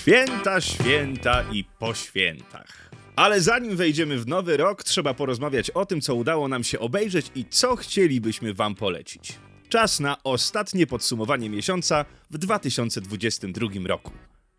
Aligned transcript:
Święta, 0.00 0.60
święta 0.60 1.42
i 1.52 1.64
po 1.64 1.94
świętach. 1.94 2.90
Ale 3.16 3.40
zanim 3.40 3.76
wejdziemy 3.76 4.18
w 4.18 4.26
nowy 4.26 4.56
rok, 4.56 4.84
trzeba 4.84 5.14
porozmawiać 5.14 5.70
o 5.70 5.86
tym, 5.86 6.00
co 6.00 6.14
udało 6.14 6.48
nam 6.48 6.64
się 6.64 6.78
obejrzeć 6.78 7.30
i 7.34 7.44
co 7.44 7.76
chcielibyśmy 7.76 8.54
Wam 8.54 8.74
polecić. 8.74 9.38
Czas 9.68 10.00
na 10.00 10.22
ostatnie 10.22 10.86
podsumowanie 10.86 11.50
miesiąca 11.50 12.04
w 12.30 12.38
2022 12.38 13.68
roku. 13.86 14.10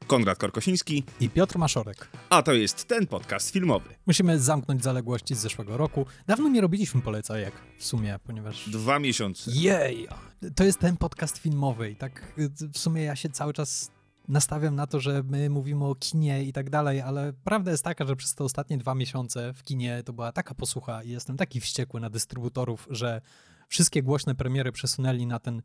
Konrad 0.08 0.38
Korkosiński, 0.38 1.04
i 1.20 1.30
Piotr 1.30 1.58
Maszorek. 1.58 2.08
a 2.30 2.42
to 2.44 2.54
jest 2.54 2.86
ten 2.88 3.08
podcast 3.08 3.52
filmowy. 3.52 3.90
Musimy 4.06 4.40
zamknąć 4.40 4.84
zaległości 4.84 5.36
z 5.36 5.40
zeszłego 5.40 5.78
roku. 5.78 6.06
Dawno 6.28 6.50
nie 6.50 6.62
robiliśmy 6.62 7.02
polecajek 7.02 7.54
w 7.78 7.86
sumie, 7.86 8.20
ponieważ... 8.24 8.70
Dwa 8.70 9.00
miesiące. 9.00 9.52
Jej! 9.54 10.08
To 10.56 10.64
jest 10.64 10.80
ten 10.80 10.98
podcast 10.98 11.38
filmowy 11.38 11.92
i 11.92 11.96
tak 11.96 12.34
w 12.74 12.78
sumie 12.78 13.04
ja 13.04 13.16
się 13.16 13.30
cały 13.30 13.54
czas 13.54 13.92
nastawiam 14.28 14.76
na 14.76 14.88
to, 14.88 15.00
że 15.00 15.24
my 15.24 15.50
mówimy 15.50 15.86
o 15.86 15.96
kinie 15.96 16.44
i 16.44 16.54
tak 16.54 16.70
dalej, 16.70 17.02
ale 17.02 17.34
prawda 17.44 17.72
jest 17.72 17.84
taka, 17.84 18.06
że 18.06 18.16
przez 18.16 18.36
te 18.36 18.44
ostatnie 18.44 18.78
dwa 18.78 18.96
miesiące 18.96 19.54
w 19.54 19.64
kinie 19.64 20.04
to 20.06 20.14
była 20.14 20.32
taka 20.32 20.56
posłucha 20.56 21.04
i 21.04 21.10
jestem 21.10 21.38
taki 21.38 21.62
wściekły 21.62 22.00
na 22.00 22.10
dystrybutorów, 22.10 22.88
że 22.90 23.22
wszystkie 23.68 24.04
głośne 24.04 24.36
premiery 24.36 24.72
przesunęli 24.72 25.26
na 25.26 25.40
ten 25.40 25.62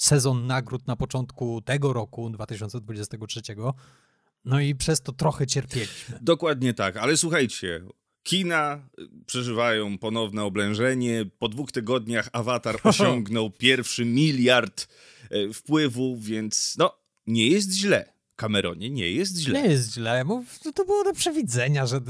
sezon 0.00 0.46
nagród 0.46 0.86
na 0.86 0.96
początku 0.96 1.60
tego 1.60 1.92
roku, 1.92 2.30
2023. 2.30 3.40
No 4.44 4.60
i 4.60 4.74
przez 4.74 5.00
to 5.00 5.12
trochę 5.12 5.46
cierpieliśmy. 5.46 6.18
Dokładnie 6.22 6.74
tak, 6.74 6.96
ale 6.96 7.16
słuchajcie. 7.16 7.80
Kina 8.22 8.88
y, 8.98 9.08
przeżywają 9.26 9.98
ponowne 9.98 10.44
oblężenie. 10.44 11.26
Po 11.38 11.48
dwóch 11.48 11.72
tygodniach 11.72 12.28
Avatar 12.32 12.76
osiągnął 12.84 13.50
pierwszy 13.50 14.04
miliard 14.04 14.88
e, 15.30 15.52
wpływów, 15.52 16.24
więc 16.24 16.74
no, 16.78 17.01
nie 17.26 17.46
jest 17.46 17.72
źle. 17.72 18.12
Cameronie, 18.36 18.90
nie 18.90 19.10
jest 19.10 19.38
źle. 19.38 19.62
Nie 19.62 19.68
jest 19.68 19.94
źle, 19.94 20.24
to 20.74 20.84
było 20.84 21.04
do 21.04 21.12
przewidzenia, 21.12 21.86
że 21.86 22.00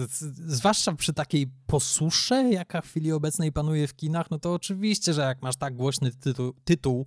zwłaszcza 0.47 0.93
przy 0.93 1.13
takiej 1.13 1.47
posusze, 1.67 2.51
jaka 2.51 2.81
w 2.81 2.87
chwili 2.87 3.13
obecnej 3.13 3.53
panuje 3.53 3.87
w 3.87 3.95
kinach, 3.95 4.31
no 4.31 4.39
to 4.39 4.55
oczywiście, 4.55 5.13
że 5.13 5.23
jak 5.23 5.43
masz 5.43 5.57
tak 5.57 5.77
głośny 5.77 6.11
tytuł, 6.11 6.55
tytuł 6.65 7.07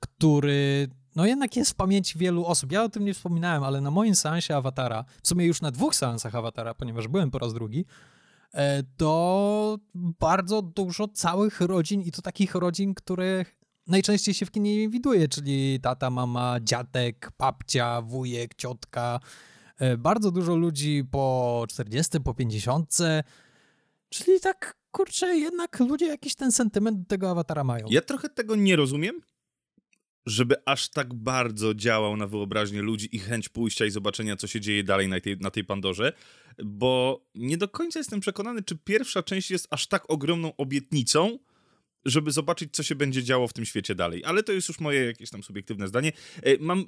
który 0.00 0.88
no 1.16 1.26
jednak 1.26 1.56
jest 1.56 1.70
w 1.70 1.74
pamięci 1.74 2.18
wielu 2.18 2.46
osób. 2.46 2.72
Ja 2.72 2.84
o 2.84 2.88
tym 2.88 3.04
nie 3.04 3.14
wspominałem, 3.14 3.62
ale 3.62 3.80
na 3.80 3.90
moim 3.90 4.14
seansie 4.14 4.56
Awatara, 4.56 5.04
w 5.22 5.28
sumie 5.28 5.46
już 5.46 5.60
na 5.60 5.70
dwóch 5.70 5.94
seansach 5.94 6.34
Awatara, 6.34 6.74
ponieważ 6.74 7.08
byłem 7.08 7.30
po 7.30 7.38
raz 7.38 7.54
drugi, 7.54 7.84
e, 8.54 8.82
to 8.96 9.78
bardzo 9.94 10.62
dużo 10.62 11.08
całych 11.08 11.60
rodzin 11.60 12.02
i 12.02 12.12
to 12.12 12.22
takich 12.22 12.54
rodzin, 12.54 12.94
których 12.94 13.59
najczęściej 13.86 14.34
się 14.34 14.46
w 14.46 14.50
kinie 14.50 14.76
nie 14.76 14.88
widuje, 14.88 15.28
czyli 15.28 15.80
tata, 15.82 16.10
mama, 16.10 16.58
dziadek, 16.62 17.30
babcia, 17.38 18.02
wujek, 18.02 18.54
ciotka. 18.54 19.20
E, 19.78 19.96
bardzo 19.96 20.30
dużo 20.30 20.56
ludzi 20.56 21.04
po 21.10 21.64
40, 21.68 22.20
po 22.20 22.34
50, 22.34 22.96
czyli 24.08 24.40
tak, 24.40 24.76
kurczę, 24.90 25.36
jednak 25.36 25.80
ludzie 25.80 26.06
jakiś 26.06 26.34
ten 26.34 26.52
sentyment 26.52 26.98
do 26.98 27.04
tego 27.04 27.30
awatara 27.30 27.64
mają. 27.64 27.86
Ja 27.90 28.00
trochę 28.00 28.28
tego 28.28 28.56
nie 28.56 28.76
rozumiem, 28.76 29.20
żeby 30.26 30.56
aż 30.66 30.88
tak 30.88 31.14
bardzo 31.14 31.74
działał 31.74 32.16
na 32.16 32.26
wyobraźnię 32.26 32.82
ludzi 32.82 33.16
i 33.16 33.18
chęć 33.18 33.48
pójścia 33.48 33.86
i 33.86 33.90
zobaczenia, 33.90 34.36
co 34.36 34.46
się 34.46 34.60
dzieje 34.60 34.84
dalej 34.84 35.08
na 35.08 35.20
tej, 35.20 35.36
na 35.38 35.50
tej 35.50 35.64
Pandorze, 35.64 36.12
bo 36.64 37.24
nie 37.34 37.56
do 37.56 37.68
końca 37.68 37.98
jestem 37.98 38.20
przekonany, 38.20 38.62
czy 38.62 38.78
pierwsza 38.78 39.22
część 39.22 39.50
jest 39.50 39.66
aż 39.70 39.86
tak 39.86 40.10
ogromną 40.10 40.56
obietnicą, 40.56 41.38
żeby 42.04 42.32
zobaczyć, 42.32 42.70
co 42.72 42.82
się 42.82 42.94
będzie 42.94 43.22
działo 43.22 43.48
w 43.48 43.52
tym 43.52 43.64
świecie 43.64 43.94
dalej. 43.94 44.24
Ale 44.24 44.42
to 44.42 44.52
jest 44.52 44.68
już 44.68 44.80
moje 44.80 45.04
jakieś 45.04 45.30
tam 45.30 45.42
subiektywne 45.42 45.88
zdanie. 45.88 46.12
E, 46.42 46.58
mam 46.58 46.84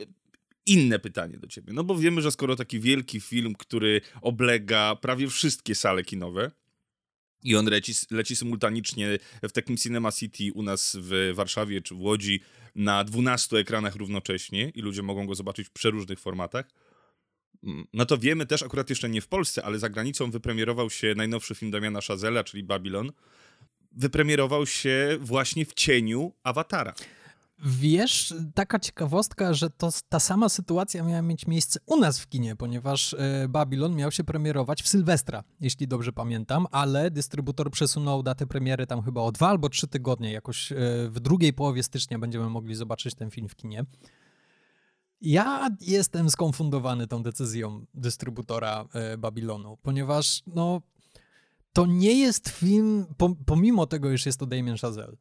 inne 0.67 0.99
pytanie 0.99 1.39
do 1.39 1.47
ciebie, 1.47 1.73
no 1.73 1.85
bo 1.85 1.97
wiemy, 1.97 2.23
że 2.23 2.31
skoro 2.31 2.57
taki 2.57 2.81
wielki 2.81 3.21
film, 3.21 3.55
który 3.55 4.01
oblega 4.21 4.97
prawie 4.97 5.29
wszystkie 5.29 5.75
sale 5.75 6.05
kinowe, 6.05 6.51
i 7.45 7.57
on 7.57 7.67
leci, 7.67 7.93
leci 8.11 8.37
symultanicznie 8.37 9.19
w 9.43 9.53
takim 9.53 9.77
Cinema 9.77 10.13
City 10.13 10.45
u 10.55 10.63
nas 10.63 10.97
w 11.01 11.33
Warszawie 11.35 11.83
czy 11.83 11.95
w 11.95 12.01
Łodzi 12.01 12.41
na 12.75 13.05
12 13.05 13.57
ekranach 13.57 13.97
równocześnie 13.97 14.69
i 14.75 14.83
ludzie 14.83 15.03
mogą 15.03 15.27
go 15.27 15.35
zobaczyć 15.35 15.69
w 15.69 15.71
przeróżnych 15.71 16.21
formatach. 16.21 16.67
Mm, 17.65 17.87
no 17.93 18.07
to 18.07 18.19
wiemy 18.19 18.47
też, 18.47 18.63
akurat 18.63 18.91
jeszcze 18.91 19.09
nie 19.09 19.21
w 19.21 19.29
Polsce, 19.29 19.65
ale 19.65 19.79
za 19.79 19.89
granicą 19.89 20.31
wypremierował 20.31 20.91
się 20.91 21.15
najnowszy 21.17 21.55
film 21.55 21.71
Damiana 21.71 22.01
Szazela, 22.01 22.45
czyli 22.45 22.63
Babylon. 22.63 23.13
Wypremierował 23.97 24.67
się 24.67 25.19
właśnie 25.21 25.65
w 25.65 25.75
cieniu 25.75 26.33
Awatara. 26.43 26.95
Wiesz, 27.65 28.35
taka 28.55 28.79
ciekawostka, 28.79 29.55
że 29.55 29.71
to 29.71 29.91
ta 30.09 30.21
sama 30.21 30.49
sytuacja 30.49 31.03
miała 31.03 31.23
mieć 31.23 31.47
miejsce 31.47 31.81
u 31.87 31.97
nas 32.01 32.21
w 32.21 32.29
kinie, 32.29 32.57
ponieważ 32.57 33.15
e, 33.15 33.47
Babylon 33.49 33.97
miał 33.97 34.11
się 34.11 34.25
premierować 34.25 34.83
w 34.83 34.89
Sylwestra, 34.89 35.45
jeśli 35.61 35.89
dobrze 35.89 36.13
pamiętam, 36.13 36.67
ale 36.71 37.11
dystrybutor 37.11 37.71
przesunął 37.71 38.23
datę 38.23 38.47
premiery 38.47 38.87
tam 38.87 39.03
chyba 39.03 39.21
o 39.21 39.33
dwa 39.33 39.49
albo 39.49 39.69
trzy 39.69 39.89
tygodnie. 39.89 40.33
Jakoś 40.33 40.73
e, 40.73 40.77
w 41.09 41.21
drugiej 41.21 41.53
połowie 41.53 41.83
stycznia 41.83 42.19
będziemy 42.19 42.49
mogli 42.49 42.75
zobaczyć 42.75 43.15
ten 43.15 43.31
film 43.31 43.49
w 43.49 43.57
kinie. 43.57 43.85
Ja 45.21 45.69
jestem 45.81 46.31
skonfundowany 46.31 47.07
tą 47.07 47.23
decyzją 47.23 47.87
dystrybutora 47.95 48.85
e, 48.93 49.19
Babylonu, 49.19 49.79
ponieważ 49.83 50.43
no, 50.47 50.83
to 51.73 51.87
nie 51.87 52.21
jest 52.21 52.49
film, 52.49 53.07
pomimo 53.47 53.87
tego, 53.87 54.13
iż 54.13 54.27
jest 54.27 54.39
to 54.39 54.47
Damien 54.47 54.77
Chazelle 54.77 55.17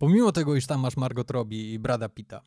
pomimo 0.00 0.32
tego, 0.32 0.56
iż 0.56 0.66
tam 0.66 0.80
masz 0.80 0.96
Margot 0.96 1.30
Robbie 1.30 1.72
i 1.72 1.78
Brada 1.78 2.08
Pitta 2.08 2.42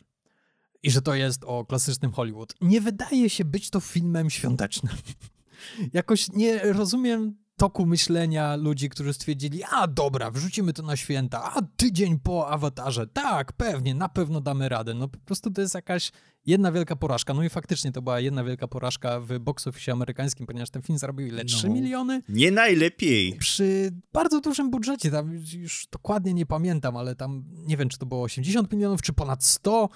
i 0.84 0.92
że 0.92 1.02
to 1.02 1.16
jest 1.16 1.44
o 1.44 1.66
klasycznym 1.66 2.12
Hollywood, 2.12 2.56
nie 2.62 2.82
wydaje 2.82 3.30
się 3.30 3.46
być 3.46 3.70
to 3.70 3.80
filmem 3.80 4.30
świątecznym. 4.30 4.96
Jakoś 5.94 6.32
nie 6.32 6.74
rozumiem 6.74 7.43
toku 7.64 7.86
myślenia 7.86 8.56
ludzi, 8.56 8.90
którzy 8.90 9.14
stwierdzili, 9.14 9.64
a 9.72 9.88
dobra, 9.88 10.32
wrzucimy 10.32 10.74
to 10.74 10.84
na 10.84 10.96
święta, 10.96 11.44
a 11.44 11.62
tydzień 11.78 12.20
po 12.20 12.48
awatarze, 12.48 13.08
tak, 13.08 13.54
pewnie, 13.54 13.96
na 13.96 14.10
pewno 14.10 14.42
damy 14.42 14.70
radę. 14.70 14.94
No 14.94 15.08
po 15.08 15.20
prostu 15.20 15.52
to 15.52 15.62
jest 15.62 15.76
jakaś 15.76 16.12
jedna 16.46 16.72
wielka 16.72 16.96
porażka. 16.96 17.34
No 17.34 17.44
i 17.44 17.50
faktycznie 17.50 17.92
to 17.92 18.02
była 18.02 18.20
jedna 18.20 18.44
wielka 18.44 18.68
porażka 18.68 19.20
w 19.20 19.40
box 19.40 19.68
office 19.68 19.92
amerykańskim, 19.92 20.46
ponieważ 20.48 20.70
ten 20.70 20.82
film 20.82 21.00
zarobił 21.00 21.28
ile? 21.28 21.46
3 21.46 21.68
no, 21.68 21.74
miliony? 21.74 22.22
Nie 22.30 22.52
najlepiej. 22.52 23.38
Przy 23.38 23.92
bardzo 24.14 24.42
dużym 24.42 24.72
budżecie, 24.72 25.12
tam 25.12 25.34
już 25.54 25.88
dokładnie 25.92 26.34
nie 26.34 26.46
pamiętam, 26.46 26.98
ale 26.98 27.16
tam 27.16 27.44
nie 27.52 27.78
wiem, 27.78 27.90
czy 27.90 27.98
to 27.98 28.06
było 28.06 28.24
80 28.24 28.74
milionów, 28.74 29.02
czy 29.02 29.14
ponad 29.14 29.44
100. 29.44 29.90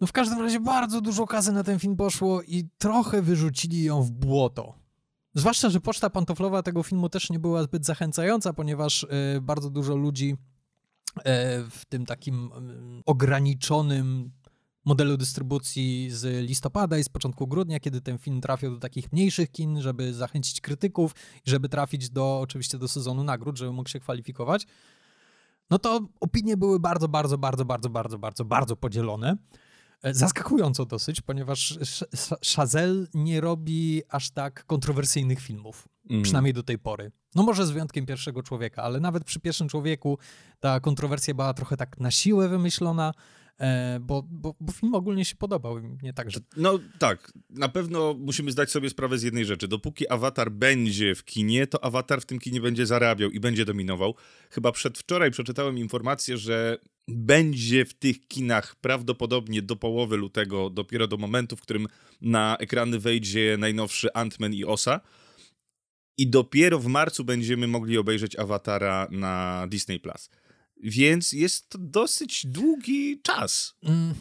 No 0.00 0.06
w 0.06 0.12
każdym 0.12 0.40
razie 0.40 0.60
bardzo 0.60 1.00
dużo 1.00 1.26
kasy 1.26 1.52
na 1.52 1.64
ten 1.64 1.78
film 1.78 1.96
poszło 1.96 2.42
i 2.42 2.68
trochę 2.78 3.22
wyrzucili 3.22 3.82
ją 3.82 4.02
w 4.02 4.10
błoto. 4.10 4.83
Zwłaszcza, 5.34 5.70
że 5.70 5.80
poczta 5.80 6.10
pantoflowa 6.10 6.62
tego 6.62 6.82
filmu 6.82 7.08
też 7.08 7.30
nie 7.30 7.38
była 7.38 7.62
zbyt 7.62 7.86
zachęcająca, 7.86 8.52
ponieważ 8.52 9.02
y, 9.02 9.40
bardzo 9.42 9.70
dużo 9.70 9.96
ludzi 9.96 10.36
y, 11.18 11.22
w 11.70 11.82
tym 11.88 12.06
takim 12.06 12.50
y, 13.00 13.02
ograniczonym 13.06 14.32
modelu 14.84 15.16
dystrybucji 15.16 16.10
z 16.10 16.48
listopada 16.48 16.98
i 16.98 17.04
z 17.04 17.08
początku 17.08 17.46
grudnia, 17.46 17.80
kiedy 17.80 18.00
ten 18.00 18.18
film 18.18 18.40
trafił 18.40 18.70
do 18.70 18.78
takich 18.80 19.12
mniejszych 19.12 19.50
kin, 19.50 19.82
żeby 19.82 20.14
zachęcić 20.14 20.60
krytyków 20.60 21.14
i 21.46 21.50
żeby 21.50 21.68
trafić 21.68 22.10
do 22.10 22.40
oczywiście 22.40 22.78
do 22.78 22.88
sezonu 22.88 23.24
nagród, 23.24 23.58
żeby 23.58 23.72
mógł 23.72 23.88
się 23.88 24.00
kwalifikować. 24.00 24.66
No 25.70 25.78
to 25.78 26.00
opinie 26.20 26.56
były 26.56 26.80
bardzo, 26.80 27.08
bardzo, 27.08 27.38
bardzo, 27.38 27.64
bardzo, 27.64 27.90
bardzo, 27.90 28.18
bardzo, 28.18 28.44
bardzo 28.44 28.76
podzielone. 28.76 29.36
E, 30.04 30.14
zaskakująco 30.14 30.86
dosyć, 30.86 31.20
ponieważ 31.20 31.78
Chazelle 32.56 33.06
nie 33.14 33.40
robi 33.40 34.02
aż 34.08 34.30
tak 34.30 34.64
kontrowersyjnych 34.64 35.40
filmów, 35.40 35.88
mm. 36.10 36.22
przynajmniej 36.22 36.54
do 36.54 36.62
tej 36.62 36.78
pory. 36.78 37.12
No 37.34 37.42
może 37.42 37.66
z 37.66 37.70
wyjątkiem 37.70 38.06
pierwszego 38.06 38.42
człowieka, 38.42 38.82
ale 38.82 39.00
nawet 39.00 39.24
przy 39.24 39.40
pierwszym 39.40 39.68
człowieku 39.68 40.18
ta 40.60 40.80
kontrowersja 40.80 41.34
była 41.34 41.54
trochę 41.54 41.76
tak 41.76 42.00
na 42.00 42.10
siłę 42.10 42.48
wymyślona, 42.48 43.12
bo, 44.00 44.22
bo, 44.30 44.54
bo 44.60 44.72
film 44.72 44.94
ogólnie 44.94 45.24
się 45.24 45.36
podobał, 45.36 45.80
nie 46.02 46.12
tak, 46.12 46.30
że... 46.30 46.40
No 46.56 46.78
tak, 46.98 47.32
na 47.50 47.68
pewno 47.68 48.14
musimy 48.18 48.52
zdać 48.52 48.70
sobie 48.70 48.90
sprawę 48.90 49.18
z 49.18 49.22
jednej 49.22 49.44
rzeczy. 49.44 49.68
Dopóki 49.68 50.08
Avatar 50.08 50.50
będzie 50.52 51.14
w 51.14 51.24
kinie, 51.24 51.66
to 51.66 51.84
Avatar 51.84 52.20
w 52.20 52.26
tym 52.26 52.38
kinie 52.38 52.60
będzie 52.60 52.86
zarabiał 52.86 53.30
i 53.30 53.40
będzie 53.40 53.64
dominował. 53.64 54.14
Chyba 54.50 54.72
przedwczoraj 54.72 55.30
przeczytałem 55.30 55.78
informację, 55.78 56.38
że 56.38 56.78
będzie 57.08 57.84
w 57.84 57.94
tych 57.94 58.28
kinach 58.28 58.76
prawdopodobnie 58.76 59.62
do 59.62 59.76
połowy 59.76 60.16
lutego, 60.16 60.70
dopiero 60.70 61.06
do 61.06 61.16
momentu, 61.16 61.56
w 61.56 61.60
którym 61.60 61.86
na 62.20 62.56
ekrany 62.60 62.98
wejdzie 62.98 63.56
najnowszy 63.58 64.08
Ant-Man 64.14 64.54
i 64.54 64.64
Osa. 64.64 65.00
I 66.18 66.26
dopiero 66.30 66.78
w 66.78 66.86
marcu 66.86 67.24
będziemy 67.24 67.66
mogli 67.66 67.98
obejrzeć 67.98 68.38
Awatara 68.38 69.08
na 69.10 69.66
Disney+. 69.68 70.00
Plus. 70.00 70.30
Więc 70.82 71.32
jest 71.32 71.68
to 71.68 71.78
dosyć 71.78 72.46
długi 72.46 73.20
czas. 73.22 73.74
Mm, 73.82 74.14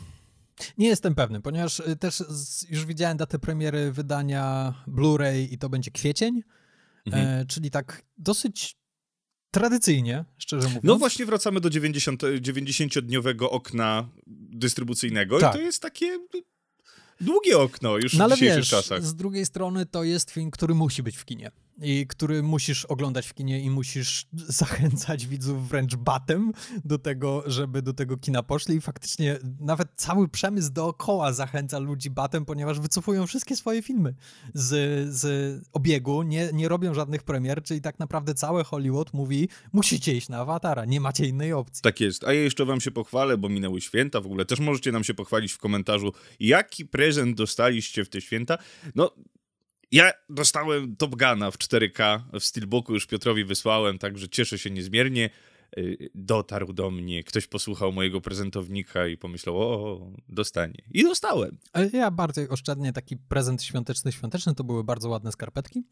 nie 0.77 0.87
jestem 0.87 1.15
pewny, 1.15 1.41
ponieważ 1.41 1.79
y, 1.79 1.95
też 1.95 2.23
już 2.69 2.85
widziałem 2.85 3.17
datę 3.17 3.39
premiery 3.39 3.91
wydania 3.91 4.73
Blu-ray 4.87 5.47
i 5.51 5.57
to 5.57 5.69
będzie 5.69 5.91
kwiecień, 5.91 6.41
mhm. 7.05 7.27
e, 7.27 7.45
czyli 7.45 7.71
tak 7.71 8.05
dosyć 8.17 8.77
tradycyjnie, 9.51 10.25
szczerze 10.37 10.67
mówiąc. 10.67 10.83
No 10.83 10.95
właśnie 10.95 11.25
wracamy 11.25 11.61
do 11.61 11.69
90, 11.69 12.23
90-dniowego 12.23 13.49
okna 13.49 14.09
dystrybucyjnego 14.27 15.39
tak. 15.39 15.55
i 15.55 15.57
to 15.57 15.63
jest 15.63 15.81
takie 15.81 16.19
Długie 17.21 17.57
okno 17.57 17.97
już 17.97 18.13
no, 18.13 18.29
w 18.29 18.31
dzisiejszych 18.31 18.57
wiesz, 18.57 18.69
czasach. 18.69 19.03
Z 19.03 19.15
drugiej 19.15 19.45
strony 19.45 19.85
to 19.85 20.03
jest 20.03 20.31
film, 20.31 20.51
który 20.51 20.75
musi 20.75 21.03
być 21.03 21.17
w 21.17 21.25
kinie 21.25 21.51
i 21.81 22.07
który 22.07 22.43
musisz 22.43 22.85
oglądać 22.85 23.27
w 23.27 23.33
kinie 23.33 23.61
i 23.61 23.69
musisz 23.69 24.25
zachęcać 24.33 25.27
widzów 25.27 25.69
wręcz 25.69 25.95
batem 25.95 26.51
do 26.85 26.97
tego, 26.97 27.43
żeby 27.45 27.81
do 27.81 27.93
tego 27.93 28.17
kina 28.17 28.43
poszli 28.43 28.75
i 28.75 28.81
faktycznie 28.81 29.39
nawet 29.59 29.87
cały 29.95 30.29
przemysł 30.29 30.71
dookoła 30.71 31.33
zachęca 31.33 31.79
ludzi 31.79 32.09
batem, 32.09 32.45
ponieważ 32.45 32.79
wycofują 32.79 33.27
wszystkie 33.27 33.55
swoje 33.55 33.81
filmy 33.81 34.15
z, 34.53 34.69
z 35.15 35.61
obiegu, 35.73 36.23
nie, 36.23 36.49
nie 36.53 36.67
robią 36.67 36.93
żadnych 36.93 37.23
premier, 37.23 37.63
czyli 37.63 37.81
tak 37.81 37.99
naprawdę 37.99 38.33
całe 38.33 38.63
Hollywood 38.63 39.13
mówi, 39.13 39.49
musicie 39.73 40.15
iść 40.15 40.29
na 40.29 40.37
Awatara, 40.37 40.85
nie 40.85 41.01
macie 41.01 41.25
innej 41.25 41.53
opcji. 41.53 41.81
Tak 41.81 41.99
jest, 41.99 42.23
a 42.23 42.33
ja 42.33 42.41
jeszcze 42.41 42.65
wam 42.65 42.81
się 42.81 42.91
pochwalę, 42.91 43.37
bo 43.37 43.49
minęły 43.49 43.81
święta, 43.81 44.21
w 44.21 44.25
ogóle 44.25 44.45
też 44.45 44.59
możecie 44.59 44.91
nam 44.91 45.03
się 45.03 45.13
pochwalić 45.13 45.51
w 45.51 45.57
komentarzu, 45.57 46.13
jaki 46.39 46.85
prezent 46.85 47.37
dostaliście 47.37 48.05
w 48.05 48.09
te 48.09 48.21
święta. 48.21 48.57
No, 48.95 49.11
ja 49.93 50.11
dostałem 50.29 50.95
Top 50.95 51.15
Guna 51.15 51.51
w 51.51 51.57
4K 51.57 52.21
w 52.39 52.43
Steelbooku, 52.43 52.93
już 52.93 53.07
Piotrowi 53.07 53.45
wysłałem, 53.45 53.99
także 53.99 54.29
cieszę 54.29 54.57
się 54.57 54.69
niezmiernie. 54.69 55.29
Y, 55.77 56.09
dotarł 56.15 56.73
do 56.73 56.91
mnie, 56.91 57.23
ktoś 57.23 57.47
posłuchał 57.47 57.91
mojego 57.91 58.21
prezentownika 58.21 59.07
i 59.07 59.17
pomyślał, 59.17 59.61
o, 59.61 60.11
dostanie. 60.29 60.83
I 60.91 61.03
dostałem. 61.03 61.57
Ja 61.93 62.11
bardziej 62.11 62.49
oszczędnie 62.49 62.93
taki 62.93 63.17
prezent 63.17 63.63
świąteczny, 63.63 64.11
świąteczny 64.11 64.55
to 64.55 64.63
były 64.63 64.83
bardzo 64.83 65.09
ładne 65.09 65.31
skarpetki, 65.31 65.83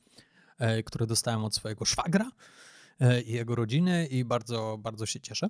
e, 0.59 0.83
które 0.83 1.07
dostałem 1.07 1.44
od 1.44 1.56
swojego 1.56 1.86
szwagra 1.86 2.31
e, 3.00 3.21
i 3.21 3.31
jego 3.31 3.56
rodziny 3.56 4.07
i 4.07 4.25
bardzo, 4.25 4.77
bardzo 4.80 5.06
się 5.06 5.19
cieszę. 5.19 5.47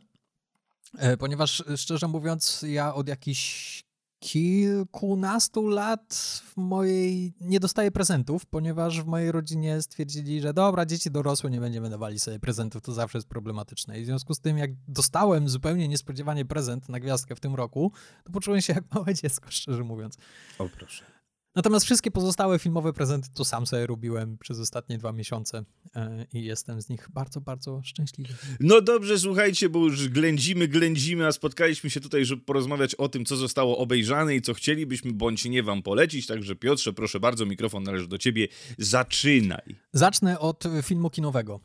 E, 0.98 1.18
ponieważ 1.18 1.64
szczerze 1.78 2.08
mówiąc, 2.08 2.66
ja 2.68 2.94
od 2.94 3.08
jakichś 3.08 3.84
kilkunastu 4.22 5.68
lat 5.68 6.42
w 6.46 6.58
mojej 6.58 7.34
nie 7.42 7.60
dostaję 7.60 7.92
prezentów, 7.92 8.46
ponieważ 8.46 9.02
w 9.02 9.06
mojej 9.06 9.32
rodzinie 9.32 9.82
stwierdzili, 9.82 10.42
że 10.42 10.54
dobra, 10.54 10.86
dzieci 10.86 11.12
dorosłe, 11.12 11.50
nie 11.50 11.60
będziemy 11.60 11.90
dawali 11.90 12.20
sobie 12.20 12.40
prezentów, 12.40 12.82
to 12.82 12.94
zawsze 12.94 13.18
jest 13.18 13.28
problematyczne. 13.28 14.00
I 14.00 14.04
w 14.04 14.06
związku 14.06 14.34
z 14.34 14.40
tym, 14.40 14.58
jak 14.58 14.72
dostałem 14.88 15.50
zupełnie 15.50 15.88
niespodziewanie 15.88 16.46
prezent 16.46 16.90
na 16.90 17.00
gwiazdkę 17.00 17.36
w 17.36 17.40
tym 17.40 17.56
roku, 17.56 17.92
to 18.24 18.32
poczułem 18.32 18.62
się 18.62 18.74
jak 18.74 18.96
małe 18.96 19.14
dziecko, 19.16 19.52
szczerze 19.52 19.84
mówiąc. 19.84 20.18
O 20.60 20.70
proszę. 20.70 21.21
Natomiast 21.56 21.86
wszystkie 21.86 22.12
pozostałe 22.12 22.60
filmowe 22.60 22.94
prezenty 22.94 23.30
to 23.34 23.46
sam 23.46 23.68
sobie 23.68 23.88
robiłem 23.88 24.38
przez 24.38 24.60
ostatnie 24.60 24.98
dwa 24.98 25.12
miesiące 25.12 25.66
e, 25.96 26.26
i 26.34 26.44
jestem 26.44 26.82
z 26.82 26.90
nich 26.90 27.08
bardzo, 27.14 27.42
bardzo 27.42 27.82
szczęśliwy. 27.84 28.34
No 28.60 28.82
dobrze, 28.82 29.20
słuchajcie, 29.20 29.70
bo 29.70 29.80
już 29.80 30.10
ględzimy, 30.10 30.68
ględzimy, 30.68 31.28
a 31.28 31.32
spotkaliśmy 31.32 31.90
się 31.90 32.00
tutaj, 32.00 32.26
żeby 32.26 32.42
porozmawiać 32.42 32.96
o 32.96 33.10
tym, 33.10 33.26
co 33.26 33.36
zostało 33.36 33.78
obejrzane 33.78 34.36
i 34.36 34.42
co 34.42 34.54
chcielibyśmy 34.54 35.14
bądź 35.14 35.46
nie 35.46 35.64
wam 35.64 35.84
polecić. 35.84 36.28
Także 36.28 36.56
Piotrze, 36.56 36.94
proszę 36.94 37.20
bardzo, 37.20 37.46
mikrofon 37.46 37.84
należy 37.84 38.08
do 38.08 38.18
ciebie. 38.18 38.48
Zaczynaj. 38.78 39.76
Zacznę 39.94 40.40
od 40.40 40.64
filmu 40.84 41.10
kinowego. 41.10 41.60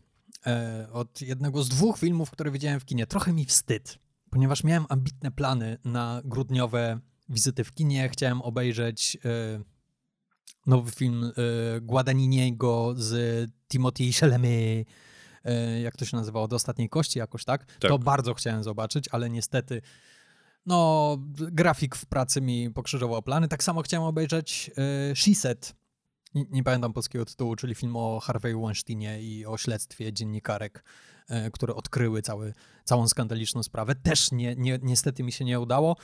E, 0.46 0.88
od 0.92 1.22
jednego 1.22 1.62
z 1.62 1.68
dwóch 1.68 1.98
filmów, 1.98 2.30
które 2.30 2.50
widziałem 2.50 2.80
w 2.80 2.84
kinie. 2.84 3.06
Trochę 3.06 3.32
mi 3.32 3.44
wstyd, 3.44 3.98
ponieważ 4.30 4.64
miałem 4.64 4.86
ambitne 4.88 5.30
plany 5.30 5.78
na 5.84 6.22
grudniowe 6.24 7.00
wizyty 7.28 7.64
w 7.64 7.72
kinie. 7.72 8.08
Chciałem 8.08 8.42
obejrzeć 8.42 9.18
e, 9.24 9.75
nowy 10.66 10.90
film 10.90 11.24
y, 11.24 11.80
Guadagniniego 11.80 12.94
z 12.96 13.50
Timothy 13.68 14.12
Chalamet, 14.12 14.50
y, 14.50 15.80
jak 15.82 15.96
to 15.96 16.04
się 16.04 16.16
nazywało, 16.16 16.48
do 16.48 16.56
ostatniej 16.56 16.88
kości 16.88 17.18
jakoś, 17.18 17.44
tak? 17.44 17.64
tak? 17.64 17.90
To 17.90 17.98
bardzo 17.98 18.34
chciałem 18.34 18.62
zobaczyć, 18.62 19.08
ale 19.12 19.30
niestety 19.30 19.82
no, 20.66 21.16
grafik 21.36 21.96
w 21.96 22.06
pracy 22.06 22.40
mi 22.40 22.70
pokrzyżował 22.70 23.22
plany. 23.22 23.48
Tak 23.48 23.62
samo 23.62 23.82
chciałem 23.82 24.06
obejrzeć 24.06 24.70
y, 25.10 25.16
She 25.16 25.34
Said, 25.34 25.74
nie, 26.34 26.44
nie, 26.50 26.62
pamiętam 26.62 26.92
polskiego 26.92 27.24
tytułu, 27.24 27.56
czyli 27.56 27.74
film 27.74 27.96
o 27.96 28.20
Harvey 28.20 28.54
Weinsteinie 28.54 29.22
i 29.22 29.46
o 29.46 29.56
śledztwie 29.56 30.12
dziennikarek, 30.12 30.84
y, 31.30 31.50
które 31.50 31.74
odkryły 31.74 32.22
cały, 32.22 32.54
całą 32.84 33.08
skandaliczną 33.08 33.62
sprawę. 33.62 33.94
Też 33.94 34.32
nie, 34.32 34.56
nie, 34.56 34.78
niestety 34.82 35.22
mi 35.22 35.32
się 35.32 35.44
nie 35.44 35.60
udało. 35.60 35.96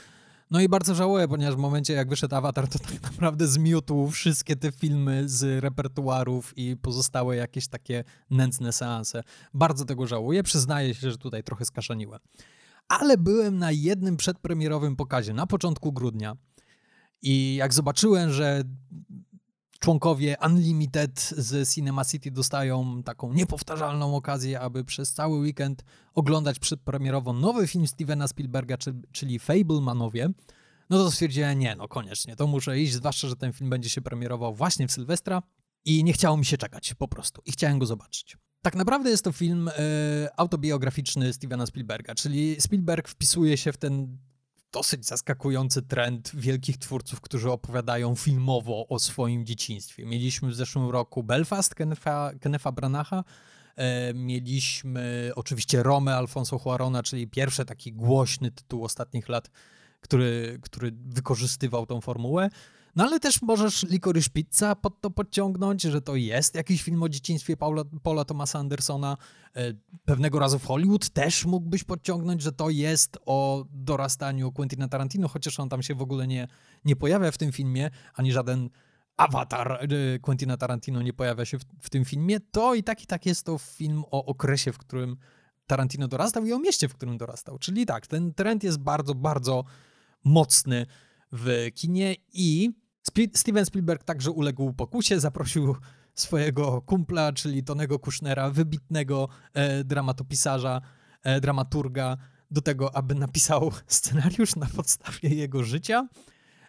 No 0.53 0.61
i 0.61 0.69
bardzo 0.69 0.95
żałuję, 0.95 1.27
ponieważ 1.27 1.55
w 1.55 1.59
momencie 1.59 1.93
jak 1.93 2.09
wyszedł 2.09 2.35
Avatar, 2.35 2.67
to 2.67 2.79
tak 2.79 3.03
naprawdę 3.03 3.47
zmiótł 3.47 4.11
wszystkie 4.11 4.55
te 4.55 4.71
filmy 4.71 5.29
z 5.29 5.63
repertuarów 5.63 6.53
i 6.57 6.77
pozostałe 6.81 7.35
jakieś 7.35 7.67
takie 7.67 8.03
nędzne 8.29 8.73
seanse. 8.73 9.23
Bardzo 9.53 9.85
tego 9.85 10.07
żałuję, 10.07 10.43
przyznaję 10.43 10.93
się, 10.93 11.11
że 11.11 11.17
tutaj 11.17 11.43
trochę 11.43 11.65
skaszaniłem. 11.65 12.19
Ale 12.87 13.17
byłem 13.17 13.57
na 13.57 13.71
jednym 13.71 14.17
przedpremierowym 14.17 14.95
pokazie 14.95 15.33
na 15.33 15.47
początku 15.47 15.93
grudnia 15.93 16.35
i 17.21 17.55
jak 17.55 17.73
zobaczyłem, 17.73 18.31
że 18.31 18.63
członkowie 19.83 20.35
Unlimited 20.45 21.19
z 21.37 21.73
Cinema 21.73 22.05
City 22.05 22.31
dostają 22.31 23.03
taką 23.03 23.33
niepowtarzalną 23.33 24.15
okazję, 24.15 24.59
aby 24.59 24.83
przez 24.83 25.13
cały 25.13 25.37
weekend 25.37 25.83
oglądać 26.13 26.59
przedpremierowo 26.59 27.33
nowy 27.33 27.67
film 27.67 27.87
Stevena 27.87 28.27
Spielberga, 28.27 28.77
czyli 29.11 29.39
Fablemanowie, 29.39 30.29
no 30.89 30.97
to 30.97 31.11
stwierdziłem, 31.11 31.59
nie, 31.59 31.75
no 31.75 31.87
koniecznie, 31.87 32.35
to 32.35 32.47
muszę 32.47 32.79
iść, 32.79 32.93
zwłaszcza, 32.93 33.27
że 33.27 33.35
ten 33.35 33.53
film 33.53 33.69
będzie 33.69 33.89
się 33.89 34.01
premierował 34.01 34.53
właśnie 34.55 34.87
w 34.87 34.91
Sylwestra. 34.91 35.41
I 35.85 36.03
nie 36.03 36.13
chciało 36.13 36.37
mi 36.37 36.45
się 36.45 36.57
czekać 36.57 36.93
po 36.93 37.07
prostu. 37.07 37.41
I 37.45 37.51
chciałem 37.51 37.79
go 37.79 37.85
zobaczyć. 37.85 38.37
Tak 38.61 38.75
naprawdę 38.75 39.09
jest 39.09 39.23
to 39.23 39.31
film 39.31 39.67
y, 39.67 39.71
autobiograficzny 40.37 41.33
Stevena 41.33 41.65
Spielberga, 41.65 42.15
czyli 42.15 42.55
Spielberg 42.61 43.07
wpisuje 43.07 43.57
się 43.57 43.71
w 43.71 43.77
ten 43.77 44.17
dosyć 44.73 45.05
zaskakujący 45.05 45.81
trend 45.81 46.31
wielkich 46.33 46.77
twórców, 46.77 47.21
którzy 47.21 47.51
opowiadają 47.51 48.15
filmowo 48.15 48.87
o 48.87 48.99
swoim 48.99 49.45
dzieciństwie. 49.45 50.05
Mieliśmy 50.05 50.49
w 50.49 50.55
zeszłym 50.55 50.89
roku 50.89 51.23
Belfast 51.23 51.75
Kenefa, 51.75 52.31
Kenefa 52.41 52.71
Branacha, 52.71 53.23
e, 53.75 54.13
mieliśmy 54.13 55.31
oczywiście 55.35 55.83
Rome 55.83 56.15
Alfonso 56.15 56.59
Cuarona, 56.59 57.03
czyli 57.03 57.27
pierwszy 57.27 57.65
taki 57.65 57.93
głośny 57.93 58.51
tytuł 58.51 58.83
ostatnich 58.83 59.29
lat, 59.29 59.49
który, 60.01 60.59
który 60.61 60.91
wykorzystywał 61.05 61.85
tą 61.85 62.01
formułę. 62.01 62.49
No 62.95 63.03
ale 63.03 63.19
też 63.19 63.41
możesz 63.41 63.83
Licorice 63.83 64.29
Pizza 64.29 64.75
pod 64.75 65.01
to 65.01 65.09
podciągnąć, 65.09 65.81
że 65.81 66.01
to 66.01 66.15
jest 66.15 66.55
jakiś 66.55 66.83
film 66.83 67.03
o 67.03 67.09
dzieciństwie 67.09 67.57
Paula, 67.57 67.83
Paula 68.03 68.25
Thomasa 68.25 68.59
Andersona. 68.59 69.17
E, 69.55 69.73
pewnego 70.05 70.39
razu 70.39 70.59
w 70.59 70.65
Hollywood 70.65 71.09
też 71.09 71.45
mógłbyś 71.45 71.83
podciągnąć, 71.83 72.41
że 72.41 72.51
to 72.51 72.69
jest 72.69 73.17
o 73.25 73.65
dorastaniu 73.71 74.51
Quentina 74.51 74.87
Tarantino, 74.87 75.27
chociaż 75.27 75.59
on 75.59 75.69
tam 75.69 75.83
się 75.83 75.95
w 75.95 76.01
ogóle 76.01 76.27
nie, 76.27 76.47
nie 76.85 76.95
pojawia 76.95 77.31
w 77.31 77.37
tym 77.37 77.51
filmie, 77.51 77.89
ani 78.13 78.31
żaden 78.31 78.69
awatar 79.17 79.71
e, 79.71 80.19
Quentina 80.19 80.57
Tarantino 80.57 81.01
nie 81.01 81.13
pojawia 81.13 81.45
się 81.45 81.59
w, 81.59 81.63
w 81.81 81.89
tym 81.89 82.05
filmie. 82.05 82.39
To 82.39 82.75
i 82.75 82.83
tak 82.83 83.03
i 83.03 83.07
tak 83.07 83.25
jest 83.25 83.45
to 83.45 83.57
film 83.57 84.03
o 84.11 84.25
okresie, 84.25 84.71
w 84.71 84.77
którym 84.77 85.17
Tarantino 85.67 86.07
dorastał 86.07 86.45
i 86.45 86.53
o 86.53 86.59
mieście, 86.59 86.87
w 86.89 86.93
którym 86.93 87.17
dorastał. 87.17 87.57
Czyli 87.59 87.85
tak, 87.85 88.07
ten 88.07 88.33
trend 88.33 88.63
jest 88.63 88.79
bardzo, 88.79 89.15
bardzo 89.15 89.63
mocny 90.23 90.85
w 91.31 91.67
kinie 91.75 92.15
i 92.33 92.82
Steven 93.33 93.65
Spielberg 93.65 94.03
także 94.03 94.31
uległ 94.31 94.73
pokusie, 94.73 95.19
zaprosił 95.19 95.75
swojego 96.15 96.81
kumpla, 96.81 97.33
czyli 97.33 97.63
Tonego 97.63 97.99
Kushnera, 97.99 98.49
wybitnego 98.49 99.29
e, 99.53 99.83
dramatopisarza, 99.83 100.81
e, 101.23 101.41
dramaturga, 101.41 102.17
do 102.53 102.61
tego, 102.61 102.95
aby 102.95 103.15
napisał 103.15 103.71
scenariusz 103.87 104.55
na 104.55 104.65
podstawie 104.65 105.29
jego 105.29 105.63
życia. 105.63 106.07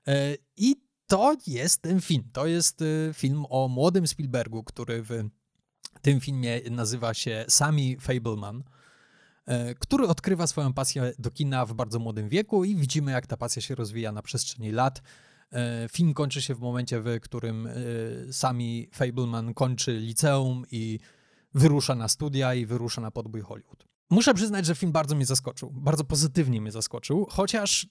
E, 0.06 0.36
I 0.56 0.76
to 1.06 1.36
jest 1.46 1.82
ten 1.82 2.00
film. 2.00 2.24
To 2.32 2.46
jest 2.46 2.82
e, 2.82 3.14
film 3.14 3.44
o 3.50 3.68
młodym 3.68 4.06
Spielbergu, 4.06 4.64
który 4.64 5.02
w 5.02 5.10
tym 6.02 6.20
filmie 6.20 6.60
nazywa 6.70 7.14
się 7.14 7.44
Sami 7.48 7.96
Fableman, 8.00 8.62
e, 9.46 9.74
który 9.74 10.06
odkrywa 10.08 10.46
swoją 10.46 10.72
pasję 10.72 11.12
do 11.18 11.30
kina 11.30 11.66
w 11.66 11.74
bardzo 11.74 11.98
młodym 11.98 12.28
wieku 12.28 12.64
i 12.64 12.76
widzimy, 12.76 13.12
jak 13.12 13.26
ta 13.26 13.36
pasja 13.36 13.62
się 13.62 13.74
rozwija 13.74 14.12
na 14.12 14.22
przestrzeni 14.22 14.72
lat. 14.72 15.02
E, 15.54 15.88
film 15.88 16.14
kończy 16.14 16.42
się 16.42 16.54
w 16.54 16.61
momencie, 16.61 17.00
w 17.00 17.20
którym 17.20 17.66
e, 17.66 17.73
sami 18.32 18.88
Fableman 18.92 19.54
kończy 19.54 19.92
liceum 19.99 20.64
i 20.70 20.99
wyrusza 21.54 21.94
na 21.94 22.08
studia 22.08 22.54
i 22.54 22.66
wyrusza 22.66 23.00
na 23.00 23.11
podbój 23.11 23.40
Hollywood. 23.40 23.84
Muszę 24.11 24.34
przyznać, 24.34 24.66
że 24.66 24.75
film 24.75 24.92
bardzo 24.92 25.16
mnie 25.16 25.26
zaskoczył, 25.26 25.70
bardzo 25.70 26.04
pozytywnie 26.04 26.61
mnie 26.61 26.73
zaskoczył, 26.73 27.26
chociaż 27.30 27.87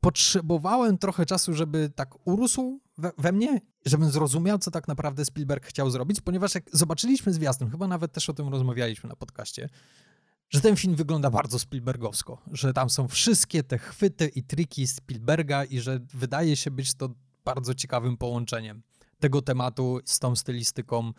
potrzebowałem 0.00 0.98
trochę 0.98 1.26
czasu, 1.26 1.54
żeby 1.54 1.90
tak 1.94 2.14
urósł 2.24 2.80
we, 2.98 3.12
we, 3.18 3.32
mnie, 3.32 3.60
żebym 3.86 4.10
zrozumiał, 4.10 4.58
co 4.58 4.70
tak 4.70 4.88
naprawdę 4.88 5.24
Spielberg 5.24 5.66
chciał 5.66 5.90
zrobić, 5.90 6.20
ponieważ 6.20 6.54
jak 6.54 6.64
zobaczyliśmy 6.72 7.32
zwiastun, 7.32 7.70
chyba 7.70 7.88
nawet 7.88 8.12
też 8.12 8.30
o 8.30 8.34
tym 8.34 8.48
rozmawialiśmy 8.48 9.08
na 9.08 9.16
podcaście, 9.16 9.68
że 10.50 10.60
ten 10.60 10.76
film 10.76 10.94
wygląda 10.94 11.30
bardzo 11.30 11.58
Spielbergowsko, 11.58 12.42
że 12.52 12.72
tam 12.72 12.90
są 12.90 13.08
wszystkie 13.08 13.62
te 13.62 13.78
chwyty 13.78 14.28
i 14.28 14.42
triki 14.42 14.86
Spielberga 14.86 15.64
i 15.64 15.80
że 15.80 16.00
wydaje 16.14 16.56
się 16.56 16.70
być 16.70 16.94
to 16.94 17.10
bardzo 17.44 17.74
ciekawym 17.74 18.16
połączeniem 18.16 18.82
tego 19.18 19.42
tematu 19.42 20.00
z 20.04 20.18
tą 20.18 20.36
stylistyką 20.36 21.12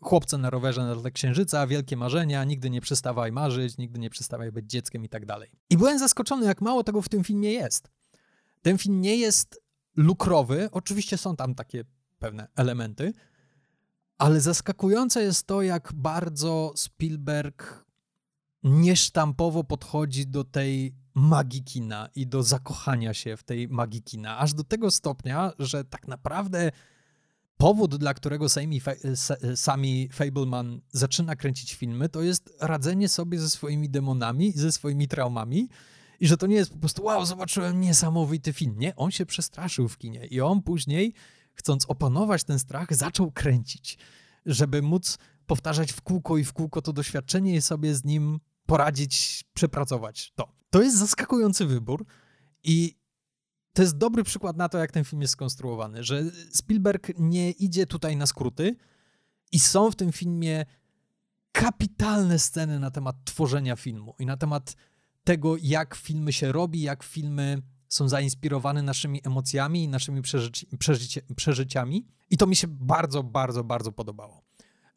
chłopca 0.00 0.38
na 0.38 0.50
rowerze 0.50 0.84
na 0.84 0.96
tle 0.96 1.10
księżyca, 1.10 1.66
wielkie 1.66 1.96
marzenia, 1.96 2.44
nigdy 2.44 2.70
nie 2.70 2.80
przestawaj 2.80 3.32
marzyć, 3.32 3.76
nigdy 3.78 3.98
nie 3.98 4.10
przestawaj 4.10 4.52
być 4.52 4.70
dzieckiem 4.70 5.04
i 5.04 5.08
tak 5.08 5.26
dalej. 5.26 5.50
I 5.70 5.76
byłem 5.76 5.98
zaskoczony, 5.98 6.46
jak 6.46 6.60
mało 6.60 6.84
tego 6.84 7.02
w 7.02 7.08
tym 7.08 7.24
filmie 7.24 7.52
jest. 7.52 7.90
Ten 8.62 8.78
film 8.78 9.00
nie 9.00 9.16
jest 9.16 9.62
lukrowy. 9.96 10.68
Oczywiście 10.72 11.18
są 11.18 11.36
tam 11.36 11.54
takie 11.54 11.84
pewne 12.18 12.48
elementy, 12.56 13.12
ale 14.18 14.40
zaskakujące 14.40 15.22
jest 15.22 15.46
to, 15.46 15.62
jak 15.62 15.92
bardzo 15.94 16.72
Spielberg 16.76 17.85
niesztampowo 18.66 19.64
podchodzi 19.64 20.26
do 20.26 20.44
tej 20.44 20.94
magii 21.14 21.64
kina 21.64 22.08
i 22.14 22.26
do 22.26 22.42
zakochania 22.42 23.14
się 23.14 23.36
w 23.36 23.42
tej 23.42 23.68
magii 23.68 24.02
kina. 24.02 24.38
Aż 24.38 24.54
do 24.54 24.64
tego 24.64 24.90
stopnia, 24.90 25.52
że 25.58 25.84
tak 25.84 26.08
naprawdę 26.08 26.72
powód, 27.56 27.96
dla 27.96 28.14
którego 28.14 28.48
sami, 28.48 28.80
sami 29.54 30.08
Fableman 30.12 30.80
zaczyna 30.92 31.36
kręcić 31.36 31.74
filmy, 31.74 32.08
to 32.08 32.22
jest 32.22 32.56
radzenie 32.60 33.08
sobie 33.08 33.38
ze 33.38 33.50
swoimi 33.50 33.90
demonami 33.90 34.52
ze 34.52 34.72
swoimi 34.72 35.08
traumami. 35.08 35.68
I 36.20 36.26
że 36.26 36.36
to 36.36 36.46
nie 36.46 36.56
jest 36.56 36.72
po 36.72 36.78
prostu, 36.78 37.04
wow, 37.04 37.26
zobaczyłem 37.26 37.80
niesamowity 37.80 38.52
film. 38.52 38.78
Nie, 38.78 38.96
on 38.96 39.10
się 39.10 39.26
przestraszył 39.26 39.88
w 39.88 39.98
kinie 39.98 40.26
i 40.26 40.40
on 40.40 40.62
później, 40.62 41.14
chcąc 41.54 41.84
opanować 41.86 42.44
ten 42.44 42.58
strach, 42.58 42.94
zaczął 42.94 43.30
kręcić, 43.30 43.98
żeby 44.46 44.82
móc 44.82 45.18
powtarzać 45.46 45.92
w 45.92 46.00
kółko 46.00 46.38
i 46.38 46.44
w 46.44 46.52
kółko 46.52 46.82
to 46.82 46.92
doświadczenie 46.92 47.54
i 47.54 47.62
sobie 47.62 47.94
z 47.94 48.04
nim 48.04 48.40
poradzić, 48.66 49.44
przepracować 49.54 50.32
to. 50.34 50.52
To 50.70 50.82
jest 50.82 50.98
zaskakujący 50.98 51.66
wybór 51.66 52.06
i 52.64 52.96
to 53.72 53.82
jest 53.82 53.98
dobry 53.98 54.24
przykład 54.24 54.56
na 54.56 54.68
to, 54.68 54.78
jak 54.78 54.92
ten 54.92 55.04
film 55.04 55.22
jest 55.22 55.32
skonstruowany, 55.32 56.04
że 56.04 56.24
Spielberg 56.52 57.12
nie 57.18 57.50
idzie 57.50 57.86
tutaj 57.86 58.16
na 58.16 58.26
skróty 58.26 58.76
i 59.52 59.60
są 59.60 59.90
w 59.90 59.96
tym 59.96 60.12
filmie 60.12 60.66
kapitalne 61.52 62.38
sceny 62.38 62.78
na 62.78 62.90
temat 62.90 63.16
tworzenia 63.24 63.76
filmu 63.76 64.14
i 64.18 64.26
na 64.26 64.36
temat 64.36 64.76
tego, 65.24 65.56
jak 65.62 65.94
filmy 65.94 66.32
się 66.32 66.52
robi, 66.52 66.82
jak 66.82 67.02
filmy 67.02 67.62
są 67.88 68.08
zainspirowane 68.08 68.82
naszymi 68.82 69.20
emocjami 69.24 69.84
i 69.84 69.88
naszymi 69.88 70.22
przeżyci 70.22 70.66
przeżyci 70.78 71.20
przeżyciami. 71.36 72.06
I 72.30 72.36
to 72.36 72.46
mi 72.46 72.56
się 72.56 72.66
bardzo, 72.68 73.22
bardzo, 73.22 73.64
bardzo 73.64 73.92
podobało. 73.92 74.42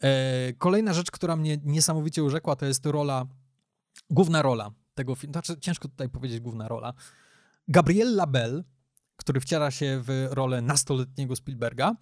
E, 0.03 0.53
kolejna 0.53 0.93
rzecz, 0.93 1.11
która 1.11 1.35
mnie 1.35 1.57
niesamowicie 1.63 2.23
urzekła, 2.23 2.55
to 2.55 2.65
jest 2.65 2.85
rola, 2.85 3.25
główna 4.09 4.41
rola 4.41 4.71
tego 4.93 5.15
filmu. 5.15 5.33
Znaczy, 5.33 5.59
ciężko 5.59 5.87
tutaj 5.87 6.09
powiedzieć 6.09 6.39
główna 6.39 6.67
rola. 6.67 6.93
Gabriel 7.67 8.15
Labelle, 8.15 8.63
który 9.15 9.39
wciera 9.39 9.71
się 9.71 10.01
w 10.03 10.27
rolę 10.31 10.61
nastoletniego 10.61 11.35
Spielberga, 11.35 11.95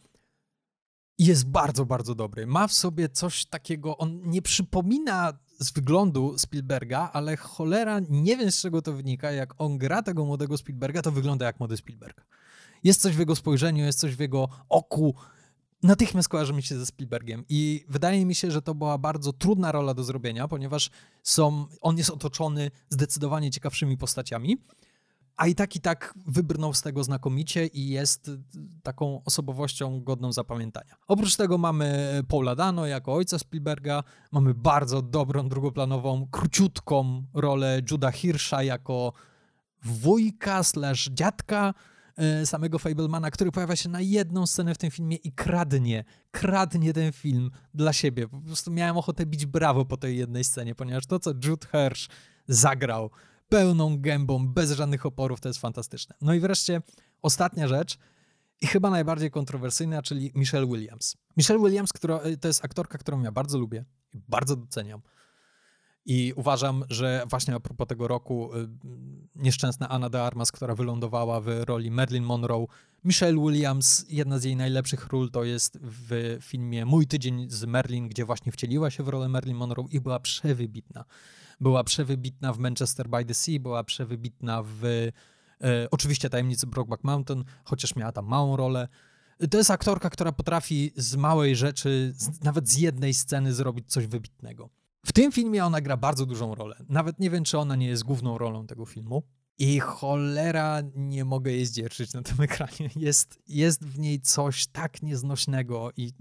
jest 1.17 1.49
bardzo, 1.49 1.85
bardzo 1.85 2.15
dobry. 2.15 2.47
Ma 2.47 2.67
w 2.67 2.73
sobie 2.73 3.09
coś 3.09 3.45
takiego, 3.45 3.97
on 3.97 4.21
nie 4.29 4.41
przypomina 4.41 5.33
z 5.59 5.71
wyglądu 5.71 6.37
Spielberga, 6.37 7.09
ale 7.13 7.37
cholera, 7.37 7.99
nie 8.09 8.37
wiem 8.37 8.51
z 8.51 8.61
czego 8.61 8.81
to 8.81 8.93
wynika, 8.93 9.31
jak 9.31 9.53
on 9.57 9.77
gra 9.77 10.03
tego 10.03 10.25
młodego 10.25 10.57
Spielberga, 10.57 11.01
to 11.01 11.11
wygląda 11.11 11.45
jak 11.45 11.59
młody 11.59 11.77
Spielberg. 11.77 12.25
Jest 12.83 13.01
coś 13.01 13.15
w 13.15 13.19
jego 13.19 13.35
spojrzeniu, 13.35 13.85
jest 13.85 13.99
coś 13.99 14.15
w 14.15 14.19
jego 14.19 14.49
oku, 14.69 15.15
natychmiast 15.83 16.29
kojarzy 16.29 16.53
mi 16.53 16.63
się 16.63 16.79
ze 16.79 16.85
Spielbergiem 16.85 17.43
i 17.49 17.85
wydaje 17.89 18.25
mi 18.25 18.35
się, 18.35 18.51
że 18.51 18.61
to 18.61 18.75
była 18.75 18.97
bardzo 18.97 19.33
trudna 19.33 19.71
rola 19.71 19.93
do 19.93 20.03
zrobienia, 20.03 20.47
ponieważ 20.47 20.89
są, 21.23 21.65
on 21.81 21.97
jest 21.97 22.09
otoczony 22.09 22.71
zdecydowanie 22.89 23.51
ciekawszymi 23.51 23.97
postaciami, 23.97 24.57
a 25.37 25.47
i 25.47 25.55
tak 25.55 25.75
i 25.75 25.79
tak 25.81 26.13
wybrnął 26.27 26.73
z 26.73 26.81
tego 26.81 27.03
znakomicie 27.03 27.67
i 27.67 27.89
jest 27.89 28.31
taką 28.83 29.23
osobowością 29.23 30.03
godną 30.03 30.31
zapamiętania. 30.33 30.95
Oprócz 31.07 31.35
tego 31.35 31.57
mamy 31.57 32.21
Paula 32.27 32.55
Dano 32.55 32.85
jako 32.85 33.13
ojca 33.13 33.39
Spielberga, 33.39 34.03
mamy 34.31 34.53
bardzo 34.53 35.01
dobrą 35.01 35.49
drugoplanową, 35.49 36.27
króciutką 36.31 37.23
rolę 37.33 37.81
Juda 37.91 38.11
Hirscha 38.11 38.63
jako 38.63 39.13
wujka 39.83 40.63
slash 40.63 41.09
dziadka, 41.09 41.73
samego 42.45 42.79
Fablemana, 42.79 43.31
który 43.31 43.51
pojawia 43.51 43.75
się 43.75 43.89
na 43.89 44.01
jedną 44.01 44.47
scenę 44.47 44.75
w 44.75 44.77
tym 44.77 44.91
filmie 44.91 45.15
i 45.15 45.31
kradnie, 45.31 46.03
kradnie 46.31 46.93
ten 46.93 47.11
film 47.11 47.51
dla 47.73 47.93
siebie. 47.93 48.27
Po 48.27 48.41
prostu 48.41 48.71
miałem 48.71 48.97
ochotę 48.97 49.25
bić 49.25 49.45
brawo 49.45 49.85
po 49.85 49.97
tej 49.97 50.17
jednej 50.17 50.43
scenie, 50.43 50.75
ponieważ 50.75 51.05
to, 51.05 51.19
co 51.19 51.31
Jude 51.31 51.67
Hirsch 51.71 52.09
zagrał 52.47 53.09
pełną 53.49 54.01
gębą, 54.01 54.47
bez 54.47 54.71
żadnych 54.71 55.05
oporów, 55.05 55.41
to 55.41 55.49
jest 55.49 55.59
fantastyczne. 55.59 56.15
No 56.21 56.33
i 56.33 56.39
wreszcie 56.39 56.81
ostatnia 57.21 57.67
rzecz, 57.67 57.97
i 58.61 58.67
chyba 58.67 58.89
najbardziej 58.89 59.31
kontrowersyjna, 59.31 60.01
czyli 60.01 60.31
Michelle 60.35 60.67
Williams. 60.67 61.17
Michelle 61.37 61.59
Williams, 61.59 61.93
która, 61.93 62.19
e, 62.19 62.37
to 62.37 62.47
jest 62.47 62.65
aktorka, 62.65 62.97
którą 62.97 63.21
ja 63.21 63.31
bardzo 63.31 63.57
lubię 63.57 63.85
i 64.13 64.19
bardzo 64.27 64.55
doceniam. 64.55 65.01
I 66.09 66.33
uważam, 66.35 66.83
że 66.89 67.23
właśnie 67.29 67.55
a 67.55 67.59
propos 67.59 67.87
tego 67.87 68.07
roku 68.07 68.55
y, 68.55 68.67
nieszczęsna 69.35 69.89
Anna 69.89 70.09
de 70.09 70.23
Armas, 70.23 70.51
która 70.51 70.75
wylądowała 70.75 71.41
w 71.41 71.47
roli 71.47 71.91
Marilyn 71.91 72.23
Monroe, 72.23 72.65
Michelle 73.03 73.41
Williams, 73.41 74.05
jedna 74.09 74.39
z 74.39 74.43
jej 74.43 74.55
najlepszych 74.55 75.07
ról 75.07 75.31
to 75.31 75.43
jest 75.43 75.79
w 75.81 76.37
filmie 76.41 76.85
Mój 76.85 77.07
tydzień 77.07 77.49
z 77.49 77.65
Merlin, 77.65 78.07
gdzie 78.07 78.25
właśnie 78.25 78.51
wcieliła 78.51 78.89
się 78.89 79.03
w 79.03 79.07
rolę 79.07 79.29
Marilyn 79.29 79.57
Monroe 79.57 79.85
i 79.91 79.99
była 79.99 80.19
przewybitna. 80.19 81.05
Była 81.59 81.83
przewybitna 81.83 82.53
w 82.53 82.59
Manchester 82.59 83.09
by 83.09 83.25
the 83.25 83.33
Sea, 83.33 83.59
była 83.59 83.83
przewybitna 83.83 84.63
w 84.63 84.83
e, 84.83 85.11
oczywiście 85.91 86.29
Tajemnicy 86.29 86.67
Brokeback 86.67 87.03
Mountain, 87.03 87.43
chociaż 87.63 87.95
miała 87.95 88.11
tam 88.11 88.25
małą 88.25 88.55
rolę. 88.55 88.87
To 89.51 89.57
jest 89.57 89.71
aktorka, 89.71 90.09
która 90.09 90.31
potrafi 90.31 90.91
z 90.95 91.15
małej 91.15 91.55
rzeczy, 91.55 92.13
z, 92.15 92.43
nawet 92.43 92.69
z 92.69 92.77
jednej 92.77 93.13
sceny 93.13 93.53
zrobić 93.53 93.91
coś 93.91 94.07
wybitnego. 94.07 94.69
W 95.07 95.13
tym 95.13 95.31
filmie 95.31 95.65
ona 95.65 95.81
gra 95.81 95.97
bardzo 95.97 96.25
dużą 96.25 96.55
rolę. 96.55 96.75
Nawet 96.89 97.19
nie 97.19 97.29
wiem, 97.29 97.43
czy 97.43 97.57
ona 97.57 97.75
nie 97.75 97.87
jest 97.87 98.03
główną 98.03 98.37
rolą 98.37 98.67
tego 98.67 98.85
filmu. 98.85 99.23
I 99.59 99.79
cholera, 99.79 100.81
nie 100.95 101.25
mogę 101.25 101.51
jej 101.51 101.65
zdzierżyć 101.65 102.13
na 102.13 102.21
tym 102.21 102.41
ekranie. 102.47 102.89
Jest, 102.95 103.39
jest 103.47 103.85
w 103.85 103.99
niej 103.99 104.21
coś 104.21 104.67
tak 104.67 105.01
nieznośnego 105.01 105.91
i 105.97 106.11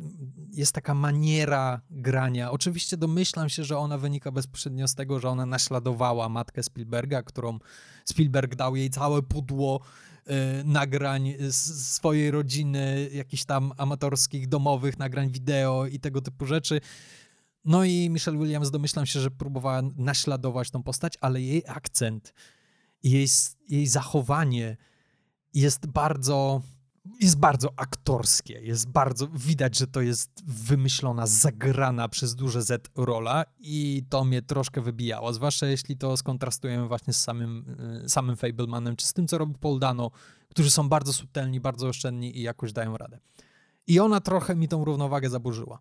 jest 0.52 0.72
taka 0.72 0.94
maniera 0.94 1.80
grania. 1.90 2.50
Oczywiście 2.50 2.96
domyślam 2.96 3.48
się, 3.48 3.64
że 3.64 3.78
ona 3.78 3.98
wynika 3.98 4.32
bezpośrednio 4.32 4.88
z 4.88 4.94
tego, 4.94 5.20
że 5.20 5.28
ona 5.28 5.46
naśladowała 5.46 6.28
matkę 6.28 6.62
Spielberga, 6.62 7.22
którą 7.22 7.58
Spielberg 8.04 8.54
dał 8.54 8.76
jej 8.76 8.90
całe 8.90 9.22
pudło 9.22 9.80
y, 9.80 10.64
nagrań 10.64 11.34
z 11.38 11.86
swojej 11.86 12.30
rodziny, 12.30 13.10
jakichś 13.12 13.44
tam 13.44 13.72
amatorskich, 13.76 14.48
domowych 14.48 14.98
nagrań 14.98 15.30
wideo 15.30 15.86
i 15.86 16.00
tego 16.00 16.20
typu 16.20 16.46
rzeczy. 16.46 16.80
No 17.66 17.84
i 17.84 18.10
Michelle 18.10 18.38
Williams 18.38 18.70
domyślam 18.70 19.06
się, 19.06 19.20
że 19.20 19.30
próbowała 19.30 19.82
naśladować 19.96 20.70
tą 20.70 20.82
postać, 20.82 21.14
ale 21.20 21.40
jej 21.40 21.62
akcent, 21.66 22.34
jej, 23.02 23.26
jej 23.68 23.86
zachowanie 23.86 24.76
jest 25.54 25.86
bardzo, 25.86 26.62
jest 27.20 27.38
bardzo 27.38 27.72
aktorskie. 27.76 28.60
Jest 28.60 28.88
bardzo, 28.88 29.28
widać, 29.28 29.78
że 29.78 29.86
to 29.86 30.00
jest 30.00 30.30
wymyślona, 30.46 31.26
zagrana 31.26 32.08
przez 32.08 32.34
duże 32.34 32.62
Z 32.62 32.90
rola 32.96 33.44
i 33.58 34.04
to 34.08 34.24
mnie 34.24 34.42
troszkę 34.42 34.80
wybijało, 34.80 35.32
zwłaszcza 35.32 35.66
jeśli 35.66 35.96
to 35.96 36.16
skontrastujemy 36.16 36.88
właśnie 36.88 37.12
z 37.12 37.20
samym, 37.20 37.76
y, 38.04 38.08
samym 38.08 38.36
Fablemanem, 38.36 38.96
czy 38.96 39.06
z 39.06 39.12
tym, 39.12 39.28
co 39.28 39.38
robi 39.38 39.54
Paul 39.54 39.78
Dano, 39.78 40.10
którzy 40.48 40.70
są 40.70 40.88
bardzo 40.88 41.12
subtelni, 41.12 41.60
bardzo 41.60 41.88
oszczędni 41.88 42.38
i 42.38 42.42
jakoś 42.42 42.72
dają 42.72 42.96
radę. 42.96 43.18
I 43.86 44.00
ona 44.00 44.20
trochę 44.20 44.56
mi 44.56 44.68
tą 44.68 44.84
równowagę 44.84 45.30
zaburzyła. 45.30 45.78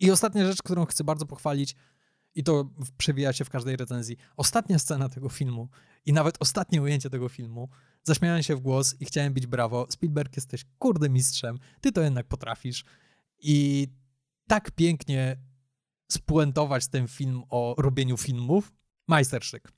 I 0.00 0.10
ostatnia 0.10 0.46
rzecz, 0.46 0.62
którą 0.62 0.84
chcę 0.84 1.04
bardzo 1.04 1.26
pochwalić, 1.26 1.76
i 2.36 2.42
to 2.42 2.70
przewija 2.96 3.32
się 3.32 3.44
w 3.44 3.50
każdej 3.50 3.76
recenzji. 3.76 4.16
Ostatnia 4.36 4.78
scena 4.78 5.08
tego 5.08 5.28
filmu 5.28 5.68
i 6.06 6.12
nawet 6.12 6.36
ostatnie 6.40 6.82
ujęcie 6.82 7.10
tego 7.10 7.28
filmu. 7.28 7.68
Zaśmiałem 8.02 8.42
się 8.42 8.56
w 8.56 8.60
głos 8.60 8.96
i 9.00 9.04
chciałem 9.04 9.34
bić 9.34 9.46
brawo. 9.46 9.86
Spielberg, 9.90 10.36
jesteś 10.36 10.64
kurde 10.78 11.08
mistrzem. 11.10 11.58
Ty 11.80 11.92
to 11.92 12.00
jednak 12.00 12.26
potrafisz. 12.26 12.84
I 13.38 13.88
tak 14.48 14.70
pięknie 14.70 15.36
spuentować 16.12 16.88
ten 16.88 17.08
film 17.08 17.42
o 17.50 17.74
robieniu 17.78 18.16
filmów. 18.16 18.72
Majsterszyk. 19.08 19.72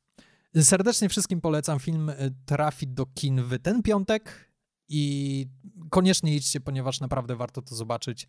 Serdecznie 0.62 1.08
wszystkim 1.08 1.40
polecam. 1.40 1.78
Film 1.78 2.08
y, 2.08 2.34
trafi 2.44 2.88
do 2.88 3.06
kin 3.06 3.42
w 3.42 3.58
ten 3.58 3.82
piątek 3.82 4.52
i 4.88 5.46
koniecznie 5.90 6.36
idźcie, 6.36 6.60
ponieważ 6.60 7.00
naprawdę 7.00 7.36
warto 7.36 7.62
to 7.62 7.74
zobaczyć. 7.74 8.26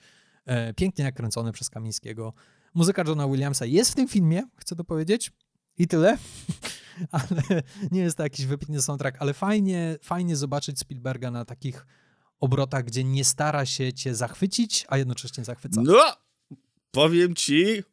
E, 0.49 0.73
pięknie 0.73 1.03
nakręcony 1.03 1.51
przez 1.51 1.69
Kamińskiego. 1.69 2.33
Muzyka 2.73 3.03
Johna 3.07 3.27
Williamsa 3.27 3.65
jest 3.65 3.91
w 3.91 3.95
tym 3.95 4.07
filmie, 4.07 4.43
chcę 4.57 4.75
to 4.75 4.83
powiedzieć. 4.83 5.31
I 5.77 5.87
tyle. 5.87 6.17
ale 7.11 7.63
nie 7.91 8.01
jest 8.01 8.17
to 8.17 8.23
jakiś 8.23 8.45
wybitny 8.45 8.81
soundtrack, 8.81 9.17
ale 9.19 9.33
fajnie, 9.33 9.97
fajnie 10.01 10.35
zobaczyć 10.35 10.79
Spielberga 10.79 11.31
na 11.31 11.45
takich 11.45 11.85
obrotach, 12.39 12.85
gdzie 12.85 13.03
nie 13.03 13.25
stara 13.25 13.65
się 13.65 13.93
cię 13.93 14.15
zachwycić, 14.15 14.85
a 14.87 14.97
jednocześnie 14.97 15.45
zachwyca. 15.45 15.81
No, 15.83 16.13
powiem 16.91 17.35
ci, 17.35 17.83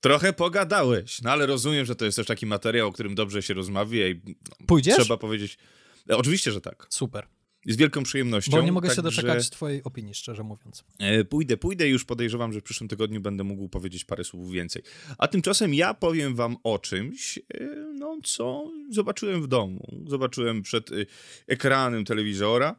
trochę 0.00 0.32
pogadałeś, 0.32 1.22
no 1.22 1.30
ale 1.30 1.46
rozumiem, 1.46 1.84
że 1.84 1.96
to 1.96 2.04
jest 2.04 2.16
też 2.16 2.26
taki 2.26 2.46
materiał, 2.46 2.88
o 2.88 2.92
którym 2.92 3.14
dobrze 3.14 3.42
się 3.42 3.54
rozmawia 3.54 4.08
i 4.08 4.20
no, 4.26 4.66
Pójdziesz? 4.66 4.96
trzeba 4.96 5.16
powiedzieć. 5.16 5.58
E, 6.10 6.16
oczywiście, 6.16 6.52
że 6.52 6.60
tak. 6.60 6.86
Super. 6.90 7.26
Z 7.66 7.76
wielką 7.76 8.02
przyjemnością. 8.02 8.52
Bo 8.52 8.62
nie 8.62 8.72
mogę 8.72 8.88
tak, 8.88 8.96
się 8.96 9.02
doczekać 9.02 9.44
że... 9.44 9.50
twojej 9.50 9.82
opinii, 9.82 10.14
szczerze 10.14 10.42
mówiąc. 10.42 10.84
E, 10.98 11.24
pójdę, 11.24 11.56
pójdę 11.56 11.88
i 11.88 11.90
już 11.90 12.04
podejrzewam, 12.04 12.52
że 12.52 12.60
w 12.60 12.62
przyszłym 12.62 12.88
tygodniu 12.88 13.20
będę 13.20 13.44
mógł 13.44 13.68
powiedzieć 13.68 14.04
parę 14.04 14.24
słów 14.24 14.52
więcej. 14.52 14.82
A 15.18 15.28
tymczasem 15.28 15.74
ja 15.74 15.94
powiem 15.94 16.34
wam 16.34 16.56
o 16.62 16.78
czymś, 16.78 17.38
e, 17.38 17.42
no 17.94 18.18
co 18.24 18.70
zobaczyłem 18.90 19.42
w 19.42 19.46
domu. 19.46 20.02
Zobaczyłem 20.06 20.62
przed 20.62 20.92
e, 20.92 20.94
ekranem 21.46 22.04
telewizora 22.04 22.76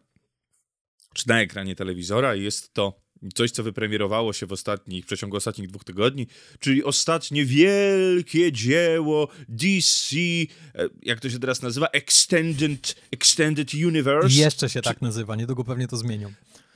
czy 1.13 1.27
na 1.27 1.41
ekranie 1.41 1.75
telewizora. 1.75 2.35
Jest 2.35 2.73
to 2.73 3.02
coś, 3.35 3.51
co 3.51 3.63
wypremierowało 3.63 4.33
się 4.33 4.45
w 4.45 4.51
ostatnich, 4.51 5.03
w 5.03 5.07
przeciągu 5.07 5.37
ostatnich 5.37 5.67
dwóch 5.67 5.83
tygodni, 5.83 6.27
czyli 6.59 6.83
ostatnie 6.83 7.45
wielkie 7.45 8.51
dzieło 8.51 9.27
DC, 9.49 10.15
e, 10.15 10.89
jak 11.01 11.19
to 11.19 11.29
się 11.29 11.39
teraz 11.39 11.61
nazywa? 11.61 11.87
Extended, 11.87 12.95
Extended 13.11 13.73
Universe. 13.73 14.35
Jeszcze 14.35 14.69
się 14.69 14.81
czy... 14.81 14.89
tak 14.89 15.01
nazywa, 15.01 15.35
niedługo 15.35 15.63
pewnie 15.63 15.87
to 15.87 15.97
zmienią. 15.97 16.33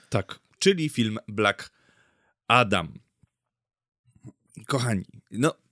Tak, 0.09 0.39
czyli 0.59 0.89
film 0.89 1.17
Black 1.27 1.69
Adam. 2.47 2.93
Kochani, 4.67 5.05
no 5.31 5.66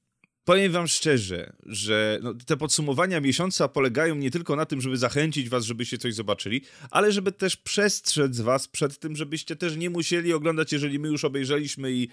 powiem 0.45 0.71
wam 0.71 0.87
szczerze, 0.87 1.53
że 1.65 2.19
no, 2.23 2.33
te 2.33 2.57
podsumowania 2.57 3.21
miesiąca 3.21 3.67
polegają 3.67 4.15
nie 4.15 4.31
tylko 4.31 4.55
na 4.55 4.65
tym, 4.65 4.81
żeby 4.81 4.97
zachęcić 4.97 5.49
was, 5.49 5.65
żebyście 5.65 5.97
coś 5.97 6.13
zobaczyli, 6.13 6.61
ale 6.91 7.11
żeby 7.11 7.31
też 7.31 7.57
przestrzec 7.57 8.39
was 8.39 8.67
przed 8.67 8.99
tym, 8.99 9.15
żebyście 9.15 9.55
też 9.55 9.75
nie 9.75 9.89
musieli 9.89 10.33
oglądać, 10.33 10.71
jeżeli 10.73 10.99
my 10.99 11.07
już 11.07 11.25
obejrzeliśmy 11.25 11.91
i, 11.91 12.09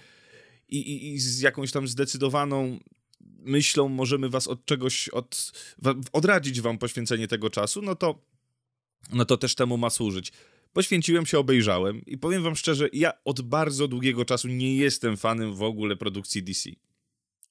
i, 0.69 1.13
i 1.13 1.19
z 1.19 1.41
jakąś 1.41 1.71
tam 1.71 1.87
zdecydowaną 1.87 2.79
myślą 3.39 3.89
możemy 3.89 4.29
was 4.29 4.47
od 4.47 4.65
czegoś, 4.65 5.09
od, 5.09 5.51
odradzić 6.11 6.61
wam 6.61 6.77
poświęcenie 6.77 7.27
tego 7.27 7.49
czasu, 7.49 7.81
no 7.81 7.95
to, 7.95 8.21
no 9.13 9.25
to 9.25 9.37
też 9.37 9.55
temu 9.55 9.77
ma 9.77 9.89
służyć. 9.89 10.31
Poświęciłem 10.73 11.25
się, 11.25 11.39
obejrzałem 11.39 12.05
i 12.05 12.17
powiem 12.17 12.43
wam 12.43 12.55
szczerze, 12.55 12.89
ja 12.93 13.13
od 13.25 13.41
bardzo 13.41 13.87
długiego 13.87 14.25
czasu 14.25 14.47
nie 14.47 14.75
jestem 14.75 15.17
fanem 15.17 15.53
w 15.53 15.63
ogóle 15.63 15.95
produkcji 15.95 16.43
DC. 16.43 16.69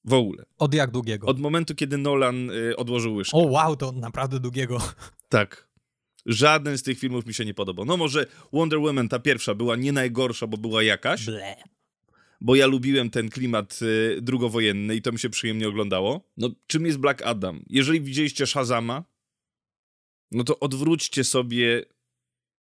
W 0.05 0.13
ogóle. 0.13 0.45
Od 0.57 0.73
jak 0.73 0.91
długiego? 0.91 1.27
Od 1.27 1.39
momentu, 1.39 1.75
kiedy 1.75 1.97
Nolan 1.97 2.49
y, 2.49 2.75
odłożył 2.75 3.15
łyżkę. 3.15 3.37
O 3.37 3.41
wow, 3.41 3.75
to 3.75 3.91
naprawdę 3.91 4.39
długiego. 4.39 4.77
Tak. 5.29 5.67
Żaden 6.25 6.77
z 6.77 6.83
tych 6.83 6.99
filmów 6.99 7.25
mi 7.25 7.33
się 7.33 7.45
nie 7.45 7.53
podobał. 7.53 7.85
No 7.85 7.97
może 7.97 8.25
Wonder 8.51 8.79
Woman, 8.79 9.09
ta 9.09 9.19
pierwsza, 9.19 9.55
była 9.55 9.75
nie 9.75 9.91
najgorsza, 9.91 10.47
bo 10.47 10.57
była 10.57 10.83
jakaś. 10.83 11.25
Ble. 11.25 11.55
Bo 12.41 12.55
ja 12.55 12.67
lubiłem 12.67 13.09
ten 13.09 13.29
klimat 13.29 13.79
y, 13.81 14.21
drugowojenny 14.21 14.95
i 14.95 15.01
to 15.01 15.11
mi 15.11 15.19
się 15.19 15.29
przyjemnie 15.29 15.67
oglądało. 15.67 16.29
No 16.37 16.49
czym 16.67 16.85
jest 16.85 16.97
Black 16.97 17.21
Adam? 17.21 17.63
Jeżeli 17.69 18.01
widzieliście 18.01 18.47
Shazama, 18.47 19.03
no 20.31 20.43
to 20.43 20.59
odwróćcie 20.59 21.23
sobie 21.23 21.85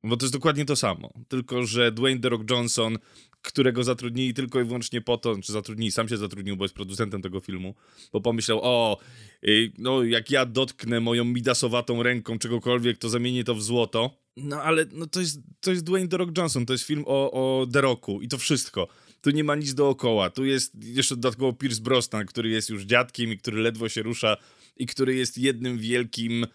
bo 0.06 0.16
to 0.16 0.24
jest 0.24 0.32
dokładnie 0.32 0.64
to 0.64 0.76
samo. 0.76 1.12
Tylko, 1.28 1.66
że 1.66 1.92
Dwayne 1.92 2.20
The 2.20 2.28
Rock 2.28 2.50
Johnson, 2.50 2.98
którego 3.42 3.84
zatrudnili 3.84 4.34
tylko 4.34 4.60
i 4.60 4.64
wyłącznie 4.64 5.00
po 5.00 5.18
to, 5.18 5.36
czy 5.42 5.52
zatrudnili, 5.52 5.92
sam 5.92 6.08
się 6.08 6.16
zatrudnił, 6.16 6.56
bo 6.56 6.64
jest 6.64 6.74
producentem 6.74 7.22
tego 7.22 7.40
filmu, 7.40 7.74
bo 8.12 8.20
pomyślał, 8.20 8.60
o, 8.62 8.98
no 9.78 10.04
jak 10.04 10.30
ja 10.30 10.46
dotknę 10.46 11.00
moją 11.00 11.24
midasowatą 11.24 12.02
ręką 12.02 12.38
czegokolwiek, 12.38 12.98
to 12.98 13.08
zamienię 13.08 13.44
to 13.44 13.54
w 13.54 13.62
złoto. 13.62 14.26
No 14.36 14.62
ale 14.62 14.86
no, 14.92 15.06
to, 15.06 15.20
jest, 15.20 15.40
to 15.60 15.70
jest 15.70 15.84
Dwayne 15.84 16.08
The 16.08 16.16
Rock 16.16 16.38
Johnson, 16.38 16.66
to 16.66 16.72
jest 16.72 16.84
film 16.84 17.04
o, 17.06 17.30
o 17.32 17.66
The 17.66 17.80
Rocku 17.80 18.20
i 18.22 18.28
to 18.28 18.38
wszystko. 18.38 18.88
Tu 19.20 19.30
nie 19.30 19.44
ma 19.44 19.54
nic 19.54 19.74
dookoła. 19.74 20.30
Tu 20.30 20.44
jest 20.44 20.72
jeszcze 20.84 21.16
dodatkowo 21.16 21.52
Pierce 21.52 21.80
Brosnan, 21.80 22.26
który 22.26 22.48
jest 22.48 22.70
już 22.70 22.84
dziadkiem 22.84 23.32
i 23.32 23.38
który 23.38 23.60
ledwo 23.60 23.88
się 23.88 24.02
rusza 24.02 24.36
i 24.76 24.86
który 24.86 25.14
jest 25.14 25.38
jednym 25.38 25.78
wielkim 25.78 26.46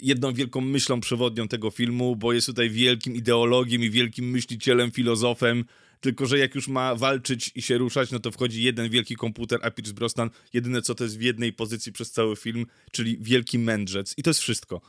jedną 0.00 0.32
wielką 0.32 0.60
myślą 0.60 1.00
przewodnią 1.00 1.48
tego 1.48 1.70
filmu, 1.70 2.16
bo 2.16 2.32
jest 2.32 2.46
tutaj 2.46 2.70
wielkim 2.70 3.14
ideologiem 3.14 3.82
i 3.82 3.90
wielkim 3.90 4.30
myślicielem, 4.30 4.90
filozofem, 4.90 5.64
tylko 6.00 6.26
że 6.26 6.38
jak 6.38 6.54
już 6.54 6.68
ma 6.68 6.94
walczyć 6.94 7.50
i 7.54 7.62
się 7.62 7.78
ruszać, 7.78 8.10
no 8.10 8.20
to 8.20 8.30
wchodzi 8.30 8.62
jeden 8.62 8.88
wielki 8.88 9.16
komputer, 9.16 9.60
a 9.62 9.70
Pierce 9.70 9.92
Brosnan 9.92 10.30
jedyne 10.52 10.82
co 10.82 10.94
to 10.94 11.04
jest 11.04 11.18
w 11.18 11.22
jednej 11.22 11.52
pozycji 11.52 11.92
przez 11.92 12.10
cały 12.10 12.36
film, 12.36 12.66
czyli 12.92 13.18
wielki 13.20 13.58
mędrzec. 13.58 14.14
I 14.16 14.22
to 14.22 14.30
jest 14.30 14.40
wszystko. 14.40 14.80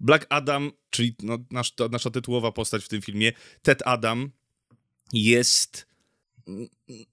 Black 0.00 0.26
Adam, 0.28 0.72
czyli 0.90 1.14
no, 1.22 1.38
nasz, 1.50 1.74
to, 1.74 1.88
nasza 1.88 2.10
tytułowa 2.10 2.52
postać 2.52 2.84
w 2.84 2.88
tym 2.88 3.02
filmie, 3.02 3.32
Ted 3.62 3.82
Adam, 3.84 4.30
jest 5.12 5.89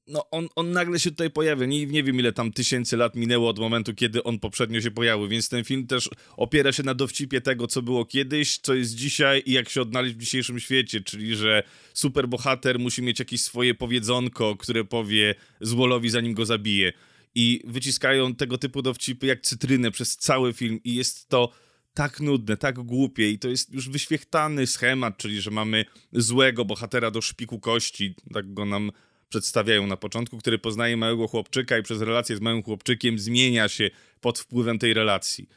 no 0.08 0.30
on, 0.32 0.48
on 0.56 0.72
nagle 0.72 1.00
się 1.00 1.10
tutaj 1.12 1.32
pojawia. 1.32 1.66
Nie, 1.66 1.86
nie 1.86 2.04
wiem, 2.04 2.20
ile 2.20 2.34
tam 2.34 2.52
tysięcy 2.52 2.98
lat 2.98 3.16
minęło 3.16 3.50
od 3.50 3.60
momentu, 3.60 3.94
kiedy 3.94 4.24
on 4.24 4.40
poprzednio 4.40 4.82
się 4.82 4.92
pojawił, 4.92 5.28
więc 5.28 5.50
ten 5.50 5.64
film 5.64 5.88
też 5.88 6.10
opiera 6.38 6.72
się 6.72 6.84
na 6.84 6.94
dowcipie 6.94 7.42
tego, 7.42 7.68
co 7.68 7.82
było 7.82 8.06
kiedyś, 8.06 8.58
co 8.58 8.74
jest 8.74 8.96
dzisiaj 8.96 9.44
i 9.46 9.52
jak 9.52 9.70
się 9.70 9.82
odnaleźć 9.82 10.16
w 10.16 10.20
dzisiejszym 10.20 10.60
świecie, 10.60 11.02
czyli 11.02 11.36
że 11.36 11.64
superbohater 11.94 12.80
musi 12.80 13.02
mieć 13.02 13.20
jakieś 13.20 13.42
swoje 13.42 13.74
powiedzonko, 13.74 14.56
które 14.56 14.84
powie 14.84 15.36
Zwolowi, 15.62 16.10
zanim 16.10 16.34
go 16.34 16.46
zabije. 16.46 16.94
I 17.36 17.62
wyciskają 17.66 18.36
tego 18.36 18.58
typu 18.58 18.82
dowcipy 18.82 19.28
jak 19.28 19.42
cytrynę 19.42 19.92
przez 19.92 20.18
cały 20.18 20.54
film 20.54 20.80
i 20.84 20.96
jest 20.96 21.30
to 21.30 21.52
tak 21.98 22.20
nudne, 22.20 22.58
tak 22.58 22.80
głupie 22.80 23.32
i 23.32 23.40
to 23.40 23.48
jest 23.48 23.74
już 23.74 23.90
wyświechtany 23.90 24.68
schemat, 24.68 25.18
czyli 25.18 25.42
że 25.42 25.52
mamy 25.52 25.86
złego 26.14 26.66
bohatera 26.66 27.12
do 27.12 27.22
szpiku 27.22 27.60
kości, 27.60 28.16
tak 28.34 28.54
go 28.54 28.66
nam 28.66 28.92
przedstawiają 29.30 29.88
na 29.88 29.98
początku, 29.98 30.38
który 30.38 30.60
poznaje 30.60 30.98
małego 30.98 31.28
chłopczyka 31.28 31.78
i 31.78 31.84
przez 31.84 32.02
relację 32.02 32.38
z 32.38 32.42
małym 32.42 32.64
chłopczykiem 32.64 33.20
zmienia 33.20 33.70
się 33.70 33.90
pod 34.22 34.40
wpływem 34.40 34.80
tej 34.80 34.94
relacji. 34.94 35.50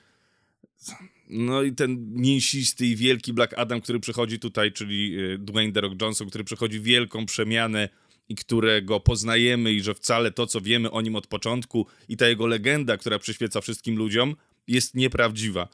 No 1.29 1.63
i 1.63 1.73
ten 1.73 2.13
mięsisty 2.13 2.87
i 2.87 2.97
wielki 2.97 3.33
Black 3.33 3.55
Adam, 3.59 3.81
który 3.81 4.01
przychodzi 4.01 4.39
tutaj, 4.39 4.73
czyli 4.73 5.19
y, 5.19 5.39
Dwayne 5.39 5.73
The 5.73 5.81
Rock 5.81 6.03
Johnson, 6.03 6.29
który 6.29 6.45
przechodzi 6.45 6.81
wielką 6.81 7.27
przemianę 7.27 7.89
i 8.29 8.35
którego 8.35 9.01
poznajemy 9.01 9.73
i 9.73 9.83
że 9.83 9.95
wcale 9.95 10.31
to, 10.31 10.47
co 10.47 10.61
wiemy 10.61 10.91
o 10.91 11.01
nim 11.01 11.17
od 11.17 11.27
początku 11.27 11.87
i 12.09 12.17
ta 12.17 12.29
jego 12.29 12.47
legenda, 12.47 12.97
która 12.97 13.19
przyświeca 13.19 13.61
wszystkim 13.61 13.97
ludziom, 13.97 14.37
jest 14.69 14.95
nieprawdziwa. 14.95 15.69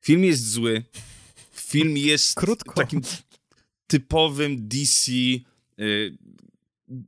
Film 0.00 0.24
jest 0.24 0.50
zły. 0.50 0.82
Film 1.52 1.96
jest 1.96 2.34
Krótko. 2.34 2.74
takim 2.74 3.00
typowym 3.86 4.68
DC 4.68 5.12
y, 5.12 6.16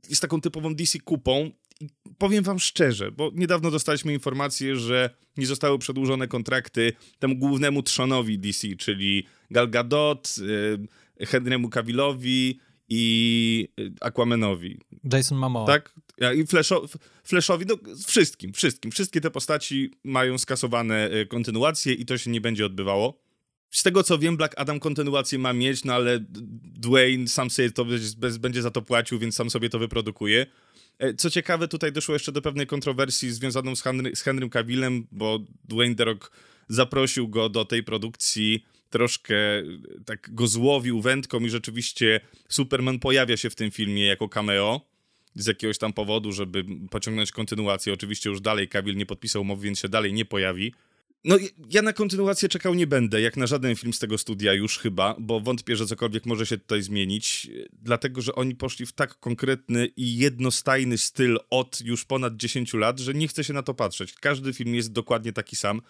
jest 0.09 0.21
taką 0.21 0.41
typową 0.41 0.75
DC 0.75 0.99
kupą. 0.99 1.51
I 1.81 1.89
powiem 2.17 2.43
wam 2.43 2.59
szczerze, 2.59 3.11
bo 3.11 3.31
niedawno 3.33 3.71
dostaliśmy 3.71 4.13
informację, 4.13 4.75
że 4.75 5.09
nie 5.37 5.47
zostały 5.47 5.79
przedłużone 5.79 6.27
kontrakty 6.27 6.93
temu 7.19 7.35
głównemu 7.35 7.83
trzonowi 7.83 8.39
DC, 8.39 8.67
czyli 8.75 9.25
Gal 9.51 9.69
Gadot, 9.69 10.35
y, 11.21 11.25
Henrymu 11.25 11.69
Cavillowi 11.69 12.59
i 12.89 13.67
y, 13.79 13.91
Aquamanowi. 14.01 14.79
Jason 15.13 15.37
Momoa. 15.37 15.65
Tak? 15.65 15.95
I 16.35 16.45
Flashowi, 17.23 17.65
no 17.65 17.75
wszystkim, 18.07 18.53
wszystkim. 18.53 18.91
Wszystkie 18.91 19.21
te 19.21 19.31
postaci 19.31 19.91
mają 20.03 20.37
skasowane 20.37 21.11
y, 21.11 21.25
kontynuacje 21.25 21.93
i 21.93 22.05
to 22.05 22.17
się 22.17 22.31
nie 22.31 22.41
będzie 22.41 22.65
odbywało. 22.65 23.28
Z 23.71 23.83
tego 23.83 24.03
co 24.03 24.17
wiem, 24.17 24.37
Black 24.37 24.53
Adam 24.57 24.79
kontynuację 24.79 25.39
ma 25.39 25.53
mieć, 25.53 25.83
no 25.83 25.93
ale 25.93 26.19
Dwayne 26.63 27.27
sam 27.27 27.49
sobie 27.49 27.71
to 27.71 27.85
będzie 28.39 28.61
za 28.61 28.71
to 28.71 28.81
płacił, 28.81 29.19
więc 29.19 29.35
sam 29.35 29.49
sobie 29.49 29.69
to 29.69 29.79
wyprodukuje. 29.79 30.45
E, 30.99 31.13
co 31.13 31.29
ciekawe, 31.29 31.67
tutaj 31.67 31.91
doszło 31.91 32.15
jeszcze 32.15 32.31
do 32.31 32.41
pewnej 32.41 32.67
kontrowersji 32.67 33.31
związaną 33.31 33.75
z, 33.75 33.81
Henry, 33.81 34.15
z 34.15 34.21
Henrym 34.21 34.49
Cavillem, 34.49 35.07
bo 35.11 35.39
Dwayne 35.63 35.95
The 35.95 36.05
Rock 36.05 36.31
zaprosił 36.67 37.27
go 37.27 37.49
do 37.49 37.65
tej 37.65 37.83
produkcji, 37.83 38.65
troszkę 38.89 39.35
tak 40.05 40.33
go 40.33 40.47
złowił 40.47 41.01
wędką 41.01 41.39
i 41.39 41.49
rzeczywiście 41.49 42.19
Superman 42.49 42.99
pojawia 42.99 43.37
się 43.37 43.49
w 43.49 43.55
tym 43.55 43.71
filmie 43.71 44.05
jako 44.05 44.29
cameo 44.29 44.81
z 45.35 45.45
jakiegoś 45.47 45.77
tam 45.77 45.93
powodu, 45.93 46.31
żeby 46.31 46.65
pociągnąć 46.89 47.31
kontynuację. 47.31 47.93
Oczywiście 47.93 48.29
już 48.29 48.41
dalej 48.41 48.67
Cavill 48.67 48.95
nie 48.95 49.05
podpisał 49.05 49.41
umowy, 49.41 49.65
więc 49.65 49.79
się 49.79 49.89
dalej 49.89 50.13
nie 50.13 50.25
pojawi. 50.25 50.73
No, 51.23 51.37
ja 51.69 51.81
na 51.81 51.93
kontynuację 51.93 52.49
czekał 52.49 52.73
nie 52.73 52.87
będę, 52.87 53.21
jak 53.21 53.37
na 53.37 53.47
żaden 53.47 53.75
film 53.75 53.93
z 53.93 53.99
tego 53.99 54.17
studia 54.17 54.53
już 54.53 54.77
chyba, 54.77 55.15
bo 55.19 55.39
wątpię, 55.39 55.75
że 55.75 55.85
cokolwiek 55.85 56.25
może 56.25 56.45
się 56.45 56.57
tutaj 56.57 56.81
zmienić, 56.81 57.47
dlatego 57.73 58.21
że 58.21 58.35
oni 58.35 58.55
poszli 58.55 58.85
w 58.85 58.93
tak 58.93 59.19
konkretny 59.19 59.89
i 59.97 60.17
jednostajny 60.17 60.97
styl 60.97 61.37
od 61.49 61.81
już 61.81 62.05
ponad 62.05 62.35
10 62.35 62.73
lat, 62.73 62.99
że 62.99 63.13
nie 63.13 63.27
chce 63.27 63.43
się 63.43 63.53
na 63.53 63.63
to 63.63 63.73
patrzeć. 63.73 64.13
Każdy 64.13 64.53
film 64.53 64.75
jest 64.75 64.91
dokładnie 64.91 65.33
taki 65.33 65.55
sam. 65.55 65.81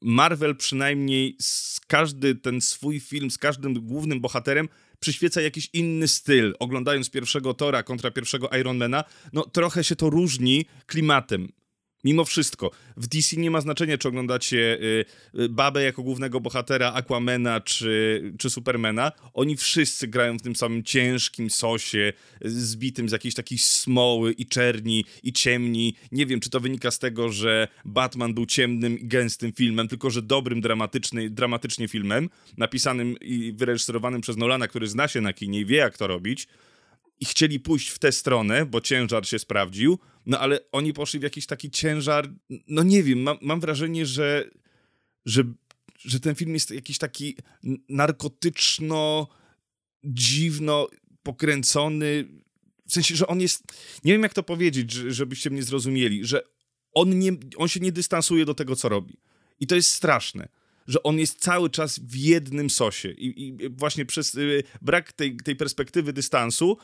Marvel 0.00 0.56
przynajmniej 0.56 1.36
z 1.40 1.80
każdy 1.86 2.34
ten 2.34 2.60
swój 2.60 3.00
film, 3.00 3.30
z 3.30 3.38
każdym 3.38 3.74
głównym 3.74 4.20
bohaterem 4.20 4.68
przyświeca 5.00 5.40
jakiś 5.40 5.70
inny 5.72 6.08
styl. 6.08 6.54
Oglądając 6.58 7.10
pierwszego 7.10 7.54
Tora 7.54 7.82
kontra 7.82 8.10
pierwszego 8.10 8.48
Ironmana, 8.60 9.04
no 9.32 9.42
trochę 9.42 9.84
się 9.84 9.96
to 9.96 10.10
różni 10.10 10.64
klimatem. 10.86 11.48
Mimo 12.04 12.24
wszystko, 12.24 12.70
w 12.96 13.06
DC 13.06 13.36
nie 13.36 13.50
ma 13.50 13.60
znaczenia, 13.60 13.98
czy 13.98 14.08
oglądacie 14.08 14.56
y, 14.56 15.04
y, 15.40 15.48
Babę 15.48 15.82
jako 15.82 16.02
głównego 16.02 16.40
bohatera, 16.40 16.92
Aquamena 16.92 17.60
czy, 17.60 18.22
czy 18.38 18.50
Supermana. 18.50 19.12
Oni 19.34 19.56
wszyscy 19.56 20.08
grają 20.08 20.38
w 20.38 20.42
tym 20.42 20.56
samym 20.56 20.82
ciężkim 20.82 21.50
sosie, 21.50 22.12
zbitym 22.44 23.08
z 23.08 23.12
jakiejś 23.12 23.34
takiej 23.34 23.58
smoły 23.58 24.32
i 24.32 24.46
czerni 24.46 25.04
i 25.22 25.32
ciemni. 25.32 25.94
Nie 26.12 26.26
wiem, 26.26 26.40
czy 26.40 26.50
to 26.50 26.60
wynika 26.60 26.90
z 26.90 26.98
tego, 26.98 27.28
że 27.28 27.68
Batman 27.84 28.34
był 28.34 28.46
ciemnym 28.46 28.98
i 28.98 29.06
gęstym 29.06 29.52
filmem, 29.52 29.88
tylko 29.88 30.10
że 30.10 30.22
dobrym 30.22 30.60
dramatyczny, 30.60 31.30
dramatycznie 31.30 31.88
filmem, 31.88 32.30
napisanym 32.56 33.16
i 33.20 33.52
wyreżyserowanym 33.52 34.20
przez 34.20 34.36
Nolana, 34.36 34.68
który 34.68 34.86
zna 34.86 35.08
się 35.08 35.20
na 35.20 35.32
kinie 35.32 35.60
i 35.60 35.66
wie, 35.66 35.76
jak 35.76 35.98
to 35.98 36.06
robić 36.06 36.48
i 37.24 37.26
chcieli 37.26 37.60
pójść 37.60 37.88
w 37.88 37.98
tę 37.98 38.12
stronę, 38.12 38.66
bo 38.66 38.80
ciężar 38.80 39.26
się 39.26 39.38
sprawdził, 39.38 39.98
no 40.26 40.38
ale 40.38 40.58
oni 40.72 40.92
poszli 40.92 41.20
w 41.20 41.22
jakiś 41.22 41.46
taki 41.46 41.70
ciężar, 41.70 42.34
no 42.68 42.82
nie 42.82 43.02
wiem, 43.02 43.22
mam, 43.22 43.38
mam 43.40 43.60
wrażenie, 43.60 44.06
że, 44.06 44.50
że, 45.24 45.44
że 45.98 46.20
ten 46.20 46.34
film 46.34 46.54
jest 46.54 46.70
jakiś 46.70 46.98
taki 46.98 47.36
narkotyczno 47.88 49.28
dziwno 50.04 50.88
pokręcony, 51.22 52.28
w 52.88 52.92
sensie, 52.92 53.16
że 53.16 53.26
on 53.26 53.40
jest, 53.40 53.62
nie 54.04 54.12
wiem 54.12 54.22
jak 54.22 54.34
to 54.34 54.42
powiedzieć, 54.42 54.92
żebyście 54.92 55.50
mnie 55.50 55.62
zrozumieli, 55.62 56.24
że 56.24 56.42
on, 56.92 57.18
nie, 57.18 57.32
on 57.56 57.68
się 57.68 57.80
nie 57.80 57.92
dystansuje 57.92 58.44
do 58.44 58.54
tego, 58.54 58.76
co 58.76 58.88
robi. 58.88 59.16
I 59.60 59.66
to 59.66 59.74
jest 59.74 59.90
straszne 59.90 60.48
że 60.86 61.02
on 61.02 61.18
jest 61.18 61.40
cały 61.40 61.70
czas 61.70 61.98
w 61.98 62.16
jednym 62.16 62.70
sosie 62.70 63.10
i, 63.10 63.46
i 63.46 63.70
właśnie 63.70 64.06
przez 64.06 64.34
y, 64.34 64.62
brak 64.82 65.12
tej, 65.12 65.36
tej 65.36 65.56
perspektywy 65.56 66.12
dystansu 66.12 66.78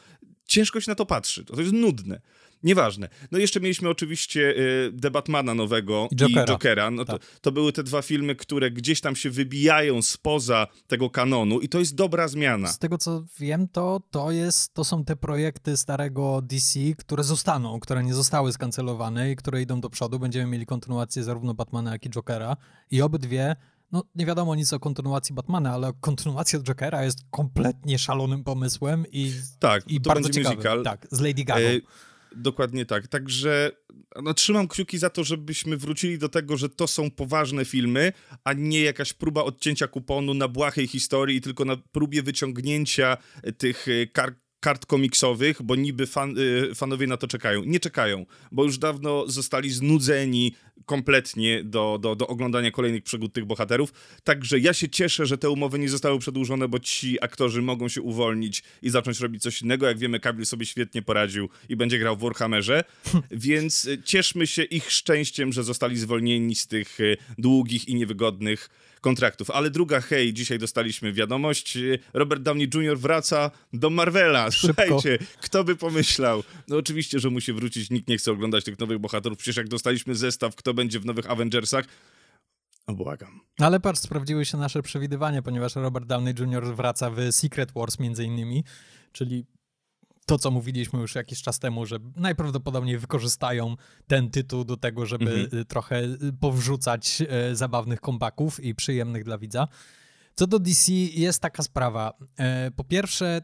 ciężko 0.46 0.80
się 0.80 0.90
na 0.90 0.94
to 0.94 1.06
patrzy. 1.06 1.44
To 1.44 1.60
jest 1.60 1.72
nudne. 1.72 2.20
Nieważne. 2.62 3.08
No 3.30 3.38
jeszcze 3.38 3.60
mieliśmy 3.60 3.88
oczywiście 3.88 4.40
y, 4.40 4.92
The 5.02 5.10
Batmana 5.10 5.54
nowego 5.54 6.08
i 6.10 6.16
Jokera. 6.16 6.44
I 6.44 6.46
Jokera. 6.46 6.90
No 6.90 7.04
tak. 7.04 7.20
to, 7.20 7.26
to 7.40 7.52
były 7.52 7.72
te 7.72 7.82
dwa 7.82 8.02
filmy, 8.02 8.36
które 8.36 8.70
gdzieś 8.70 9.00
tam 9.00 9.16
się 9.16 9.30
wybijają 9.30 10.02
spoza 10.02 10.66
tego 10.86 11.10
kanonu 11.10 11.60
i 11.60 11.68
to 11.68 11.78
jest 11.78 11.94
dobra 11.94 12.28
zmiana. 12.28 12.68
Z 12.68 12.78
tego 12.78 12.98
co 12.98 13.24
wiem, 13.38 13.68
to, 13.68 14.00
to, 14.10 14.30
jest, 14.30 14.74
to 14.74 14.84
są 14.84 15.04
te 15.04 15.16
projekty 15.16 15.76
starego 15.76 16.42
DC, 16.42 16.80
które 16.98 17.24
zostaną, 17.24 17.80
które 17.80 18.04
nie 18.04 18.14
zostały 18.14 18.52
skancelowane 18.52 19.30
i 19.30 19.36
które 19.36 19.62
idą 19.62 19.80
do 19.80 19.90
przodu. 19.90 20.18
Będziemy 20.18 20.46
mieli 20.46 20.66
kontynuację 20.66 21.24
zarówno 21.24 21.54
Batmana, 21.54 21.92
jak 21.92 22.06
i 22.06 22.10
Jokera 22.10 22.56
i 22.90 23.02
obydwie 23.02 23.56
no 23.92 24.04
nie 24.14 24.26
wiadomo 24.26 24.54
nic 24.54 24.72
o 24.72 24.80
kontynuacji 24.80 25.34
Batmana, 25.34 25.72
ale 25.72 25.92
kontynuacja 26.00 26.58
Jokera 26.58 27.04
jest 27.04 27.18
kompletnie 27.30 27.98
szalonym 27.98 28.44
pomysłem 28.44 29.04
i, 29.12 29.32
tak, 29.58 29.88
i 29.88 30.00
bardzo 30.00 30.22
będzie 30.22 30.38
ciekawy. 30.38 30.56
musical. 30.56 30.82
Tak, 30.84 31.06
z 31.10 31.20
Lady 31.20 31.44
Gaga. 31.44 31.60
E, 31.60 31.80
dokładnie 32.36 32.86
tak. 32.86 33.08
Także 33.08 33.70
no, 34.22 34.34
trzymam 34.34 34.68
kciuki 34.68 34.98
za 34.98 35.10
to, 35.10 35.24
żebyśmy 35.24 35.76
wrócili 35.76 36.18
do 36.18 36.28
tego, 36.28 36.56
że 36.56 36.68
to 36.68 36.86
są 36.86 37.10
poważne 37.10 37.64
filmy, 37.64 38.12
a 38.44 38.52
nie 38.52 38.80
jakaś 38.80 39.12
próba 39.12 39.44
odcięcia 39.44 39.88
kuponu 39.88 40.34
na 40.34 40.48
błahej 40.48 40.86
historii 40.86 41.40
tylko 41.40 41.64
na 41.64 41.76
próbie 41.76 42.22
wyciągnięcia 42.22 43.16
tych 43.58 43.86
e, 43.88 44.06
kar 44.06 44.34
kart 44.60 44.86
komiksowych, 44.86 45.62
bo 45.62 45.76
niby 45.76 46.06
fan, 46.06 46.38
y, 46.38 46.74
fanowie 46.74 47.06
na 47.06 47.16
to 47.16 47.28
czekają. 47.28 47.64
Nie 47.64 47.80
czekają, 47.80 48.26
bo 48.52 48.64
już 48.64 48.78
dawno 48.78 49.24
zostali 49.28 49.70
znudzeni 49.70 50.54
kompletnie 50.86 51.64
do, 51.64 51.98
do, 52.00 52.16
do 52.16 52.26
oglądania 52.26 52.70
kolejnych 52.70 53.02
przygód 53.02 53.32
tych 53.32 53.44
bohaterów. 53.44 53.92
Także 54.24 54.58
ja 54.58 54.72
się 54.72 54.88
cieszę, 54.88 55.26
że 55.26 55.38
te 55.38 55.50
umowy 55.50 55.78
nie 55.78 55.88
zostały 55.88 56.18
przedłużone, 56.18 56.68
bo 56.68 56.78
ci 56.78 57.24
aktorzy 57.24 57.62
mogą 57.62 57.88
się 57.88 58.02
uwolnić 58.02 58.62
i 58.82 58.90
zacząć 58.90 59.20
robić 59.20 59.42
coś 59.42 59.62
innego. 59.62 59.86
Jak 59.86 59.98
wiemy, 59.98 60.20
Kabil 60.20 60.46
sobie 60.46 60.66
świetnie 60.66 61.02
poradził 61.02 61.48
i 61.68 61.76
będzie 61.76 61.98
grał 61.98 62.16
w 62.16 62.20
Warhammerze, 62.20 62.84
więc 63.30 63.84
y, 63.84 64.02
cieszmy 64.04 64.46
się 64.46 64.62
ich 64.62 64.90
szczęściem, 64.90 65.52
że 65.52 65.64
zostali 65.64 65.98
zwolnieni 65.98 66.54
z 66.54 66.66
tych 66.66 67.00
y, 67.00 67.16
długich 67.38 67.88
i 67.88 67.94
niewygodnych 67.94 68.70
kontraktów. 69.00 69.50
Ale 69.50 69.70
druga, 69.70 70.00
hej, 70.00 70.32
dzisiaj 70.32 70.58
dostaliśmy 70.58 71.12
wiadomość, 71.12 71.78
Robert 72.12 72.42
Downey 72.42 72.68
Jr. 72.74 72.98
wraca 72.98 73.50
do 73.72 73.90
Marvela. 73.90 74.50
Słuchajcie, 74.50 75.18
kto 75.40 75.64
by 75.64 75.76
pomyślał? 75.76 76.42
No 76.68 76.76
oczywiście, 76.76 77.18
że 77.18 77.30
musi 77.30 77.52
wrócić, 77.52 77.90
nikt 77.90 78.08
nie 78.08 78.18
chce 78.18 78.32
oglądać 78.32 78.64
tych 78.64 78.78
nowych 78.78 78.98
bohaterów. 78.98 79.38
Przecież 79.38 79.56
jak 79.56 79.68
dostaliśmy 79.68 80.14
zestaw, 80.14 80.56
kto 80.56 80.74
będzie 80.74 81.00
w 81.00 81.06
nowych 81.06 81.30
Avengersach, 81.30 81.84
no 82.88 82.94
błagam. 82.94 83.40
Ale 83.58 83.80
patrz, 83.80 84.00
sprawdziły 84.00 84.44
się 84.44 84.58
nasze 84.58 84.82
przewidywania, 84.82 85.42
ponieważ 85.42 85.74
Robert 85.74 86.06
Downey 86.06 86.34
Jr. 86.38 86.76
wraca 86.76 87.10
w 87.10 87.16
Secret 87.30 87.72
Wars 87.72 87.98
między 87.98 88.24
innymi, 88.24 88.64
czyli 89.12 89.46
to, 90.30 90.38
co 90.38 90.50
mówiliśmy 90.50 91.00
już 91.00 91.14
jakiś 91.14 91.42
czas 91.42 91.58
temu, 91.58 91.86
że 91.86 91.98
najprawdopodobniej 92.16 92.98
wykorzystają 92.98 93.76
ten 94.06 94.30
tytuł 94.30 94.64
do 94.64 94.76
tego, 94.76 95.06
żeby 95.06 95.30
mhm. 95.30 95.60
Y, 95.60 95.64
trochę 95.64 96.02
y, 96.02 96.32
powrzucać 96.40 97.22
y, 97.50 97.56
zabawnych 97.56 98.00
kombaków 98.00 98.64
i 98.64 98.74
przyjemnych 98.74 99.24
dla 99.24 99.38
widza. 99.38 99.68
Co 100.34 100.46
do 100.46 100.58
DC, 100.58 100.92
jest 100.92 101.42
taka 101.42 101.62
sprawa. 101.62 102.12
E, 102.38 102.70
po 102.70 102.84
pierwsze, 102.84 103.42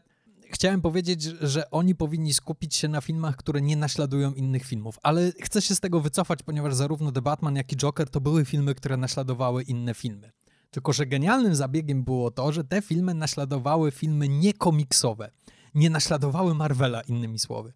chciałem 0.51 0.81
powiedzieć, 0.81 1.23
że 1.23 1.71
oni 1.71 1.95
powinni 1.95 2.33
skupić 2.33 2.75
się 2.75 2.87
na 2.87 3.01
filmach, 3.01 3.35
które 3.35 3.61
nie 3.61 3.77
naśladują 3.77 4.33
innych 4.33 4.65
filmów, 4.65 4.99
ale 5.03 5.31
chcę 5.41 5.61
się 5.61 5.75
z 5.75 5.79
tego 5.79 6.01
wycofać, 6.01 6.43
ponieważ 6.43 6.73
zarówno 6.73 7.11
The 7.11 7.21
Batman, 7.21 7.55
jak 7.55 7.71
i 7.73 7.75
Joker 7.75 8.09
to 8.09 8.21
były 8.21 8.45
filmy, 8.45 8.75
które 8.75 8.97
naśladowały 8.97 9.63
inne 9.63 9.93
filmy. 9.93 10.31
Tylko, 10.71 10.93
że 10.93 11.05
genialnym 11.05 11.55
zabiegiem 11.55 12.03
było 12.03 12.31
to, 12.31 12.51
że 12.51 12.63
te 12.63 12.81
filmy 12.81 13.13
naśladowały 13.13 13.91
filmy 13.91 14.29
niekomiksowe 14.29 15.31
nie 15.77 15.89
naśladowały 15.89 16.55
Marvela, 16.55 17.01
innymi 17.01 17.39
słowy. 17.39 17.73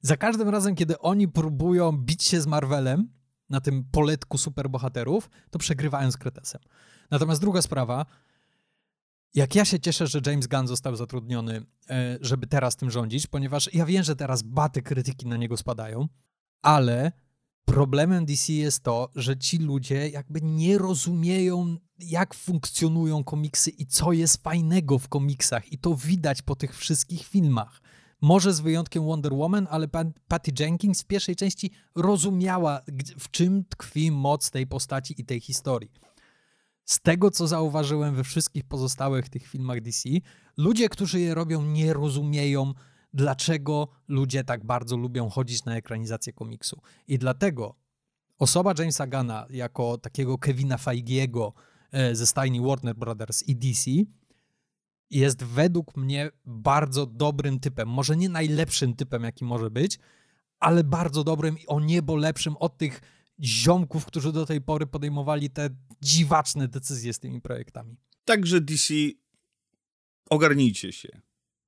Za 0.00 0.16
każdym 0.16 0.48
razem, 0.48 0.74
kiedy 0.74 0.98
oni 0.98 1.28
próbują 1.28 1.92
bić 1.92 2.22
się 2.22 2.40
z 2.40 2.46
Marvelem 2.46 3.08
na 3.50 3.60
tym 3.60 3.84
poletku 3.84 4.38
superbohaterów, 4.38 5.30
to 5.50 5.58
przegrywają 5.58 6.10
z 6.10 6.16
Kretesem. 6.16 6.60
Natomiast 7.10 7.40
druga 7.40 7.62
sprawa, 7.62 8.06
jak 9.34 9.54
ja 9.54 9.64
się 9.64 9.80
cieszę, 9.80 10.06
że 10.06 10.20
James 10.26 10.46
Gunn 10.46 10.66
został 10.66 10.96
zatrudniony, 10.96 11.66
e, 11.90 12.18
żeby 12.20 12.46
teraz 12.46 12.76
tym 12.76 12.90
rządzić, 12.90 13.26
ponieważ 13.26 13.74
ja 13.74 13.86
wiem, 13.86 14.02
że 14.02 14.16
teraz 14.16 14.42
baty 14.42 14.82
krytyki 14.82 15.26
na 15.26 15.36
niego 15.36 15.56
spadają, 15.56 16.08
ale 16.62 17.12
Problemem 17.64 18.24
DC 18.26 18.52
jest 18.52 18.82
to, 18.82 19.08
że 19.16 19.36
ci 19.36 19.58
ludzie 19.58 20.08
jakby 20.08 20.40
nie 20.42 20.78
rozumieją, 20.78 21.76
jak 21.98 22.34
funkcjonują 22.34 23.24
komiksy 23.24 23.70
i 23.70 23.86
co 23.86 24.12
jest 24.12 24.42
fajnego 24.42 24.98
w 24.98 25.08
komiksach, 25.08 25.72
i 25.72 25.78
to 25.78 25.94
widać 25.94 26.42
po 26.42 26.56
tych 26.56 26.76
wszystkich 26.76 27.26
filmach. 27.26 27.82
Może 28.20 28.54
z 28.54 28.60
wyjątkiem 28.60 29.04
Wonder 29.04 29.32
Woman, 29.34 29.66
ale 29.70 29.88
Patty 30.28 30.52
Jenkins 30.58 31.02
w 31.02 31.06
pierwszej 31.06 31.36
części 31.36 31.70
rozumiała, 31.94 32.80
w 33.18 33.30
czym 33.30 33.64
tkwi 33.64 34.10
moc 34.10 34.50
tej 34.50 34.66
postaci 34.66 35.20
i 35.20 35.24
tej 35.24 35.40
historii. 35.40 35.90
Z 36.84 37.00
tego, 37.00 37.30
co 37.30 37.46
zauważyłem 37.46 38.14
we 38.14 38.24
wszystkich 38.24 38.64
pozostałych 38.64 39.28
tych 39.28 39.46
filmach 39.46 39.80
DC, 39.80 40.08
ludzie, 40.56 40.88
którzy 40.88 41.20
je 41.20 41.34
robią, 41.34 41.62
nie 41.62 41.92
rozumieją, 41.92 42.74
dlaczego 43.14 43.88
ludzie 44.08 44.44
tak 44.44 44.64
bardzo 44.64 44.96
lubią 44.96 45.30
chodzić 45.30 45.64
na 45.64 45.76
ekranizację 45.76 46.32
komiksu. 46.32 46.80
I 47.08 47.18
dlatego 47.18 47.74
osoba 48.38 48.74
Jamesa 48.78 49.06
Gana 49.06 49.46
jako 49.50 49.98
takiego 49.98 50.38
Kevina 50.38 50.78
Feigiego 50.78 51.52
e, 51.92 52.14
ze 52.14 52.26
stajni 52.26 52.60
Warner 52.60 52.96
Brothers 52.96 53.42
i 53.42 53.56
DC 53.56 53.90
jest 55.10 55.44
według 55.44 55.96
mnie 55.96 56.30
bardzo 56.44 57.06
dobrym 57.06 57.60
typem. 57.60 57.88
Może 57.88 58.16
nie 58.16 58.28
najlepszym 58.28 58.94
typem, 58.94 59.24
jaki 59.24 59.44
może 59.44 59.70
być, 59.70 59.98
ale 60.60 60.84
bardzo 60.84 61.24
dobrym 61.24 61.58
i 61.58 61.66
o 61.66 61.80
niebo 61.80 62.16
lepszym 62.16 62.56
od 62.56 62.78
tych 62.78 63.00
ziomków, 63.42 64.06
którzy 64.06 64.32
do 64.32 64.46
tej 64.46 64.60
pory 64.60 64.86
podejmowali 64.86 65.50
te 65.50 65.70
dziwaczne 66.02 66.68
decyzje 66.68 67.12
z 67.12 67.18
tymi 67.18 67.40
projektami. 67.40 67.96
Także 68.24 68.60
DC, 68.60 68.94
ogarnijcie 70.30 70.92
się 70.92 71.20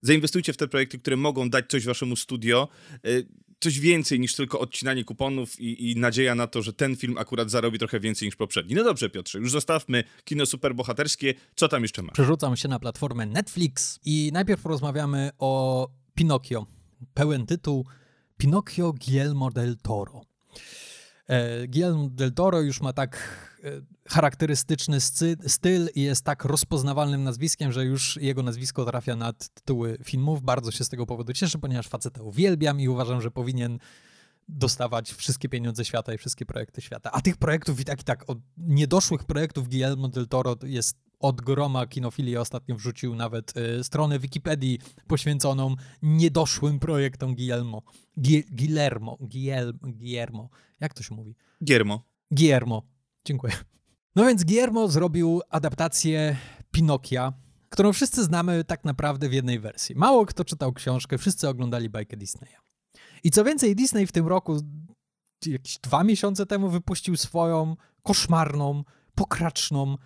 zainwestujcie 0.07 0.53
w 0.53 0.57
te 0.57 0.69
projekty, 0.69 0.99
które 0.99 1.17
mogą 1.17 1.51
dać 1.51 1.65
coś 1.69 1.85
waszemu 1.85 2.17
studio, 2.17 2.69
e, 3.05 3.09
coś 3.61 3.81
więcej 3.81 4.21
niż 4.21 4.35
tylko 4.35 4.61
odcinanie 4.61 5.05
kuponów 5.05 5.61
i, 5.61 5.91
i, 5.91 5.97
nadzieja 5.97 6.35
na 6.35 6.47
to, 6.47 6.63
że 6.63 6.73
ten 6.73 6.97
film 6.97 7.19
akurat 7.19 7.51
zarobi 7.51 7.79
trochę 7.79 8.01
więcej 8.01 8.29
niż 8.29 8.37
poprzedni. 8.37 8.75
No 8.75 8.85
dobrze, 8.85 9.11
Piotrze, 9.11 9.39
już 9.39 9.51
zostawmy 9.51 10.05
kino 10.25 10.47
superbohaterskie. 10.47 11.35
Co 11.57 11.69
tam 11.69 11.83
jeszcze 11.83 12.03
masz? 12.03 12.13
Przerzucam 12.13 12.57
się 12.57 12.69
na 12.69 12.79
platformę 12.79 13.27
Netflix 13.27 14.01
i 14.05 14.31
najpierw 14.33 14.63
porozmawiamy 14.63 15.31
o 15.39 15.89
Pinokio. 16.15 16.67
Pełen 17.15 17.47
tytuł 17.47 17.87
Pinokio 18.37 18.93
Guillermo 18.93 19.51
del 19.51 19.77
Toro. 19.83 20.23
E, 21.29 21.69
Guillermo 21.69 22.09
del 22.11 22.33
Toro 22.33 22.61
już 22.61 22.81
ma 22.81 22.93
tak 22.93 23.19
e, 23.65 23.71
charakterystyczny 24.09 25.01
styl 25.47 25.89
i 25.95 26.03
jest 26.03 26.25
tak 26.25 26.45
rozpoznawalnym 26.45 27.25
nazwiskiem, 27.25 27.73
że 27.73 27.85
już 27.85 28.17
jego 28.17 28.43
nazwisko 28.43 28.85
trafia 28.85 29.17
na 29.17 29.33
tytuły 29.33 29.99
filmów. 30.05 30.43
Bardzo 30.43 30.71
się 30.71 30.85
z 30.85 30.89
tego 30.89 31.07
powodu 31.07 31.33
cieszę, 31.33 31.59
ponieważ 31.59 31.89
faceta 31.89 32.23
uwielbiam 32.23 32.81
i 32.81 32.89
uważam, 32.89 33.23
że 33.23 33.31
powinien 33.31 33.79
dostawać 34.49 35.13
wszystkie 35.13 35.49
pieniądze 35.49 35.85
świata 35.85 36.15
i 36.15 36.19
wszystkie 36.19 36.47
projekty 36.47 36.81
świata. 36.81 37.11
A 37.13 37.21
tych 37.21 37.37
projektów 37.37 37.81
i 37.81 37.85
tak 37.85 38.01
i 38.01 38.05
tak, 38.05 38.31
od 38.31 38.39
niedoszłych 38.57 39.25
projektów 39.25 39.69
Guillermo 39.69 40.09
del 40.09 40.29
Toro 40.29 40.57
jest 40.63 40.97
od 41.21 41.41
groma 41.41 41.87
kinofilii 41.87 42.37
ostatnio 42.37 42.77
wrzucił 42.77 43.15
nawet 43.15 43.57
y, 43.57 43.85
stronę 43.85 44.19
Wikipedii 44.19 44.79
poświęconą 45.07 45.75
niedoszłym 46.03 46.79
projektom 46.79 47.35
Guillermo. 47.35 47.83
Guillermo, 48.51 49.17
Guillermo, 49.21 49.79
Guillermo. 49.83 50.49
Jak 50.81 50.95
to 50.95 51.03
się 51.03 51.15
mówi? 51.15 51.35
Guillermo. 51.61 52.03
Guillermo. 52.31 52.83
Dziękuję. 53.25 53.53
No 54.17 54.25
więc 54.25 54.45
Guillermo 54.45 54.89
zrobił 54.89 55.41
adaptację 55.51 56.37
Pinokia, 56.71 57.33
którą 57.69 57.93
wszyscy 57.93 58.25
znamy 58.25 58.65
tak 58.65 58.85
naprawdę 58.85 59.29
w 59.29 59.33
jednej 59.33 59.61
wersji. 59.61 59.95
Mało 59.95 60.27
kto 60.27 60.45
czytał 60.45 60.73
książkę, 60.73 61.19
wszyscy 61.19 61.49
oglądali 61.49 61.91
bajkę 61.91 62.17
Disneya. 62.17 62.57
I 63.25 63.31
co 63.31 63.45
więcej, 63.45 63.77
Disney 63.77 64.07
w 64.07 64.13
tym 64.13 64.27
roku, 64.27 64.61
jakieś 65.47 65.79
dwa 65.79 66.05
miesiące 66.05 66.47
temu, 66.47 66.69
wypuścił 66.69 67.17
swoją 67.17 67.77
koszmarną, 68.03 68.85
pokraczną 69.15 69.97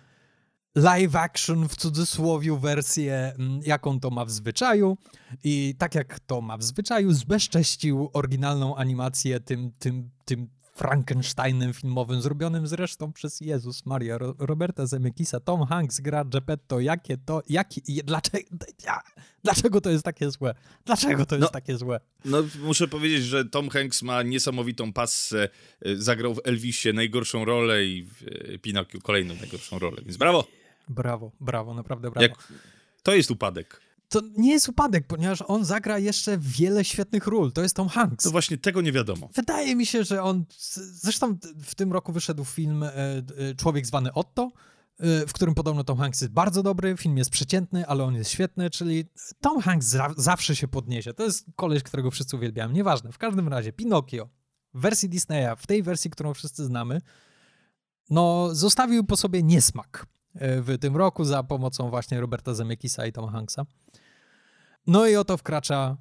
live 0.75 1.15
action 1.15 1.67
w 1.67 1.75
cudzysłowie 1.75 2.59
wersję, 2.59 3.33
mm, 3.39 3.61
jaką 3.65 3.99
to 3.99 4.09
ma 4.09 4.25
w 4.25 4.31
zwyczaju. 4.31 4.97
I 5.43 5.75
tak 5.77 5.95
jak 5.95 6.19
to 6.19 6.41
ma 6.41 6.57
w 6.57 6.63
zwyczaju, 6.63 7.13
zbezcześcił 7.13 8.09
oryginalną 8.13 8.75
animację 8.75 9.39
tym, 9.39 9.71
tym, 9.79 10.09
tym 10.25 10.49
Frankensteinem 10.75 11.73
filmowym, 11.73 12.21
zrobionym 12.21 12.67
zresztą 12.67 13.13
przez 13.13 13.41
Jezus 13.41 13.85
Maria, 13.85 14.17
Ro 14.17 14.35
Roberta 14.39 14.87
Zemeckisa, 14.87 15.39
Tom 15.39 15.65
Hanks 15.65 15.99
gra 15.99 16.25
Geppetto, 16.25 16.79
jakie 16.79 17.17
to, 17.17 17.43
jakie, 17.49 17.81
dlaczego, 18.03 18.45
ja, 18.85 18.99
dlaczego 19.43 19.81
to 19.81 19.89
jest 19.89 20.05
takie 20.05 20.31
złe? 20.31 20.53
Dlaczego 20.85 21.25
to 21.25 21.35
jest 21.35 21.47
no, 21.47 21.51
takie 21.51 21.77
złe? 21.77 21.99
No, 22.25 22.43
muszę 22.59 22.87
powiedzieć, 22.87 23.23
że 23.23 23.45
Tom 23.45 23.69
Hanks 23.69 24.01
ma 24.01 24.23
niesamowitą 24.23 24.93
passę, 24.93 25.49
y, 25.87 26.01
zagrał 26.01 26.35
w 26.35 26.39
Elvisie 26.43 26.93
najgorszą 26.93 27.45
rolę 27.45 27.85
i 27.85 28.03
w 28.03 28.21
y, 28.21 28.59
Pinokiu 28.61 29.01
kolejną 29.01 29.35
najgorszą 29.35 29.79
rolę, 29.79 29.97
więc 30.05 30.17
brawo! 30.17 30.60
Brawo, 30.91 31.31
brawo, 31.39 31.73
naprawdę 31.73 32.11
brawo. 32.11 32.21
Jak, 32.21 32.47
to 33.03 33.15
jest 33.15 33.31
upadek 33.31 33.81
to 34.11 34.21
nie 34.37 34.51
jest 34.51 34.69
upadek, 34.69 35.07
ponieważ 35.07 35.43
on 35.47 35.65
zagra 35.65 35.99
jeszcze 35.99 36.37
wiele 36.37 36.85
świetnych 36.85 37.27
ról. 37.27 37.51
To 37.51 37.61
jest 37.61 37.75
Tom 37.75 37.89
Hanks. 37.89 38.23
To 38.23 38.31
właśnie 38.31 38.57
tego 38.57 38.81
nie 38.81 38.91
wiadomo. 38.91 39.29
Wydaje 39.33 39.75
mi 39.75 39.85
się, 39.85 40.03
że 40.03 40.23
on. 40.23 40.45
Zresztą 40.77 41.37
w 41.63 41.75
tym 41.75 41.93
roku 41.93 42.13
wyszedł 42.13 42.45
film 42.45 42.83
e, 42.83 42.93
e, 42.93 43.23
Człowiek 43.57 43.85
zwany 43.85 44.13
Otto, 44.13 44.51
e, 44.99 45.27
w 45.27 45.33
którym 45.33 45.55
podobno 45.55 45.83
Tom 45.83 45.97
Hanks 45.97 46.21
jest 46.21 46.33
bardzo 46.33 46.63
dobry. 46.63 46.97
Film 46.97 47.17
jest 47.17 47.29
przeciętny, 47.29 47.87
ale 47.87 48.03
on 48.03 48.15
jest 48.15 48.31
świetny, 48.31 48.69
czyli 48.69 49.05
Tom 49.41 49.61
Hanks 49.61 49.87
za 49.87 50.13
zawsze 50.17 50.55
się 50.55 50.67
podniesie. 50.67 51.13
To 51.13 51.23
jest 51.23 51.45
koleś, 51.55 51.83
którego 51.83 52.11
wszyscy 52.11 52.35
uwielbiają. 52.35 52.71
Nieważne. 52.71 53.11
W 53.11 53.17
każdym 53.17 53.47
razie, 53.47 53.73
Pinokio 53.73 54.29
w 54.73 54.81
wersji 54.81 55.09
Disneya, 55.09 55.55
w 55.57 55.67
tej 55.67 55.83
wersji, 55.83 56.09
którą 56.11 56.33
wszyscy 56.33 56.65
znamy, 56.65 57.01
no, 58.09 58.55
zostawił 58.55 59.03
po 59.03 59.17
sobie 59.17 59.43
niesmak 59.43 60.05
w 60.35 60.77
tym 60.81 60.97
roku 60.97 61.23
za 61.23 61.43
pomocą 61.43 61.89
właśnie 61.89 62.19
Roberta 62.19 62.53
Zemeckisa 62.53 63.05
i 63.05 63.11
Toma 63.11 63.31
Hanksa. 63.31 63.65
No 64.87 65.07
i 65.07 65.15
oto 65.15 65.37
wkracza 65.37 65.97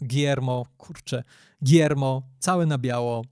Guillermo, 0.00 0.66
kurczę, 0.76 1.24
Guillermo, 1.62 2.22
cały 2.38 2.66
na 2.66 2.78
biało 2.78 3.24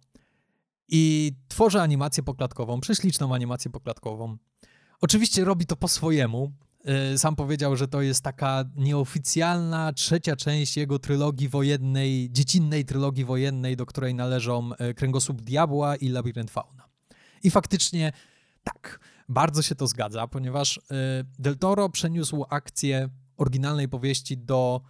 i 0.89 1.33
tworzy 1.49 1.81
animację 1.81 2.23
poklatkową, 2.23 2.81
prześliczną 2.81 3.35
animację 3.35 3.71
poklatkową. 3.71 4.37
Oczywiście 5.01 5.45
robi 5.45 5.67
to 5.67 5.77
po 5.77 5.89
swojemu. 5.89 6.53
Y, 7.15 7.19
sam 7.19 7.37
powiedział, 7.37 7.77
że 7.77 7.89
to 7.89 8.03
jest 8.03 8.23
taka 8.23 8.65
nieoficjalna 8.77 9.93
trzecia 9.93 10.37
część 10.37 10.77
jego 10.77 10.99
trylogii 10.99 11.49
wojennej, 11.49 12.29
dziecinnej 12.31 12.85
trylogii 12.85 13.25
wojennej, 13.25 13.77
do 13.77 13.87
której 13.87 14.15
należą 14.15 14.71
y, 14.73 14.95
Kręgosłup 14.95 15.43
Diabła 15.43 15.97
i 15.97 16.09
Labirynt 16.09 16.51
Fauna. 16.51 16.89
I 17.43 17.51
faktycznie 17.51 18.13
tak, 18.65 19.01
bardzo 19.29 19.63
się 19.63 19.75
to 19.75 19.87
zgadza, 19.87 20.27
ponieważ 20.27 20.77
y, 20.77 20.81
Del 21.39 21.59
Toro 21.59 21.89
przeniósł 21.89 22.45
akcję 22.49 23.09
oryginalnej 23.37 23.89
powieści 23.89 24.39
do 24.39 24.81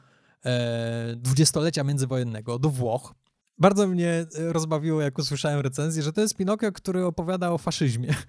e, 0.44 1.16
dwudziestolecia 1.16 1.84
międzywojennego, 1.84 2.58
do 2.58 2.70
Włoch. 2.70 3.14
Bardzo 3.58 3.86
mnie 3.86 4.10
e, 4.10 4.26
rozbawiło, 4.52 5.02
jak 5.02 5.18
usłyszałem 5.18 5.60
recenzję, 5.60 6.02
że 6.02 6.12
to 6.12 6.20
jest 6.20 6.36
Pinokio, 6.36 6.72
który 6.72 7.04
opowiada 7.04 7.50
o 7.50 7.58
faszyzmie. 7.58 8.14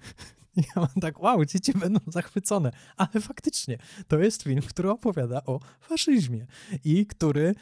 Ja 0.56 0.82
mam 0.82 0.88
tak, 1.00 1.22
wow, 1.22 1.44
dzieci 1.44 1.72
będą 1.72 2.00
zachwycone. 2.06 2.72
Ale 2.96 3.20
faktycznie, 3.20 3.78
to 4.08 4.18
jest 4.18 4.42
film, 4.42 4.62
który 4.62 4.90
opowiada 4.90 5.44
o 5.44 5.60
faszyzmie 5.80 6.46
i 6.84 7.06
który 7.06 7.54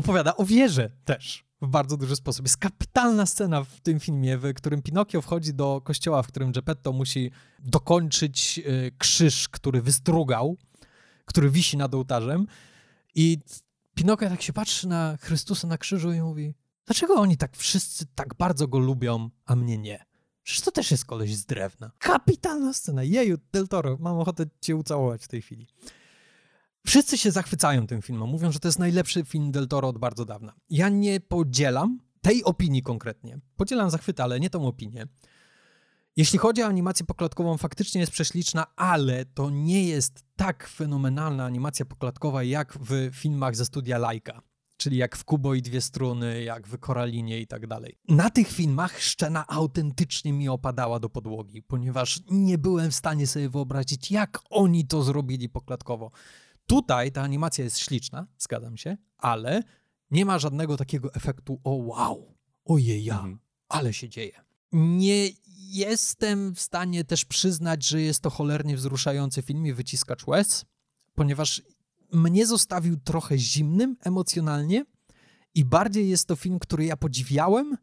opowiada 0.00 0.36
o 0.36 0.44
wierze 0.44 0.90
też 1.04 1.44
w 1.62 1.68
bardzo 1.68 1.96
duży 1.96 2.16
sposób. 2.16 2.44
Jest 2.44 2.56
kapitalna 2.56 3.26
scena 3.26 3.64
w 3.64 3.80
tym 3.80 4.00
filmie, 4.00 4.38
w 4.38 4.54
którym 4.54 4.82
Pinokio 4.82 5.22
wchodzi 5.22 5.54
do 5.54 5.80
kościoła, 5.84 6.22
w 6.22 6.26
którym 6.26 6.52
Geppetto 6.52 6.92
musi 6.92 7.30
dokończyć 7.58 8.58
e, 8.58 8.90
krzyż, 8.90 9.48
który 9.48 9.82
wystrugał 9.82 10.56
który 11.30 11.50
wisi 11.50 11.76
nad 11.76 11.94
ołtarzem. 11.94 12.46
I 13.14 13.38
Pinokio 13.94 14.28
tak 14.28 14.42
się 14.42 14.52
patrzy 14.52 14.88
na 14.88 15.16
Chrystusa 15.20 15.68
na 15.68 15.78
krzyżu 15.78 16.12
i 16.12 16.20
mówi: 16.20 16.54
Dlaczego 16.86 17.14
oni 17.14 17.36
tak 17.36 17.56
wszyscy 17.56 18.06
tak 18.14 18.34
bardzo 18.34 18.68
go 18.68 18.78
lubią, 18.78 19.30
a 19.46 19.56
mnie 19.56 19.78
nie? 19.78 20.04
Przecież 20.42 20.64
to 20.64 20.70
też 20.70 20.90
jest 20.90 21.04
koleś 21.04 21.36
z 21.36 21.46
drewna. 21.46 21.90
Kapitalna 21.98 22.72
scena. 22.72 23.02
Jeju, 23.02 23.38
Del 23.52 23.68
Toro, 23.68 23.96
mam 24.00 24.18
ochotę 24.18 24.46
cię 24.60 24.76
ucałować 24.76 25.24
w 25.24 25.28
tej 25.28 25.42
chwili. 25.42 25.66
Wszyscy 26.86 27.18
się 27.18 27.30
zachwycają 27.30 27.86
tym 27.86 28.02
filmem. 28.02 28.28
Mówią, 28.28 28.52
że 28.52 28.58
to 28.58 28.68
jest 28.68 28.78
najlepszy 28.78 29.24
film 29.24 29.52
Del 29.52 29.68
Toro 29.68 29.88
od 29.88 29.98
bardzo 29.98 30.24
dawna. 30.24 30.54
Ja 30.70 30.88
nie 30.88 31.20
podzielam 31.20 31.98
tej 32.20 32.44
opinii 32.44 32.82
konkretnie. 32.82 33.38
Podzielam 33.56 33.90
zachwyt, 33.90 34.20
ale 34.20 34.40
nie 34.40 34.50
tą 34.50 34.66
opinię. 34.66 35.06
Jeśli 36.16 36.38
chodzi 36.38 36.62
o 36.62 36.66
animację 36.66 37.06
poklatkową, 37.06 37.58
faktycznie 37.58 38.00
jest 38.00 38.12
prześliczna, 38.12 38.66
ale 38.76 39.24
to 39.24 39.50
nie 39.50 39.84
jest 39.84 40.24
tak 40.36 40.68
fenomenalna 40.68 41.44
animacja 41.44 41.84
poklatkowa 41.84 42.42
jak 42.42 42.78
w 42.80 43.10
filmach 43.12 43.56
ze 43.56 43.64
studia 43.64 43.98
Laika. 43.98 44.42
Czyli 44.76 44.96
jak 44.96 45.16
w 45.16 45.24
Kubo 45.24 45.54
i 45.54 45.62
dwie 45.62 45.80
struny, 45.80 46.42
jak 46.42 46.66
w 46.66 46.78
Koralinie 46.78 47.40
i 47.40 47.46
tak 47.46 47.66
dalej. 47.66 47.98
Na 48.08 48.30
tych 48.30 48.48
filmach 48.48 49.00
szczena 49.00 49.44
autentycznie 49.48 50.32
mi 50.32 50.48
opadała 50.48 51.00
do 51.00 51.08
podłogi, 51.08 51.62
ponieważ 51.62 52.20
nie 52.30 52.58
byłem 52.58 52.90
w 52.90 52.94
stanie 52.94 53.26
sobie 53.26 53.48
wyobrazić, 53.48 54.10
jak 54.10 54.38
oni 54.50 54.86
to 54.86 55.02
zrobili 55.02 55.48
poklatkowo. 55.48 56.10
Tutaj 56.70 57.12
ta 57.12 57.22
animacja 57.22 57.64
jest 57.64 57.78
śliczna, 57.78 58.26
zgadzam 58.38 58.76
się, 58.76 58.96
ale 59.18 59.62
nie 60.10 60.24
ma 60.24 60.38
żadnego 60.38 60.76
takiego 60.76 61.14
efektu 61.14 61.60
o 61.64 61.70
wow, 61.70 62.34
ojeja, 62.64 63.14
mhm. 63.14 63.38
ale 63.68 63.92
się 63.92 64.08
dzieje. 64.08 64.44
Nie 64.72 65.28
jestem 65.56 66.54
w 66.54 66.60
stanie 66.60 67.04
też 67.04 67.24
przyznać, 67.24 67.86
że 67.86 68.00
jest 68.00 68.20
to 68.20 68.30
cholernie 68.30 68.76
wzruszający 68.76 69.42
film 69.42 69.66
i 69.66 69.72
wyciskacz 69.72 70.26
łez, 70.26 70.64
ponieważ 71.14 71.62
mnie 72.12 72.46
zostawił 72.46 72.96
trochę 72.96 73.38
zimnym 73.38 73.96
emocjonalnie 74.00 74.84
i 75.54 75.64
bardziej 75.64 76.08
jest 76.08 76.26
to 76.26 76.36
film, 76.36 76.58
który 76.58 76.84
ja 76.84 76.96
podziwiałem, 76.96 77.76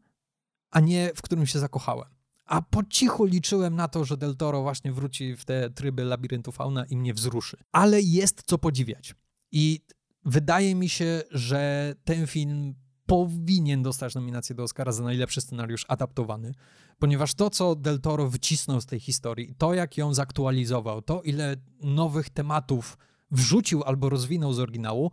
a 0.70 0.80
nie 0.80 1.10
w 1.14 1.22
którym 1.22 1.46
się 1.46 1.58
zakochałem. 1.58 2.08
A 2.48 2.62
po 2.62 2.82
cichu 2.84 3.24
liczyłem 3.24 3.76
na 3.76 3.88
to, 3.88 4.04
że 4.04 4.16
Del 4.16 4.36
Toro 4.36 4.62
właśnie 4.62 4.92
wróci 4.92 5.36
w 5.36 5.44
te 5.44 5.70
tryby 5.70 6.04
labiryntu 6.04 6.52
fauna 6.52 6.84
i 6.84 6.96
mnie 6.96 7.14
wzruszy. 7.14 7.56
Ale 7.72 8.00
jest 8.00 8.42
co 8.46 8.58
podziwiać. 8.58 9.14
I 9.52 9.80
wydaje 10.24 10.74
mi 10.74 10.88
się, 10.88 11.22
że 11.30 11.94
ten 12.04 12.26
film 12.26 12.74
powinien 13.06 13.82
dostać 13.82 14.14
nominację 14.14 14.54
do 14.54 14.62
Oscara 14.62 14.92
za 14.92 15.02
najlepszy 15.02 15.40
scenariusz 15.40 15.84
adaptowany, 15.88 16.54
ponieważ 16.98 17.34
to, 17.34 17.50
co 17.50 17.74
Del 17.74 18.00
Toro 18.00 18.28
wycisnął 18.28 18.80
z 18.80 18.86
tej 18.86 19.00
historii, 19.00 19.54
to 19.58 19.74
jak 19.74 19.96
ją 19.96 20.14
zaktualizował, 20.14 21.02
to 21.02 21.22
ile 21.22 21.56
nowych 21.82 22.30
tematów 22.30 22.98
wrzucił 23.30 23.82
albo 23.82 24.08
rozwinął 24.08 24.52
z 24.52 24.58
oryginału, 24.58 25.10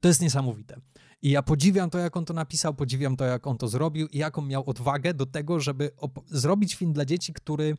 to 0.00 0.08
jest 0.08 0.22
niesamowite. 0.22 0.80
I 1.22 1.30
ja 1.30 1.42
podziwiam 1.42 1.90
to, 1.90 1.98
jak 1.98 2.16
on 2.16 2.24
to 2.24 2.34
napisał, 2.34 2.74
podziwiam 2.74 3.16
to, 3.16 3.24
jak 3.24 3.46
on 3.46 3.58
to 3.58 3.68
zrobił 3.68 4.06
i 4.06 4.18
jaką 4.18 4.42
miał 4.42 4.70
odwagę 4.70 5.14
do 5.14 5.26
tego, 5.26 5.60
żeby 5.60 5.90
zrobić 6.26 6.74
film 6.74 6.92
dla 6.92 7.04
dzieci, 7.04 7.32
który 7.32 7.76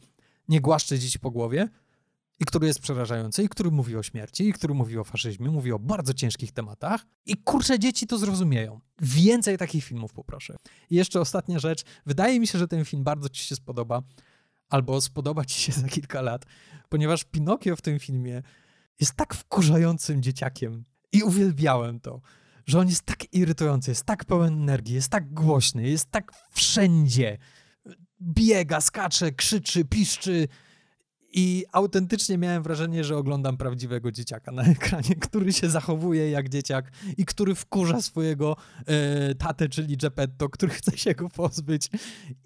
nie 0.48 0.62
głaszcze 0.62 1.00
dzieci 1.00 1.20
po 1.20 1.32
głowie, 1.32 1.70
i 2.42 2.46
który 2.46 2.68
jest 2.68 2.80
przerażający, 2.80 3.44
i 3.44 3.50
który 3.50 3.72
mówi 3.72 3.96
o 3.96 4.04
śmierci, 4.04 4.50
i 4.50 4.54
który 4.54 4.74
mówi 4.74 4.98
o 4.98 5.04
faszyzmie, 5.04 5.50
mówi 5.50 5.72
o 5.72 5.80
bardzo 5.80 6.14
ciężkich 6.14 6.52
tematach. 6.52 7.06
I 7.26 7.38
kurczę, 7.38 7.80
dzieci 7.80 8.08
to 8.08 8.18
zrozumieją. 8.18 8.80
Więcej 9.02 9.58
takich 9.58 9.84
filmów 9.84 10.14
poproszę. 10.14 10.56
I 10.90 10.96
jeszcze 10.96 11.20
ostatnia 11.22 11.60
rzecz. 11.60 11.84
Wydaje 12.06 12.40
mi 12.40 12.48
się, 12.48 12.60
że 12.60 12.68
ten 12.68 12.86
film 12.86 13.04
bardzo 13.04 13.30
ci 13.30 13.44
się 13.44 13.56
spodoba, 13.56 14.02
albo 14.70 15.02
spodoba 15.02 15.46
ci 15.46 15.62
się 15.62 15.72
za 15.82 15.88
kilka 15.88 16.22
lat, 16.22 16.46
ponieważ 16.90 17.24
Pinokio 17.24 17.76
w 17.76 17.82
tym 17.82 18.00
filmie 18.00 18.42
jest 19.00 19.14
tak 19.14 19.34
wkurzającym 19.34 20.22
dzieciakiem. 20.22 20.84
I 21.12 21.24
uwielbiałem 21.24 22.00
to, 22.00 22.22
że 22.66 22.80
on 22.80 22.88
jest 22.88 23.04
tak 23.04 23.34
irytujący, 23.34 23.92
jest 23.92 24.04
tak 24.04 24.26
pełen 24.26 24.54
energii, 24.54 24.96
jest 24.96 25.10
tak 25.10 25.34
głośny, 25.34 25.90
jest 25.90 26.12
tak 26.12 26.32
wszędzie. 26.52 27.38
Biega, 28.22 28.82
skacze, 28.82 29.32
krzyczy, 29.32 29.86
piszczy 29.86 30.48
i 31.34 31.66
autentycznie 31.72 32.38
miałem 32.38 32.64
wrażenie, 32.64 33.04
że 33.04 33.18
oglądam 33.18 33.58
prawdziwego 33.58 34.12
dzieciaka 34.12 34.52
na 34.52 34.64
ekranie, 34.64 35.16
który 35.28 35.54
się 35.54 35.70
zachowuje 35.70 36.30
jak 36.30 36.50
dzieciak 36.50 36.92
i 37.18 37.26
który 37.26 37.56
wkurza 37.56 38.02
swojego 38.02 38.56
e, 38.86 39.36
tatę, 39.36 39.70
czyli 39.70 39.98
Geppetto, 39.98 40.50
który 40.50 40.72
chce 40.72 40.98
się 40.98 41.16
go 41.16 41.30
pozbyć. 41.30 41.90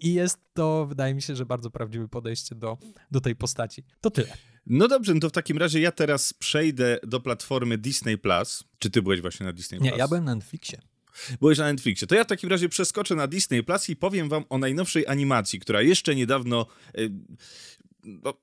I 0.00 0.14
jest 0.14 0.38
to, 0.54 0.86
wydaje 0.86 1.14
mi 1.14 1.22
się, 1.22 1.36
że 1.36 1.46
bardzo 1.46 1.70
prawdziwe 1.70 2.08
podejście 2.08 2.54
do, 2.54 2.78
do 3.10 3.20
tej 3.20 3.36
postaci. 3.36 3.84
To 4.00 4.10
tyle. 4.10 4.32
No 4.66 4.88
dobrze, 4.88 5.14
no 5.14 5.20
to 5.20 5.28
w 5.28 5.32
takim 5.32 5.58
razie 5.58 5.80
ja 5.80 5.92
teraz 5.92 6.32
przejdę 6.32 6.98
do 7.02 7.20
platformy 7.20 7.78
Disney 7.78 8.18
Plus. 8.18 8.64
Czy 8.78 8.90
ty 8.90 9.02
byłeś 9.02 9.20
właśnie 9.20 9.46
na 9.46 9.52
Disney 9.52 9.78
Plus? 9.78 9.92
Nie, 9.92 9.98
ja 9.98 10.08
byłem 10.08 10.24
na 10.24 10.34
Netflixie. 10.34 10.80
Byłeś 11.40 11.58
na 11.58 11.72
Netflixie. 11.72 12.06
To 12.06 12.14
ja 12.14 12.24
w 12.24 12.26
takim 12.26 12.50
razie 12.50 12.68
przeskoczę 12.68 13.14
na 13.14 13.26
Disney 13.26 13.62
Plus 13.62 13.88
i 13.88 13.96
powiem 13.96 14.28
wam 14.28 14.44
o 14.48 14.58
najnowszej 14.58 15.06
animacji, 15.06 15.60
która 15.60 15.82
jeszcze 15.82 16.14
niedawno. 16.14 16.66
Yy, 16.94 17.10
no, 18.04 18.34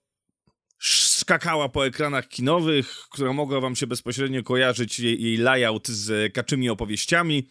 skakała 0.79 1.69
po 1.69 1.85
ekranach 1.85 2.27
kinowych, 2.27 2.87
która 3.11 3.33
mogła 3.33 3.61
wam 3.61 3.75
się 3.75 3.87
bezpośrednio 3.87 4.43
kojarzyć 4.43 4.99
jej, 4.99 5.23
jej 5.23 5.37
layout 5.37 5.87
z 5.87 6.33
kaczymi 6.33 6.69
opowieściami. 6.69 7.47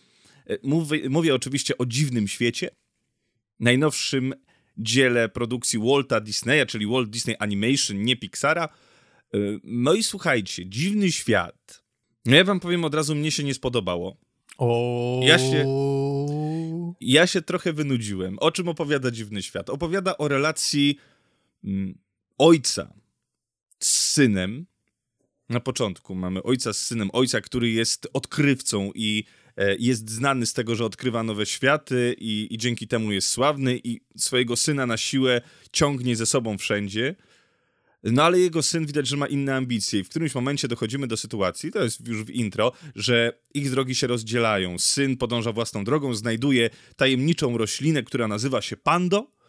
E, 0.46 0.58
mówię, 0.62 1.08
mówię 1.08 1.34
oczywiście 1.34 1.78
o 1.78 1.86
Dziwnym 1.86 2.28
Świecie, 2.28 2.70
najnowszym 3.60 4.34
dziele 4.78 5.28
produkcji 5.28 5.78
Walta 5.78 6.20
Disneya, 6.20 6.66
czyli 6.66 6.86
Walt 6.86 7.10
Disney 7.10 7.36
Animation, 7.38 8.02
nie 8.02 8.16
Pixara. 8.16 8.64
E, 9.34 9.38
no 9.64 9.94
i 9.94 10.02
słuchajcie, 10.02 10.66
Dziwny 10.66 11.12
Świat. 11.12 11.82
No 12.26 12.36
ja 12.36 12.44
wam 12.44 12.60
powiem 12.60 12.84
od 12.84 12.94
razu, 12.94 13.14
mnie 13.14 13.30
się 13.30 13.44
nie 13.44 13.54
spodobało. 13.54 14.16
O. 14.58 15.20
Ja 15.22 15.38
się, 15.38 15.66
Ja 17.00 17.26
się 17.26 17.42
trochę 17.42 17.72
wynudziłem. 17.72 18.38
O 18.38 18.50
czym 18.50 18.68
opowiada 18.68 19.10
Dziwny 19.10 19.42
Świat? 19.42 19.70
Opowiada 19.70 20.18
o 20.18 20.28
relacji 20.28 20.98
mm, 21.64 21.98
ojca 22.38 22.92
z 23.78 23.88
synem. 23.88 24.66
Na 25.48 25.60
początku 25.60 26.14
mamy 26.14 26.42
ojca 26.42 26.72
z 26.72 26.78
synem, 26.78 27.10
ojca, 27.12 27.40
który 27.40 27.70
jest 27.70 28.08
odkrywcą 28.12 28.90
i 28.94 29.24
jest 29.78 30.10
znany 30.10 30.46
z 30.46 30.52
tego, 30.52 30.74
że 30.74 30.84
odkrywa 30.84 31.22
nowe 31.22 31.46
światy 31.46 32.16
i, 32.18 32.48
i 32.50 32.58
dzięki 32.58 32.88
temu 32.88 33.12
jest 33.12 33.28
sławny 33.28 33.80
i 33.84 34.00
swojego 34.16 34.56
syna 34.56 34.86
na 34.86 34.96
siłę 34.96 35.40
ciągnie 35.72 36.16
ze 36.16 36.26
sobą 36.26 36.58
wszędzie. 36.58 37.14
No 38.04 38.22
ale 38.22 38.38
jego 38.38 38.62
syn 38.62 38.86
widać, 38.86 39.06
że 39.06 39.16
ma 39.16 39.26
inne 39.26 39.56
ambicje 39.56 40.00
i 40.00 40.04
w 40.04 40.08
którymś 40.08 40.34
momencie 40.34 40.68
dochodzimy 40.68 41.06
do 41.06 41.16
sytuacji, 41.16 41.72
to 41.72 41.84
jest 41.84 42.08
już 42.08 42.24
w 42.24 42.30
intro, 42.30 42.72
że 42.94 43.32
ich 43.54 43.70
drogi 43.70 43.94
się 43.94 44.06
rozdzielają. 44.06 44.78
Syn 44.78 45.16
podąża 45.16 45.52
własną 45.52 45.84
drogą, 45.84 46.14
znajduje 46.14 46.70
tajemniczą 46.96 47.58
roślinę, 47.58 48.02
która 48.02 48.28
nazywa 48.28 48.62
się 48.62 48.76
pando, 48.76 49.18
e, 49.18 49.41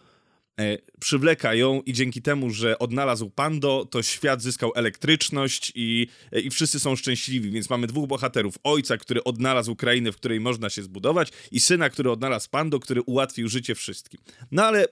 przywleka 0.99 1.53
ją 1.53 1.81
i 1.81 1.93
dzięki 1.93 2.21
temu, 2.21 2.49
że 2.49 2.79
odnalazł 2.79 3.29
pando, 3.29 3.85
to 3.85 4.03
świat 4.03 4.41
zyskał 4.41 4.71
elektryczność 4.75 5.71
i, 5.75 6.07
e, 6.31 6.39
i 6.39 6.49
wszyscy 6.49 6.79
są 6.79 6.95
szczęśliwi, 6.95 7.51
więc 7.51 7.69
mamy 7.69 7.87
dwóch 7.87 8.07
bohaterów. 8.07 8.55
Ojca, 8.63 8.97
który 8.97 9.23
odnalazł 9.23 9.75
krainę, 9.75 10.11
w 10.11 10.15
której 10.15 10.39
można 10.39 10.69
się 10.69 10.83
zbudować 10.83 11.31
i 11.51 11.59
syna, 11.59 11.89
który 11.89 12.11
odnalazł 12.11 12.49
pando, 12.49 12.79
który 12.79 13.01
ułatwił 13.01 13.47
życie 13.49 13.75
wszystkim. 13.75 14.19
No 14.51 14.65
ale 14.65 14.87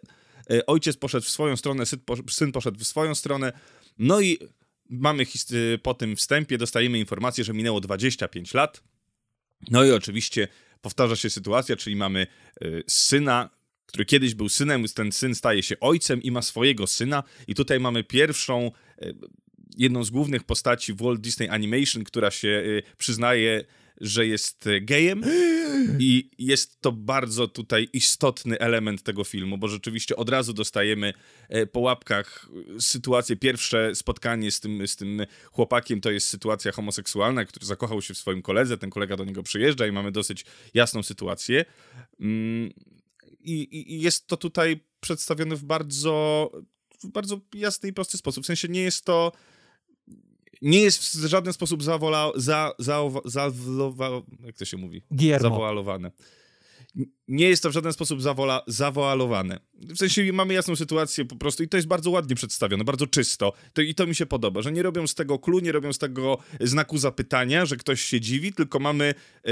E, 0.51 0.65
ojciec 0.65 0.97
poszedł 0.97 1.25
w 1.25 1.29
swoją 1.29 1.57
stronę, 1.57 1.83
syn 2.29 2.51
poszedł 2.51 2.79
w 2.79 2.87
swoją 2.87 3.15
stronę. 3.15 3.53
No 3.99 4.21
i 4.21 4.37
mamy 4.89 5.23
e, 5.23 5.77
po 5.77 5.93
tym 5.93 6.15
wstępie, 6.15 6.57
dostajemy 6.57 6.99
informację, 6.99 7.43
że 7.43 7.53
minęło 7.53 7.81
25 7.81 8.53
lat. 8.53 8.83
No 9.71 9.83
i 9.83 9.91
oczywiście 9.91 10.47
powtarza 10.81 11.15
się 11.15 11.29
sytuacja, 11.29 11.75
czyli 11.75 11.95
mamy 11.95 12.27
e, 12.61 12.65
syna, 12.87 13.49
który 13.91 14.05
kiedyś 14.05 14.33
był 14.33 14.49
synem, 14.49 14.85
ten 14.95 15.11
syn 15.11 15.35
staje 15.35 15.63
się 15.63 15.79
ojcem 15.79 16.21
i 16.21 16.31
ma 16.31 16.41
swojego 16.41 16.87
syna. 16.87 17.23
I 17.47 17.55
tutaj 17.55 17.79
mamy 17.79 18.03
pierwszą, 18.03 18.71
jedną 19.77 20.03
z 20.03 20.09
głównych 20.09 20.43
postaci 20.43 20.93
Walt 20.93 21.21
Disney 21.21 21.49
Animation, 21.49 22.03
która 22.03 22.31
się 22.31 22.63
przyznaje 22.97 23.63
że 24.01 24.27
jest 24.27 24.67
e, 24.67 24.81
gejem 24.81 25.23
i 25.99 26.29
jest 26.37 26.81
to 26.81 26.91
bardzo 26.91 27.47
tutaj 27.47 27.87
istotny 27.93 28.59
element 28.59 29.03
tego 29.03 29.23
filmu, 29.23 29.57
bo 29.57 29.67
rzeczywiście 29.67 30.15
od 30.15 30.29
razu 30.29 30.53
dostajemy 30.53 31.13
e, 31.49 31.65
po 31.65 31.79
łapkach 31.79 32.49
sytuację, 32.79 33.35
pierwsze 33.35 33.95
spotkanie 33.95 34.51
z 34.51 34.59
tym, 34.59 34.87
z 34.87 34.95
tym 34.95 35.25
chłopakiem 35.51 36.01
to 36.01 36.11
jest 36.11 36.27
sytuacja 36.27 36.71
homoseksualna, 36.71 37.45
który 37.45 37.65
zakochał 37.65 38.01
się 38.01 38.13
w 38.13 38.17
swoim 38.17 38.41
koledze, 38.41 38.77
ten 38.77 38.89
kolega 38.89 39.17
do 39.17 39.25
niego 39.25 39.43
przyjeżdża 39.43 39.87
i 39.87 39.91
mamy 39.91 40.11
dosyć 40.11 40.45
jasną 40.73 41.03
sytuację. 41.03 41.65
I, 43.43 43.93
i 43.93 44.01
jest 44.01 44.27
to 44.27 44.37
tutaj 44.37 44.79
przedstawione 44.99 45.55
w 45.55 45.63
bardzo, 45.63 46.51
w 47.03 47.07
bardzo 47.07 47.39
jasny 47.53 47.89
i 47.89 47.93
prosty 47.93 48.17
sposób. 48.17 48.43
W 48.43 48.47
sensie 48.47 48.67
nie 48.67 48.81
jest 48.81 49.05
to 49.05 49.31
nie 50.61 50.81
jest 50.81 51.17
w 51.17 51.25
żaden 51.25 51.53
sposób 51.53 51.83
zawola, 51.83 52.31
za, 52.35 52.71
za, 52.79 53.01
za, 53.25 53.51
jak 54.45 54.57
to 54.57 54.65
się 54.65 54.77
mówi? 54.77 55.03
Giermo. 55.15 55.49
Zawoalowane. 55.49 56.11
Nie 57.27 57.49
jest 57.49 57.63
to 57.63 57.69
w 57.69 57.73
żaden 57.73 57.93
sposób 57.93 58.21
zawola, 58.21 58.61
zawoalowane. 58.67 59.59
W 59.73 59.97
sensie 59.97 60.33
mamy 60.33 60.53
jasną 60.53 60.75
sytuację 60.75 61.25
po 61.25 61.35
prostu 61.35 61.63
i 61.63 61.67
to 61.67 61.77
jest 61.77 61.87
bardzo 61.87 62.09
ładnie 62.09 62.35
przedstawione, 62.35 62.83
bardzo 62.83 63.07
czysto. 63.07 63.53
To, 63.73 63.81
I 63.81 63.95
to 63.95 64.07
mi 64.07 64.15
się 64.15 64.25
podoba, 64.25 64.61
że 64.61 64.71
nie 64.71 64.83
robią 64.83 65.07
z 65.07 65.15
tego 65.15 65.39
clue, 65.39 65.59
nie 65.59 65.71
robią 65.71 65.93
z 65.93 65.97
tego 65.97 66.37
znaku 66.59 66.97
zapytania, 66.97 67.65
że 67.65 67.77
ktoś 67.77 68.01
się 68.01 68.21
dziwi, 68.21 68.53
tylko 68.53 68.79
mamy 68.79 69.13
e, 69.45 69.51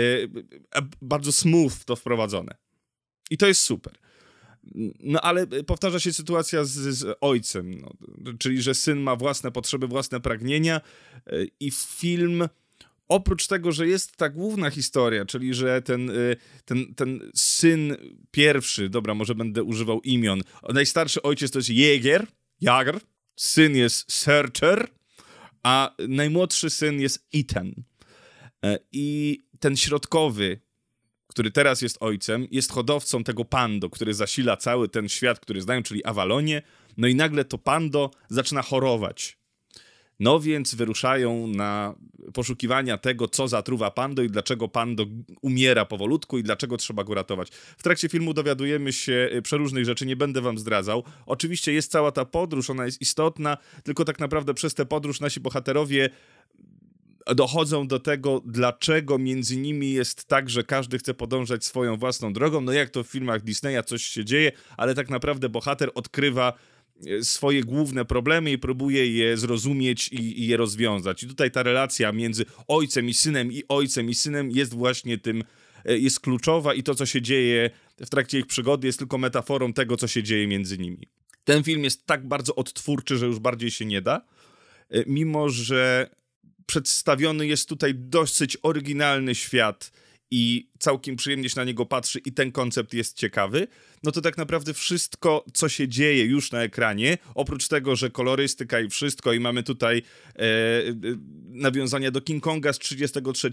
bardzo 1.02 1.32
smooth 1.32 1.74
to 1.86 1.96
wprowadzone. 1.96 2.56
I 3.30 3.38
to 3.38 3.48
jest 3.48 3.62
super. 3.62 3.94
No 5.00 5.22
ale 5.22 5.48
powtarza 5.48 6.00
się 6.00 6.14
sytuacja 6.14 6.64
z, 6.64 6.72
z 6.72 7.18
ojcem, 7.22 7.82
no, 7.82 7.92
czyli 8.40 8.62
że 8.62 8.74
syn 8.74 9.00
ma 9.00 9.16
własne 9.16 9.52
potrzeby, 9.52 9.88
własne 9.88 10.20
pragnienia 10.20 10.82
e, 11.28 11.46
i 11.60 11.72
film 11.72 12.48
oprócz 13.08 13.48
tego, 13.48 13.72
że 13.72 13.88
jest 13.88 14.16
ta 14.16 14.30
główna 14.30 14.70
historia, 14.70 15.26
czyli 15.26 15.54
że 15.54 15.82
ten, 15.82 16.10
e, 16.10 16.14
ten, 16.66 16.96
ten 16.96 17.32
syn 17.36 17.96
pierwszy, 18.32 18.90
dobra, 18.90 19.14
może 19.14 19.36
będę 19.36 19.64
używał 19.64 20.02
imion, 20.02 20.42
najstarszy 20.74 21.22
ojciec 21.22 21.52
to 21.52 21.60
jest 21.60 21.70
Jäger, 21.70 22.28
Jager, 22.62 23.00
syn 23.36 23.76
jest 23.76 24.12
Searcher, 24.12 24.88
a 25.64 25.96
najmłodszy 26.08 26.70
syn 26.70 27.02
jest 27.02 27.28
Ethan. 27.34 27.74
E, 28.66 28.80
I 28.92 29.40
ten 29.60 29.78
środkowy, 29.78 30.60
który 31.30 31.52
teraz 31.52 31.82
jest 31.82 31.98
ojcem, 32.00 32.48
jest 32.52 32.72
hodowcą 32.72 33.24
tego 33.24 33.46
pando, 33.46 33.90
który 33.90 34.14
zasila 34.14 34.58
cały 34.58 34.90
ten 34.90 35.10
świat, 35.10 35.40
który 35.40 35.62
znają, 35.62 35.84
czyli 35.84 36.06
Avalonie. 36.06 36.62
No 36.98 37.08
i 37.08 37.16
nagle 37.16 37.46
to 37.46 37.58
pando 37.58 38.12
zaczyna 38.30 38.62
chorować. 38.62 39.40
No 40.20 40.40
więc 40.40 40.76
wyruszają 40.76 41.48
na 41.48 41.96
poszukiwania 42.34 42.98
tego, 42.98 43.28
co 43.28 43.48
zatruwa 43.48 43.92
pando 43.92 44.24
i 44.24 44.28
dlaczego 44.28 44.68
pando 44.68 45.06
umiera 45.42 45.86
powolutku 45.86 46.38
i 46.38 46.44
dlaczego 46.44 46.78
trzeba 46.78 47.04
go 47.04 47.14
ratować. 47.14 47.50
W 47.52 47.84
trakcie 47.84 48.10
filmu 48.10 48.34
dowiadujemy 48.34 48.94
się 48.94 49.30
y, 49.34 49.42
przeróżnych 49.42 49.86
rzeczy, 49.86 50.06
nie 50.06 50.16
będę 50.16 50.42
wam 50.42 50.58
zdradzał. 50.58 51.04
Oczywiście 51.26 51.74
jest 51.74 51.92
cała 51.92 52.12
ta 52.12 52.26
podróż, 52.26 52.70
ona 52.70 52.86
jest 52.86 53.02
istotna, 53.02 53.58
tylko 53.84 54.06
tak 54.06 54.20
naprawdę 54.20 54.54
przez 54.54 54.74
tę 54.74 54.86
podróż 54.86 55.20
nasi 55.20 55.40
bohaterowie 55.40 56.10
dochodzą 57.36 57.88
do 57.88 58.00
tego, 58.00 58.42
dlaczego 58.46 59.18
między 59.18 59.58
nimi 59.58 59.92
jest 59.92 60.26
tak, 60.26 60.50
że 60.50 60.64
każdy 60.64 60.98
chce 60.98 61.14
podążać 61.14 61.66
swoją 61.66 61.98
własną 61.98 62.34
drogą. 62.34 62.62
No 62.62 62.72
jak 62.72 62.90
to 62.90 63.04
w 63.04 63.08
filmach 63.08 63.44
Disneya 63.44 63.84
coś 63.86 64.04
się 64.04 64.26
dzieje, 64.26 64.52
ale 64.78 64.96
tak 64.96 65.10
naprawdę 65.10 65.50
bohater 65.50 65.92
odkrywa 65.96 66.54
e, 67.08 67.24
swoje 67.24 67.64
główne 67.64 68.06
problemy 68.06 68.52
i 68.52 68.58
próbuje 68.58 69.08
je 69.18 69.38
zrozumieć 69.38 70.08
i, 70.08 70.42
i, 70.42 70.48
je 70.48 70.58
rozwiązać. 70.58 71.24
I 71.24 71.28
tutaj 71.28 71.52
ta 71.52 71.64
relacja 71.64 72.12
między 72.12 72.46
ojcem 72.68 73.10
i 73.10 73.14
synem 73.14 73.52
i 73.52 73.64
ojcem 73.70 74.10
i 74.10 74.16
synem 74.16 74.52
jest 74.52 74.74
właśnie 74.74 75.18
tym, 75.18 75.44
e, 75.86 75.98
jest 75.98 76.20
kluczowa 76.20 76.74
i 76.74 76.84
to, 76.84 76.96
co 76.96 77.06
się 77.06 77.22
dzieje 77.22 77.70
w 77.98 78.10
trakcie 78.10 78.40
ich 78.40 78.46
przygody 78.46 78.88
jest 78.88 79.00
tylko 79.00 79.18
metaforą 79.18 79.74
tego, 79.74 79.98
co 79.98 80.08
się 80.08 80.24
dzieje 80.24 80.48
między 80.48 80.78
nimi. 80.78 81.08
Ten 81.44 81.64
film 81.64 81.84
jest 81.84 82.06
tak 82.06 82.28
bardzo 82.28 82.56
odtwórczy, 82.56 83.18
że 83.18 83.26
już 83.26 83.40
bardziej 83.40 83.72
się 83.72 83.86
nie 83.86 84.02
da, 84.02 84.22
e, 84.90 85.04
mimo 85.08 85.50
że 85.50 86.10
przedstawiony 86.70 87.48
jest 87.48 87.70
tutaj 87.70 87.96
dosyć 87.96 88.58
oryginalny 88.62 89.36
świat 89.36 89.92
i 90.32 90.70
całkiem 90.80 91.16
przyjemnie 91.16 91.50
się 91.50 91.60
na 91.60 91.64
niego 91.64 91.86
patrzy 91.86 92.20
i 92.20 92.32
ten 92.32 92.52
koncept 92.52 92.94
jest 92.94 93.18
ciekawy, 93.18 93.68
no 94.04 94.12
to 94.12 94.22
tak 94.22 94.38
naprawdę 94.38 94.74
wszystko, 94.74 95.46
co 95.54 95.70
się 95.70 95.88
dzieje 95.88 96.26
już 96.26 96.52
na 96.52 96.64
ekranie, 96.64 97.18
oprócz 97.36 97.68
tego, 97.68 97.96
że 97.96 98.10
kolorystyka 98.10 98.80
i 98.80 98.90
wszystko 98.90 99.34
i 99.34 99.40
mamy 99.40 99.64
tutaj 99.64 99.98
e, 100.36 100.42
e 100.42 100.94
nawiązania 101.46 102.12
do 102.12 102.22
King 102.22 102.44
Konga 102.44 102.74
z 102.74 102.80
33, 102.80 103.50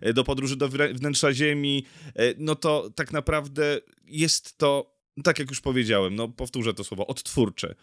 e, 0.00 0.12
do 0.12 0.24
podróży 0.24 0.56
do 0.56 0.68
wnętrza 0.68 1.32
ziemi, 1.32 1.84
e, 2.06 2.34
no 2.38 2.54
to 2.54 2.90
tak 2.94 3.12
naprawdę 3.12 3.80
jest 4.06 4.58
to, 4.58 4.96
tak 5.24 5.38
jak 5.38 5.50
już 5.50 5.60
powiedziałem, 5.60 6.14
no 6.14 6.28
powtórzę 6.28 6.74
to 6.74 6.84
słowo, 6.84 7.06
odtwórcze. 7.06 7.74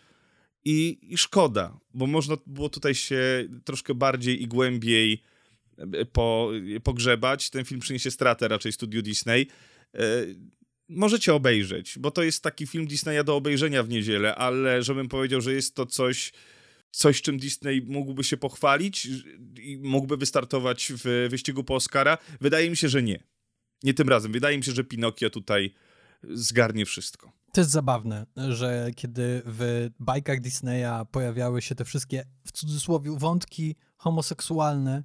I, 0.66 0.98
I, 1.02 1.18
szkoda, 1.18 1.80
bo 1.94 2.08
można 2.08 2.38
było 2.48 2.70
tutaj 2.70 2.96
się 2.96 3.48
troszkę 3.66 3.96
bardziej 3.96 4.44
i 4.44 4.48
głębiej 4.48 5.22
e, 5.78 6.06
po, 6.06 6.52
pogrzebać. 6.84 7.50
Ten 7.50 7.66
film 7.66 7.82
przyniesie 7.82 8.12
stratę 8.12 8.48
raczej 8.48 8.72
studiu 8.72 9.02
Disney. 9.02 9.48
E, 9.94 10.00
możecie 10.90 11.34
obejrzeć, 11.34 12.00
bo 12.00 12.12
to 12.12 12.24
jest 12.24 12.44
taki 12.44 12.68
film 12.68 12.88
Disneya 12.88 13.24
do 13.24 13.36
obejrzenia 13.36 13.84
w 13.84 13.90
niedzielę, 13.90 14.36
ale 14.36 14.84
żebym 14.84 15.08
powiedział, 15.10 15.42
że 15.42 15.54
jest 15.54 15.76
to 15.76 15.86
coś, 15.86 16.34
coś 16.92 17.22
czym 17.22 17.38
Disney 17.38 17.82
mógłby 17.82 18.24
się 18.24 18.38
pochwalić 18.38 19.08
i 19.62 19.78
mógłby 19.78 20.18
wystartować 20.18 20.92
w 21.04 21.28
wyścigu 21.30 21.64
po 21.64 21.76
Oscara, 21.76 22.18
wydaje 22.42 22.70
mi 22.70 22.78
się, 22.78 22.90
że 22.90 23.04
nie. 23.04 23.24
Nie 23.84 23.94
tym 23.94 24.10
razem. 24.10 24.32
Wydaje 24.32 24.58
mi 24.58 24.64
się, 24.64 24.72
że 24.72 24.84
Pinokio 24.84 25.30
tutaj 25.30 25.74
zgarnie 26.24 26.86
wszystko. 26.86 27.32
To 27.56 27.62
jest 27.62 27.72
zabawne, 27.72 28.26
że 28.50 28.92
kiedy 28.96 29.42
w 29.46 29.90
bajkach 30.00 30.42
Disneya 30.42 31.06
pojawiały 31.12 31.62
się 31.62 31.76
te 31.76 31.86
wszystkie, 31.86 32.26
w 32.46 32.52
cudzysłowie, 32.52 33.12
wątki 33.18 33.76
homoseksualne, 33.98 35.04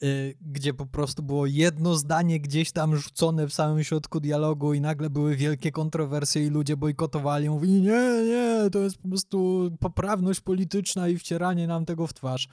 yy, 0.00 0.34
gdzie 0.40 0.74
po 0.74 0.86
prostu 0.86 1.22
było 1.22 1.46
jedno 1.46 1.94
zdanie 1.94 2.40
gdzieś 2.40 2.72
tam 2.72 2.96
rzucone 2.96 3.46
w 3.46 3.52
samym 3.52 3.84
środku 3.84 4.20
dialogu 4.20 4.74
i 4.74 4.80
nagle 4.80 5.10
były 5.10 5.36
wielkie 5.36 5.72
kontrowersje 5.72 6.46
i 6.46 6.50
ludzie 6.50 6.76
bojkotowali, 6.76 7.50
mówili 7.50 7.80
nie, 7.80 8.22
nie, 8.26 8.70
to 8.70 8.78
jest 8.78 8.98
po 8.98 9.08
prostu 9.08 9.70
poprawność 9.80 10.40
polityczna 10.40 11.08
i 11.08 11.18
wcieranie 11.18 11.66
nam 11.66 11.84
tego 11.84 12.06
w 12.06 12.14
twarz. 12.14 12.48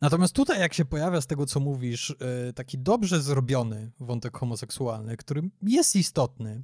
Natomiast 0.00 0.34
tutaj, 0.34 0.60
jak 0.60 0.74
się 0.74 0.84
pojawia 0.84 1.20
z 1.20 1.26
tego, 1.26 1.46
co 1.46 1.60
mówisz, 1.60 2.16
yy, 2.46 2.52
taki 2.52 2.78
dobrze 2.78 3.22
zrobiony 3.22 3.90
wątek 4.00 4.38
homoseksualny, 4.38 5.16
który 5.16 5.50
jest 5.62 5.96
istotny, 5.96 6.62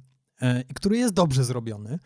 i 0.69 0.73
który 0.73 0.97
jest 0.97 1.13
dobrze 1.13 1.43
zrobiony, 1.43 1.99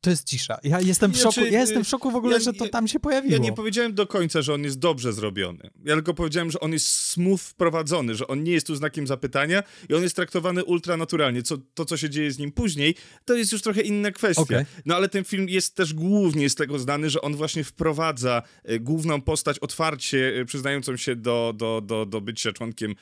to 0.00 0.10
jest 0.10 0.24
cisza. 0.24 0.58
Ja 0.62 0.80
jestem 0.80 1.12
w 1.12 1.16
szoku, 1.16 1.32
Znaczy, 1.32 1.50
ja 1.50 1.60
jestem 1.60 1.84
w 1.84 1.88
szoku 1.88 2.10
w 2.10 2.16
ogóle, 2.16 2.32
ja- 2.34 2.40
że 2.40 2.52
to 2.52 2.64
ja- 2.64 2.70
tam 2.70 2.88
się 2.88 3.00
pojawiło. 3.00 3.32
Ja 3.32 3.38
nie 3.38 3.52
powiedziałem 3.52 3.94
do 3.94 4.06
końca, 4.06 4.42
że 4.42 4.54
on 4.54 4.62
jest 4.64 4.78
dobrze 4.78 5.12
zrobiony. 5.12 5.70
Ja 5.84 5.94
tylko 5.94 6.14
powiedziałem, 6.14 6.50
że 6.50 6.60
on 6.60 6.72
jest 6.72 6.86
smooth 6.88 7.38
wprowadzony, 7.38 8.14
że 8.14 8.26
on 8.26 8.42
nie 8.42 8.52
jest 8.52 8.66
tu 8.66 8.76
znakiem 8.76 9.06
zapytania 9.06 9.62
i 9.88 9.94
on 9.94 10.02
jest 10.02 10.16
traktowany 10.16 10.64
ultranaturalnie. 10.64 11.42
Co, 11.42 11.58
to, 11.74 11.84
co 11.84 11.96
się 11.96 12.10
dzieje 12.10 12.32
z 12.32 12.38
nim 12.38 12.52
później, 12.52 12.94
to 13.24 13.34
jest 13.34 13.52
już 13.52 13.62
trochę 13.62 13.80
inna 13.80 14.10
kwestia. 14.10 14.42
Okej. 14.42 14.64
No 14.86 14.96
ale 14.96 15.08
ten 15.08 15.24
film 15.24 15.48
jest 15.48 15.74
też 15.74 15.94
głównie 15.94 16.50
z 16.50 16.54
tego 16.54 16.78
znany, 16.78 17.10
że 17.10 17.20
on 17.20 17.36
właśnie 17.36 17.64
wprowadza 17.64 18.42
e, 18.64 18.78
główną 18.80 19.20
postać 19.20 19.58
otwarcie 19.58 20.32
e, 20.40 20.44
przyznającą 20.44 20.96
się 20.96 21.16
do, 21.16 21.52
do, 21.56 21.80
do, 21.80 22.06
do 22.06 22.20
bycia 22.20 22.52
członkiem 22.52 22.90
e, 22.90 22.94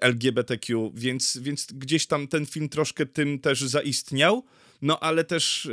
LGBTQ, 0.00 0.92
więc, 0.94 1.38
więc 1.42 1.66
gdzieś 1.72 2.06
tam 2.06 2.28
ten 2.28 2.46
film 2.46 2.68
troszkę 2.68 3.06
tym 3.06 3.38
też 3.38 3.60
zaistniał, 3.60 4.44
no 4.82 5.00
ale 5.00 5.24
też 5.24 5.66
e, 5.66 5.70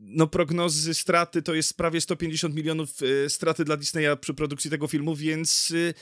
no 0.00 0.26
prognozy 0.26 0.94
straty 0.94 1.42
to 1.42 1.54
jest 1.54 1.76
prawie 1.76 2.00
150 2.00 2.54
milionów 2.54 2.90
e, 3.02 3.30
straty 3.30 3.64
dla 3.64 3.76
Disneya 3.76 4.16
przy 4.20 4.34
produkcji 4.34 4.70
tego 4.70 4.86
filmu, 4.88 5.16
więc 5.16 5.72
e, 5.76 5.94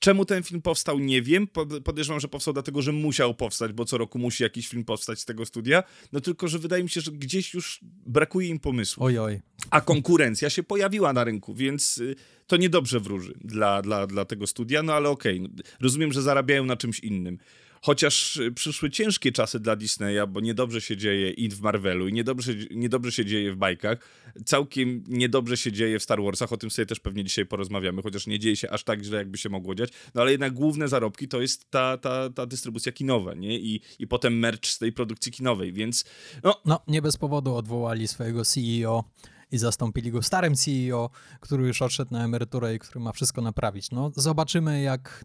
czemu 0.00 0.24
ten 0.24 0.42
film 0.42 0.62
powstał 0.62 0.98
nie 0.98 1.22
wiem, 1.22 1.46
Pod- 1.46 1.82
podejrzewam, 1.84 2.20
że 2.20 2.28
powstał 2.28 2.54
dlatego, 2.54 2.82
że 2.82 2.92
musiał 2.92 3.34
powstać, 3.34 3.72
bo 3.72 3.84
co 3.84 3.98
roku 3.98 4.18
musi 4.18 4.42
jakiś 4.42 4.68
film 4.68 4.84
powstać 4.84 5.20
z 5.20 5.24
tego 5.24 5.46
studia, 5.46 5.82
no 6.12 6.20
tylko, 6.20 6.48
że 6.48 6.58
wydaje 6.58 6.82
mi 6.82 6.90
się, 6.90 7.00
że 7.00 7.12
gdzieś 7.12 7.54
już 7.54 7.80
brakuje 8.06 8.48
im 8.48 8.58
pomysłu 8.58 9.04
Oj, 9.04 9.18
oj. 9.18 9.40
a 9.70 9.80
konkurencja 9.80 10.50
się 10.50 10.62
pojawiła 10.62 11.12
na 11.12 11.24
rynku, 11.24 11.54
więc 11.54 11.98
y, 11.98 12.16
to 12.46 12.56
niedobrze 12.56 13.00
wróży 13.00 13.34
dla, 13.44 13.82
dla, 13.82 14.06
dla 14.06 14.24
tego 14.24 14.46
studia, 14.46 14.82
no 14.82 14.92
ale 14.94 15.08
okej, 15.08 15.40
no, 15.40 15.48
rozumiem, 15.80 16.12
że 16.12 16.22
zarabiają 16.22 16.64
na 16.64 16.76
czymś 16.76 17.00
innym. 17.00 17.38
Chociaż 17.82 18.36
y, 18.36 18.52
przyszły 18.52 18.90
ciężkie 18.90 19.32
czasy 19.32 19.60
dla 19.60 19.76
Disneya, 19.76 20.26
bo 20.28 20.40
niedobrze 20.40 20.80
się 20.80 20.96
dzieje 20.96 21.30
i 21.30 21.48
w 21.48 21.60
Marvelu, 21.60 22.08
i 22.08 22.12
niedobrze, 22.12 22.52
niedobrze 22.70 23.12
się 23.12 23.24
dzieje 23.24 23.52
w 23.52 23.56
bajkach, 23.56 23.98
całkiem 24.44 25.04
niedobrze 25.08 25.56
się 25.56 25.72
dzieje 25.72 25.98
w 25.98 26.02
Star 26.02 26.22
Warsach, 26.22 26.52
o 26.52 26.56
tym 26.56 26.70
sobie 26.70 26.86
też 26.86 27.00
pewnie 27.00 27.24
dzisiaj 27.24 27.46
porozmawiamy, 27.46 28.02
chociaż 28.02 28.26
nie 28.26 28.38
dzieje 28.38 28.56
się 28.56 28.70
aż 28.70 28.84
tak 28.84 29.02
źle, 29.02 29.18
jakby 29.18 29.38
się 29.38 29.48
mogło 29.48 29.74
dziać, 29.74 29.90
no 30.14 30.20
ale 30.20 30.30
jednak 30.30 30.52
główne 30.52 30.88
zarobki 30.88 31.28
to 31.28 31.40
jest 31.40 31.70
ta, 31.70 31.98
ta, 31.98 32.30
ta 32.30 32.46
dystrybucja 32.46 32.92
kinowa, 32.92 33.34
nie? 33.34 33.58
I, 33.58 33.80
I 33.98 34.06
potem 34.06 34.38
merch 34.38 34.66
z 34.66 34.78
tej 34.78 34.92
produkcji 34.92 35.32
kinowej, 35.32 35.72
więc 35.72 36.04
no, 36.42 36.60
No, 36.64 36.80
nie 36.88 37.02
bez 37.02 37.16
powodu 37.16 37.54
odwołali 37.54 38.08
swojego 38.08 38.44
CEO 38.44 39.04
i 39.52 39.58
zastąpili 39.58 40.10
go 40.10 40.22
starym 40.22 40.54
CEO, 40.54 41.10
który 41.40 41.66
już 41.66 41.82
odszedł 41.82 42.12
na 42.12 42.24
emeryturę 42.24 42.74
i 42.74 42.78
który 42.78 43.00
ma 43.00 43.12
wszystko 43.12 43.42
naprawić. 43.42 43.90
No, 43.90 44.12
zobaczymy, 44.16 44.82
jak 44.82 45.24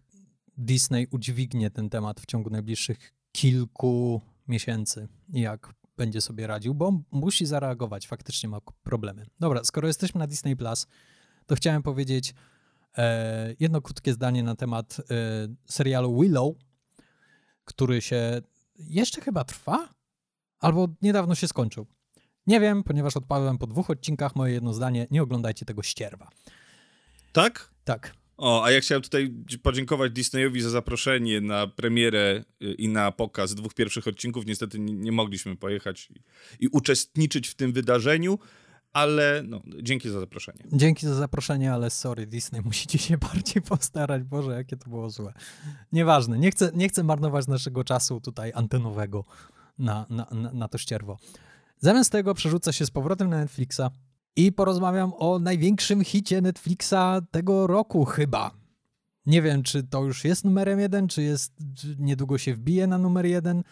Disney 0.56 1.06
udźwignie 1.10 1.70
ten 1.70 1.90
temat 1.90 2.20
w 2.20 2.26
ciągu 2.26 2.50
najbliższych 2.50 3.12
kilku 3.32 4.20
miesięcy 4.48 5.08
jak 5.28 5.74
będzie 5.96 6.20
sobie 6.20 6.46
radził, 6.46 6.74
bo 6.74 6.92
musi 7.10 7.46
zareagować, 7.46 8.06
faktycznie 8.06 8.48
ma 8.48 8.58
problemy. 8.82 9.26
Dobra, 9.40 9.64
skoro 9.64 9.88
jesteśmy 9.88 10.18
na 10.18 10.26
Disney 10.26 10.56
Plus, 10.56 10.86
to 11.46 11.54
chciałem 11.54 11.82
powiedzieć 11.82 12.34
e, 12.96 13.54
jedno 13.60 13.82
krótkie 13.82 14.12
zdanie 14.12 14.42
na 14.42 14.56
temat 14.56 14.96
e, 15.00 15.04
serialu 15.66 16.20
Willow, 16.20 16.54
który 17.64 18.02
się 18.02 18.40
jeszcze 18.78 19.20
chyba 19.20 19.44
trwa, 19.44 19.88
albo 20.60 20.88
niedawno 21.02 21.34
się 21.34 21.48
skończył. 21.48 21.86
Nie 22.46 22.60
wiem, 22.60 22.82
ponieważ 22.82 23.16
odpadłem 23.16 23.58
po 23.58 23.66
dwóch 23.66 23.90
odcinkach, 23.90 24.36
moje 24.36 24.54
jedno 24.54 24.72
zdanie, 24.72 25.06
nie 25.10 25.22
oglądajcie 25.22 25.66
tego 25.66 25.82
ścierwa. 25.82 26.30
tak? 27.32 27.70
Tak, 27.84 28.14
O, 28.36 28.64
a 28.64 28.70
ja 28.70 28.80
chciałem 28.80 29.02
tutaj 29.02 29.34
podziękować 29.62 30.12
Disneyowi 30.12 30.60
za 30.60 30.70
zaproszenie 30.70 31.40
na 31.40 31.66
premierę 31.66 32.44
y, 32.62 32.74
i 32.74 32.88
na 32.88 33.12
pokaz 33.12 33.54
dwóch 33.54 33.74
pierwszych 33.74 34.08
odcinków. 34.08 34.46
Niestety 34.46 34.78
nie, 34.78 35.12
mogliśmy 35.12 35.56
pojechać 35.56 36.08
i, 36.60 36.68
uczestniczyć 36.68 37.48
w 37.48 37.54
tym 37.54 37.72
wydarzeniu, 37.72 38.38
ale 38.92 39.42
no, 39.46 39.62
dzięki 39.82 40.10
za 40.10 40.20
zaproszenie. 40.20 40.64
dzięki 40.72 41.06
za 41.06 41.14
zaproszenie, 41.14 41.72
ale 41.72 41.90
sorry, 41.90 42.26
Disney, 42.26 42.60
musicie 42.64 42.98
się 42.98 43.18
bardziej 43.32 43.62
postarać. 43.62 44.22
Boże, 44.22 44.52
jakie 44.52 44.76
to 44.76 44.90
było 44.90 45.10
złe. 45.10 45.32
Nieważne, 45.92 46.38
nie 46.38 46.50
chcę, 46.50 46.70
nie 46.74 46.88
chcę 46.88 47.02
marnować 47.04 47.46
naszego 47.46 47.84
czasu 47.84 48.20
tutaj 48.20 48.52
antenowego 48.54 49.24
na, 49.78 50.06
na, 50.10 50.26
na, 50.32 50.52
na 50.52 50.68
to 50.68 50.78
ścierwo. 50.78 51.18
Zamiast 51.78 52.12
tego 52.12 52.34
przerzucę 52.34 52.72
się 52.72 52.86
z 52.86 52.90
powrotem 52.90 53.30
na 53.30 53.36
Netflixa 53.36 53.90
i 54.36 54.52
porozmawiam 54.52 55.12
o 55.18 55.38
największym 55.38 56.04
hicie 56.04 56.40
Netflixa 56.40 57.22
tego 57.30 57.66
roku 57.66 58.04
chyba. 58.04 58.50
Nie 59.26 59.42
wiem, 59.42 59.62
czy 59.62 59.82
to 59.82 60.04
już 60.04 60.24
jest 60.24 60.44
numerem 60.44 60.80
jeden, 60.80 61.08
czy 61.08 61.22
jest 61.22 61.52
niedługo 61.98 62.38
się 62.38 62.54
wbije 62.54 62.86
na 62.86 62.98
numer 62.98 63.26
jeden. 63.26 63.62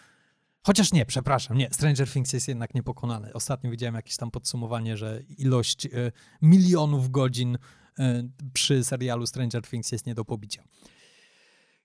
Chociaż 0.63 0.93
nie, 0.93 1.05
przepraszam, 1.05 1.57
nie, 1.57 1.69
Stranger 1.71 2.09
Things 2.09 2.33
jest 2.33 2.47
jednak 2.47 2.73
niepokonany. 2.75 3.33
Ostatnio 3.33 3.71
widziałem 3.71 3.95
jakieś 3.95 4.17
tam 4.17 4.31
podsumowanie, 4.31 4.97
że 4.97 5.21
ilość 5.37 5.85
e, 5.85 5.89
milionów 6.41 7.11
godzin 7.11 7.57
e, 7.99 8.23
przy 8.53 8.83
serialu 8.83 9.27
Stranger 9.27 9.63
Things 9.63 9.91
jest 9.91 10.05
nie 10.05 10.15
do 10.15 10.25
pobicia. 10.25 10.63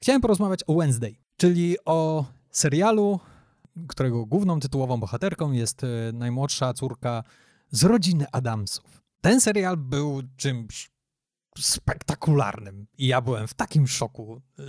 Chciałem 0.02 0.20
porozmawiać 0.20 0.60
o 0.66 0.74
Wednesday, 0.74 1.16
czyli 1.36 1.76
o 1.84 2.24
serialu, 2.50 3.20
którego 3.88 4.26
główną 4.26 4.60
tytułową 4.60 5.00
bohaterką 5.00 5.52
jest 5.52 5.84
e, 5.84 5.86
najmłodsza 6.12 6.74
córka 6.74 7.24
z 7.70 7.84
rodziny 7.84 8.26
Adamsów. 8.32 9.02
Ten 9.20 9.40
serial 9.40 9.76
był 9.76 10.22
czymś 10.36 10.90
spektakularnym 11.58 12.86
i 12.98 13.06
ja 13.06 13.20
byłem 13.20 13.48
w 13.48 13.54
takim 13.54 13.86
szoku, 13.86 14.42
y, 14.58 14.62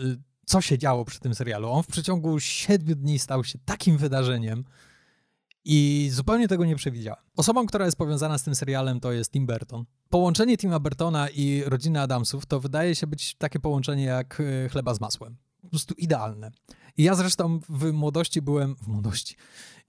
co 0.46 0.62
się 0.62 0.78
działo 0.78 1.06
przy 1.06 1.20
tym 1.20 1.36
serialu. 1.36 1.70
On 1.70 1.84
w 1.84 1.88
przeciągu 1.88 2.40
siedmiu 2.40 2.96
dni 2.96 3.20
stał 3.20 3.44
się 3.44 3.60
takim 3.66 3.98
wydarzeniem 3.98 4.64
i 5.66 6.10
zupełnie 6.14 6.48
tego 6.48 6.66
nie 6.66 6.76
przewidziałem. 6.76 7.24
Osobą, 7.38 7.66
która 7.66 7.86
jest 7.86 7.98
powiązana 7.98 8.38
z 8.38 8.44
tym 8.44 8.56
serialem 8.56 9.00
to 9.00 9.12
jest 9.12 9.32
Tim 9.32 9.46
Burton. 9.46 9.86
Połączenie 10.10 10.58
Tima 10.58 10.80
Burtona 10.80 11.30
i 11.30 11.64
rodziny 11.66 12.02
Adamsów 12.02 12.46
to 12.46 12.60
wydaje 12.60 12.96
się 12.96 13.08
być 13.08 13.36
takie 13.36 13.60
połączenie 13.60 14.04
jak 14.04 14.40
y, 14.40 14.70
chleba 14.72 14.94
z 14.94 15.02
masłem. 15.02 15.38
Po 15.62 15.70
prostu 15.70 15.94
idealne. 15.94 16.52
I 16.98 17.04
ja 17.04 17.16
zresztą 17.16 17.60
w 17.70 17.92
młodości 17.92 18.42
byłem, 18.42 18.76
w 18.76 18.88
młodości, 18.88 19.36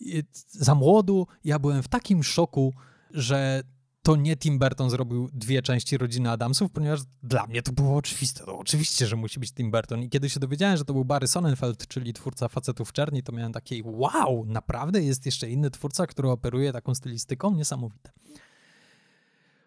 i 0.01 0.23
za 0.49 0.75
młodu 0.75 1.27
ja 1.45 1.59
byłem 1.59 1.83
w 1.83 1.89
takim 1.89 2.23
szoku, 2.23 2.75
że 3.15 3.63
to 4.03 4.17
nie 4.17 4.37
Tim 4.37 4.59
Burton 4.59 4.91
zrobił 4.91 5.29
dwie 5.33 5.63
części 5.63 5.99
Rodziny 5.99 6.31
Adamsów, 6.31 6.71
ponieważ 6.71 7.01
dla 7.23 7.47
mnie 7.47 7.63
to 7.63 7.73
było 7.73 7.97
oczywiste. 7.97 8.45
To 8.45 8.59
oczywiście, 8.59 9.07
że 9.07 9.17
musi 9.17 9.41
być 9.41 9.53
Tim 9.53 9.71
Burton. 9.71 10.03
I 10.03 10.09
kiedy 10.09 10.31
się 10.31 10.41
dowiedziałem, 10.41 10.77
że 10.77 10.85
to 10.85 10.93
był 10.93 11.05
Barry 11.05 11.29
Sonnenfeld, 11.29 11.87
czyli 11.87 12.13
twórca 12.13 12.49
Facetów 12.49 12.93
Czerni, 12.93 13.23
to 13.23 13.33
miałem 13.33 13.53
takie 13.53 13.83
wow, 13.85 14.45
naprawdę 14.47 15.03
jest 15.03 15.27
jeszcze 15.27 15.51
inny 15.51 15.71
twórca, 15.71 16.07
który 16.07 16.31
operuje 16.31 16.73
taką 16.73 16.95
stylistyką? 16.95 17.55
Niesamowite. 17.55 18.11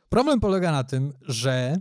Problem 0.09 0.39
polega 0.39 0.71
na 0.71 0.83
tym, 0.83 1.13
że 1.21 1.77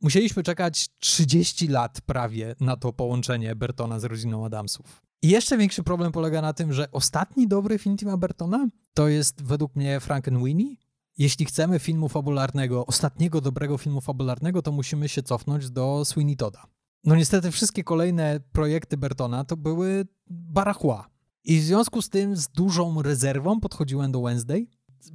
musieliśmy 0.00 0.42
czekać 0.42 0.88
30 0.98 1.68
lat 1.68 2.00
prawie 2.00 2.54
na 2.60 2.76
to 2.76 2.92
połączenie 2.92 3.56
Bertona 3.56 4.00
z 4.00 4.04
rodziną 4.04 4.46
Adamsów. 4.46 5.02
I 5.22 5.28
jeszcze 5.28 5.58
większy 5.58 5.82
problem 5.82 6.12
polega 6.12 6.42
na 6.42 6.52
tym, 6.52 6.72
że 6.72 6.90
ostatni 6.90 7.48
dobry 7.48 7.78
film 7.78 7.96
Tima 7.96 8.16
Burtona 8.16 8.68
to 8.94 9.08
jest 9.08 9.42
według 9.42 9.76
mnie 9.76 10.00
Frankenweenie. 10.00 10.76
Jeśli 11.18 11.46
chcemy 11.46 11.78
filmu 11.78 12.08
fabularnego, 12.08 12.86
ostatniego 12.86 13.40
dobrego 13.40 13.78
filmu 13.78 14.00
fabularnego, 14.00 14.62
to 14.62 14.72
musimy 14.72 15.08
się 15.08 15.22
cofnąć 15.22 15.70
do 15.70 16.04
Sweeney 16.04 16.36
Toda. 16.36 16.66
No 17.04 17.16
niestety 17.16 17.50
wszystkie 17.50 17.84
kolejne 17.84 18.40
projekty 18.52 18.96
Bertona 18.96 19.44
to 19.44 19.56
były 19.56 20.06
barachła. 20.30 21.10
I 21.44 21.58
w 21.58 21.64
związku 21.64 22.02
z 22.02 22.08
tym 22.08 22.36
z 22.36 22.48
dużą 22.48 23.02
rezerwą 23.02 23.60
podchodziłem 23.60 24.12
do 24.12 24.22
Wednesday. 24.22 24.66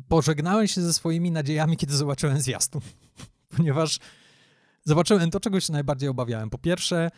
Pożegnałem 0.07 0.67
się 0.67 0.81
ze 0.81 0.93
swoimi 0.93 1.31
nadziejami, 1.31 1.77
kiedy 1.77 1.97
zobaczyłem 1.97 2.41
zwiastun. 2.41 2.81
Ponieważ 3.57 3.99
zobaczyłem 4.83 5.31
to, 5.31 5.39
czego 5.39 5.59
się 5.59 5.73
najbardziej 5.73 6.09
obawiałem. 6.09 6.49
Po 6.49 6.57
pierwsze, 6.57 7.09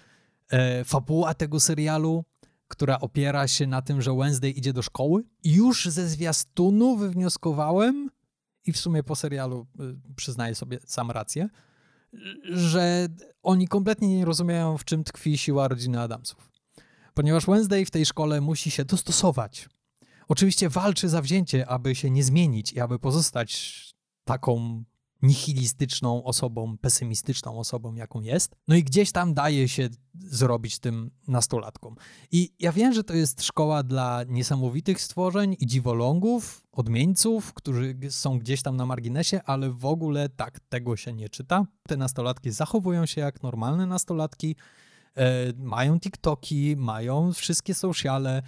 e, 0.51 0.83
fabuła 0.83 1.33
tego 1.33 1.59
serialu, 1.59 2.25
która 2.69 2.99
opiera 2.99 3.47
się 3.47 3.67
na 3.67 3.81
tym, 3.81 4.01
że 4.01 4.15
Wednesday 4.15 4.49
idzie 4.49 4.73
do 4.73 4.81
szkoły. 4.81 5.23
Już 5.43 5.85
ze 5.85 6.07
zwiastunu 6.07 6.97
wywnioskowałem, 6.97 8.09
i 8.65 8.71
w 8.71 8.77
sumie 8.77 9.03
po 9.03 9.15
serialu 9.15 9.67
y, 9.79 10.15
przyznaję 10.15 10.55
sobie 10.55 10.79
sam 10.85 11.11
rację, 11.11 11.49
że 12.43 13.07
oni 13.43 13.67
kompletnie 13.67 14.17
nie 14.17 14.25
rozumieją, 14.25 14.77
w 14.77 14.85
czym 14.85 15.03
tkwi 15.03 15.37
siła 15.37 15.67
rodziny 15.67 16.01
Adamsów. 16.01 16.51
Ponieważ 17.13 17.45
Wednesday 17.45 17.85
w 17.85 17.91
tej 17.91 18.05
szkole 18.05 18.41
musi 18.41 18.71
się 18.71 18.85
dostosować. 18.85 19.69
Oczywiście 20.27 20.69
walczy 20.69 21.09
za 21.09 21.21
wzięcie, 21.21 21.67
aby 21.67 21.95
się 21.95 22.09
nie 22.09 22.23
zmienić 22.23 22.73
i 22.73 22.79
aby 22.79 22.99
pozostać 22.99 23.79
taką 24.23 24.83
nihilistyczną 25.21 26.23
osobą, 26.23 26.77
pesymistyczną 26.77 27.59
osobą, 27.59 27.95
jaką 27.95 28.21
jest. 28.21 28.55
No 28.67 28.75
i 28.75 28.83
gdzieś 28.83 29.11
tam 29.11 29.33
daje 29.33 29.69
się 29.69 29.89
zrobić 30.19 30.79
tym 30.79 31.11
nastolatkom. 31.27 31.95
I 32.31 32.53
ja 32.59 32.71
wiem, 32.71 32.93
że 32.93 33.03
to 33.03 33.13
jest 33.13 33.43
szkoła 33.43 33.83
dla 33.83 34.23
niesamowitych 34.27 35.01
stworzeń 35.01 35.55
i 35.59 35.67
dziwolągów, 35.67 36.67
odmieńców, 36.71 37.53
którzy 37.53 37.95
są 38.09 38.39
gdzieś 38.39 38.61
tam 38.61 38.75
na 38.75 38.85
marginesie, 38.85 39.41
ale 39.45 39.71
w 39.71 39.85
ogóle 39.85 40.29
tak 40.29 40.59
tego 40.59 40.97
się 40.97 41.13
nie 41.13 41.29
czyta. 41.29 41.65
Te 41.87 41.97
nastolatki 41.97 42.51
zachowują 42.51 43.05
się 43.05 43.21
jak 43.21 43.43
normalne 43.43 43.85
nastolatki, 43.85 44.55
e, 45.15 45.53
mają 45.57 45.99
TikToki, 45.99 46.75
mają 46.77 47.33
wszystkie 47.33 47.73
sociale, 47.73 48.43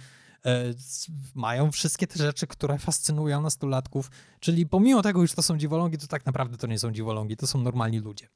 mają 1.34 1.72
wszystkie 1.72 2.06
te 2.06 2.18
rzeczy, 2.18 2.46
które 2.46 2.78
fascynują 2.78 3.42
nastolatków, 3.42 4.10
czyli 4.40 4.66
pomimo 4.66 5.02
tego, 5.02 5.26
że 5.26 5.34
to 5.34 5.42
są 5.42 5.58
dziwolągi, 5.58 5.98
to 5.98 6.06
tak 6.06 6.26
naprawdę 6.26 6.56
to 6.56 6.66
nie 6.66 6.78
są 6.78 6.92
dziwolągi, 6.92 7.36
to 7.36 7.46
są 7.46 7.60
normalni 7.60 7.98
ludzie. 7.98 8.28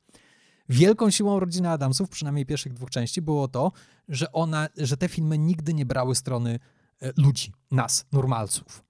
Wielką 0.69 1.11
siłą 1.11 1.41
rodziny 1.41 1.71
Adamsów, 1.71 2.09
przynajmniej 2.09 2.47
pierwszych 2.47 2.73
dwóch 2.73 2.91
części, 2.91 3.23
było 3.23 3.49
to, 3.49 3.73
że, 4.09 4.33
ona, 4.33 4.69
że 4.77 4.97
te 4.97 5.09
filmy 5.09 5.39
nigdy 5.39 5.75
nie 5.75 5.87
brały 5.87 6.15
strony 6.15 6.59
e, 7.01 7.13
ludzi, 7.17 7.53
nas, 7.71 8.07
normalców. 8.13 8.85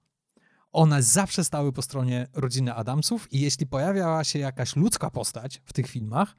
One 0.71 1.03
zawsze 1.03 1.43
stały 1.43 1.73
po 1.73 1.81
stronie 1.81 2.27
rodziny 2.33 2.73
Adamsów 2.73 3.33
i 3.33 3.39
jeśli 3.39 3.67
pojawiała 3.67 4.23
się 4.23 4.39
jakaś 4.39 4.75
ludzka 4.75 5.09
postać 5.09 5.61
w 5.65 5.73
tych 5.73 5.87
filmach, 5.87 6.35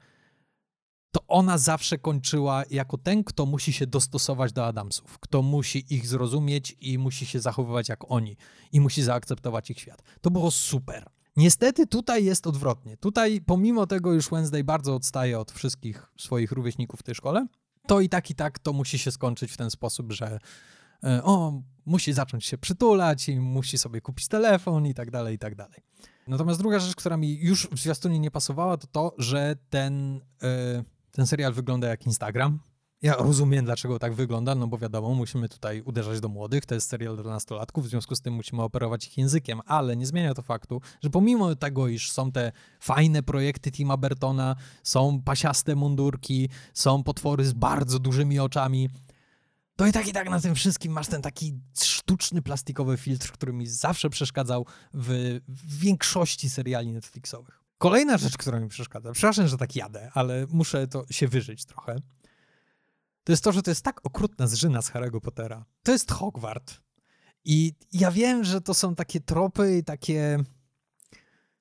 to 1.11 1.27
ona 1.27 1.57
zawsze 1.57 1.97
kończyła 1.97 2.63
jako 2.69 2.97
ten, 2.97 3.23
kto 3.23 3.45
musi 3.45 3.73
się 3.73 3.87
dostosować 3.87 4.53
do 4.53 4.65
Adamsów, 4.65 5.19
kto 5.19 5.41
musi 5.41 5.93
ich 5.93 6.07
zrozumieć 6.07 6.77
i 6.81 6.97
musi 6.97 7.25
się 7.25 7.39
zachowywać 7.39 7.89
jak 7.89 8.11
oni 8.11 8.37
i 8.71 8.81
musi 8.81 9.03
zaakceptować 9.03 9.69
ich 9.69 9.79
świat. 9.79 10.03
To 10.21 10.31
było 10.31 10.51
super. 10.51 11.09
Niestety 11.37 11.87
tutaj 11.87 12.25
jest 12.25 12.47
odwrotnie. 12.47 12.97
Tutaj, 12.97 13.41
pomimo 13.41 13.87
tego, 13.87 14.13
już 14.13 14.29
Wednesday 14.29 14.63
bardzo 14.63 14.95
odstaje 14.95 15.39
od 15.39 15.51
wszystkich 15.51 16.11
swoich 16.17 16.51
rówieśników 16.51 16.99
w 16.99 17.03
tej 17.03 17.15
szkole, 17.15 17.47
to 17.87 17.99
i 17.99 18.09
tak, 18.09 18.29
i 18.29 18.35
tak 18.35 18.59
to 18.59 18.73
musi 18.73 18.99
się 18.99 19.11
skończyć 19.11 19.51
w 19.51 19.57
ten 19.57 19.71
sposób, 19.71 20.11
że 20.11 20.39
e, 21.03 21.23
o, 21.23 21.61
musi 21.85 22.13
zacząć 22.13 22.45
się 22.45 22.57
przytulać 22.57 23.29
i 23.29 23.39
musi 23.39 23.77
sobie 23.77 24.01
kupić 24.01 24.27
telefon 24.27 24.85
i 24.85 24.93
tak 24.93 25.11
dalej, 25.11 25.35
i 25.35 25.39
tak 25.39 25.55
dalej. 25.55 25.79
Natomiast 26.27 26.59
druga 26.59 26.79
rzecz, 26.79 26.95
która 26.95 27.17
mi 27.17 27.39
już 27.39 27.67
w 27.67 27.79
zwiastunie 27.79 28.19
nie 28.19 28.31
pasowała, 28.31 28.77
to 28.77 28.87
to, 28.87 29.15
że 29.17 29.55
ten, 29.69 30.21
yy, 30.41 30.85
ten 31.19 31.27
serial 31.27 31.53
wygląda 31.53 31.87
jak 31.87 32.05
Instagram. 32.05 32.59
Ja 33.01 33.15
rozumiem, 33.15 33.65
dlaczego 33.65 33.99
tak 33.99 34.13
wygląda, 34.13 34.55
no 34.55 34.67
bo 34.67 34.77
wiadomo, 34.77 35.13
musimy 35.13 35.49
tutaj 35.49 35.81
uderzać 35.81 36.19
do 36.19 36.29
młodych, 36.29 36.65
to 36.65 36.75
jest 36.75 36.89
serial 36.89 37.15
dla 37.15 37.31
nastolatków, 37.31 37.85
w 37.85 37.89
związku 37.89 38.15
z 38.15 38.21
tym 38.21 38.33
musimy 38.33 38.61
operować 38.61 39.07
ich 39.07 39.17
językiem, 39.17 39.61
ale 39.65 39.97
nie 39.97 40.05
zmienia 40.05 40.33
to 40.33 40.41
faktu, 40.41 40.81
że 41.03 41.09
pomimo 41.09 41.55
tego, 41.55 41.87
iż 41.87 42.11
są 42.11 42.31
te 42.31 42.51
fajne 42.79 43.23
projekty 43.23 43.71
Tima 43.71 43.97
Bertona, 43.97 44.55
są 44.83 45.21
pasiaste 45.21 45.75
mundurki, 45.75 46.49
są 46.73 47.03
potwory 47.03 47.45
z 47.45 47.53
bardzo 47.53 47.99
dużymi 47.99 48.39
oczami, 48.39 48.89
to 49.75 49.87
i 49.87 49.91
tak 49.91 50.07
i 50.07 50.11
tak 50.11 50.29
na 50.29 50.39
tym 50.39 50.55
wszystkim 50.55 50.91
masz 50.91 51.07
ten 51.07 51.21
taki 51.21 51.59
sztuczny 51.81 52.41
plastikowy 52.41 52.97
filtr, 52.97 53.31
który 53.31 53.53
mi 53.53 53.67
zawsze 53.67 54.09
przeszkadzał 54.09 54.65
w, 54.93 55.39
większości 55.79 56.49
seriali 56.49 56.93
Netflixowych. 56.93 57.58
Kolejna 57.79 58.17
rzecz, 58.17 58.37
która 58.37 58.59
mi 58.59 58.69
przeszkadza, 58.69 59.11
przepraszam, 59.11 59.47
że 59.47 59.57
tak 59.57 59.75
jadę, 59.75 60.11
ale 60.13 60.47
muszę 60.49 60.87
to 60.87 61.05
się 61.09 61.27
wyżyć 61.27 61.65
trochę 61.65 62.01
to 63.29 63.33
jest 63.33 63.43
to, 63.43 63.51
że 63.51 63.61
to 63.61 63.71
jest 63.71 63.81
tak 63.81 63.99
okrutna 64.03 64.47
zżyna 64.47 64.81
z 64.81 64.91
Harry'ego 64.91 65.19
Pottera. 65.19 65.65
To 65.83 65.91
jest 65.91 66.11
Hogwart. 66.11 66.81
I 67.45 67.73
ja 67.93 68.11
wiem, 68.11 68.43
że 68.43 68.61
to 68.61 68.73
są 68.73 68.95
takie 68.95 69.19
tropy 69.19 69.77
i 69.77 69.83
takie 69.83 70.39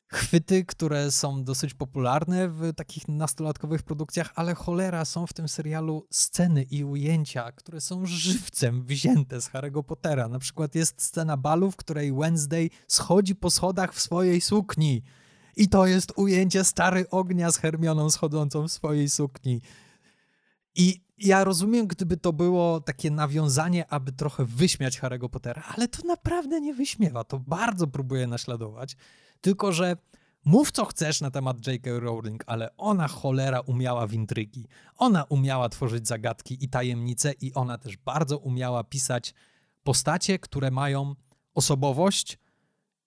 chwyty, 0.07 0.64
które 0.64 1.11
są 1.11 1.45
dosyć 1.45 1.75
popularne 1.75 2.49
w 2.49 2.73
takich 2.75 3.09
nastolatkowych 3.09 3.83
produkcjach, 3.83 4.33
ale 4.35 4.55
cholera, 4.55 5.05
są 5.05 5.27
w 5.27 5.33
tym 5.33 5.49
serialu 5.49 6.07
sceny 6.11 6.62
i 6.62 6.85
ujęcia, 6.85 7.53
które 7.53 7.81
są 7.81 8.07
żywcem 8.07 8.85
wzięte 8.85 9.41
z 9.41 9.51
Harry'ego 9.51 9.83
Pottera. 9.83 10.29
Na 10.29 10.39
przykład 10.39 10.75
jest 10.75 11.03
scena 11.03 11.37
balu, 11.37 11.71
w 11.71 11.77
której 11.77 12.12
Wednesday 12.12 12.71
schodzi 12.87 13.35
po 13.35 13.51
schodach 13.51 13.95
w 13.95 14.01
swojej 14.01 14.41
sukni. 14.41 15.03
I 15.59 15.68
to 15.68 15.86
jest 15.86 16.12
ujęcie 16.16 16.64
stary 16.64 17.11
ognia 17.11 17.50
z 17.50 17.56
Hermioną 17.56 18.11
schodzącą 18.11 18.68
w 18.68 18.72
swojej 18.72 19.11
sukni. 19.11 19.61
I 20.74 21.00
ja 21.18 21.44
rozumiem, 21.44 21.86
gdyby 21.86 22.16
to 22.16 22.32
było 22.32 22.80
takie 22.80 23.11
nawiązanie, 23.11 23.92
aby 23.92 24.12
trochę 24.12 24.44
wyśmiać 24.44 25.00
Harry'ego 25.00 25.28
Pottera, 25.28 25.62
ale 25.76 25.88
to 25.88 26.06
naprawdę 26.06 26.61
nie 26.61 26.74
wyśmiewa, 26.74 27.24
to 27.24 27.38
bardzo 27.38 27.86
próbuje 27.86 28.26
naśladować, 28.26 28.96
tylko 29.40 29.72
że 29.72 29.96
mów 30.44 30.70
co 30.72 30.84
chcesz 30.84 31.20
na 31.20 31.30
temat 31.30 31.66
J.K. 31.66 31.90
Rowling, 32.00 32.44
ale 32.46 32.76
ona 32.76 33.09
cholera 33.09 33.61
umiała 33.61 34.06
w 34.06 34.12
intrygi. 34.12 34.66
Ona 34.96 35.24
umiała 35.24 35.68
tworzyć 35.68 36.09
zagadki 36.09 36.64
i 36.64 36.68
tajemnice 36.68 37.32
i 37.32 37.54
ona 37.54 37.78
też 37.78 37.96
bardzo 37.96 38.38
umiała 38.38 38.84
pisać 38.84 39.34
postacie, 39.82 40.38
które 40.38 40.70
mają 40.70 41.14
osobowość, 41.54 42.38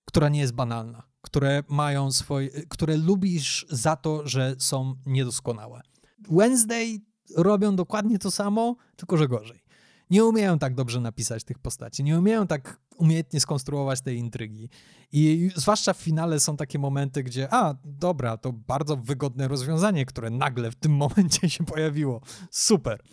która 0.05 0.29
nie 0.29 0.39
jest 0.39 0.53
banalna, 0.53 1.11
które 1.32 1.63
mają 1.67 2.11
swoje, 2.11 2.49
które 2.49 2.97
lubisz 2.97 3.65
za 3.69 3.95
to, 3.95 4.27
że 4.27 4.55
są 4.57 4.95
niedoskonałe. 5.05 5.82
Wednesday 6.29 6.99
robią 7.38 7.75
dokładnie 7.75 8.19
to 8.19 8.32
samo, 8.32 8.75
tylko 8.95 9.17
że 9.17 9.27
gorzej. 9.27 9.63
Nie 10.09 10.25
umieją 10.25 10.59
tak 10.59 10.75
dobrze 10.75 11.01
napisać 11.01 11.43
tych 11.43 11.59
postaci, 11.59 12.03
nie 12.03 12.19
umieją 12.19 12.47
tak 12.47 12.79
umiejętnie 12.97 13.39
skonstruować 13.39 14.01
tej 14.01 14.17
intrygi. 14.17 14.69
I 15.11 15.49
zwłaszcza 15.55 15.93
w 15.93 15.97
finale 15.97 16.39
są 16.39 16.57
takie 16.57 16.79
momenty, 16.79 17.23
gdzie, 17.23 17.53
a 17.53 17.75
dobra, 17.84 18.38
to 18.38 18.53
bardzo 18.53 18.97
wygodne 18.97 19.47
rozwiązanie, 19.47 20.05
które 20.05 20.29
nagle 20.29 20.71
w 20.71 20.75
tym 20.75 20.91
momencie 21.05 21.49
się 21.49 21.65
pojawiło. 21.65 22.21
Super. 22.51 23.03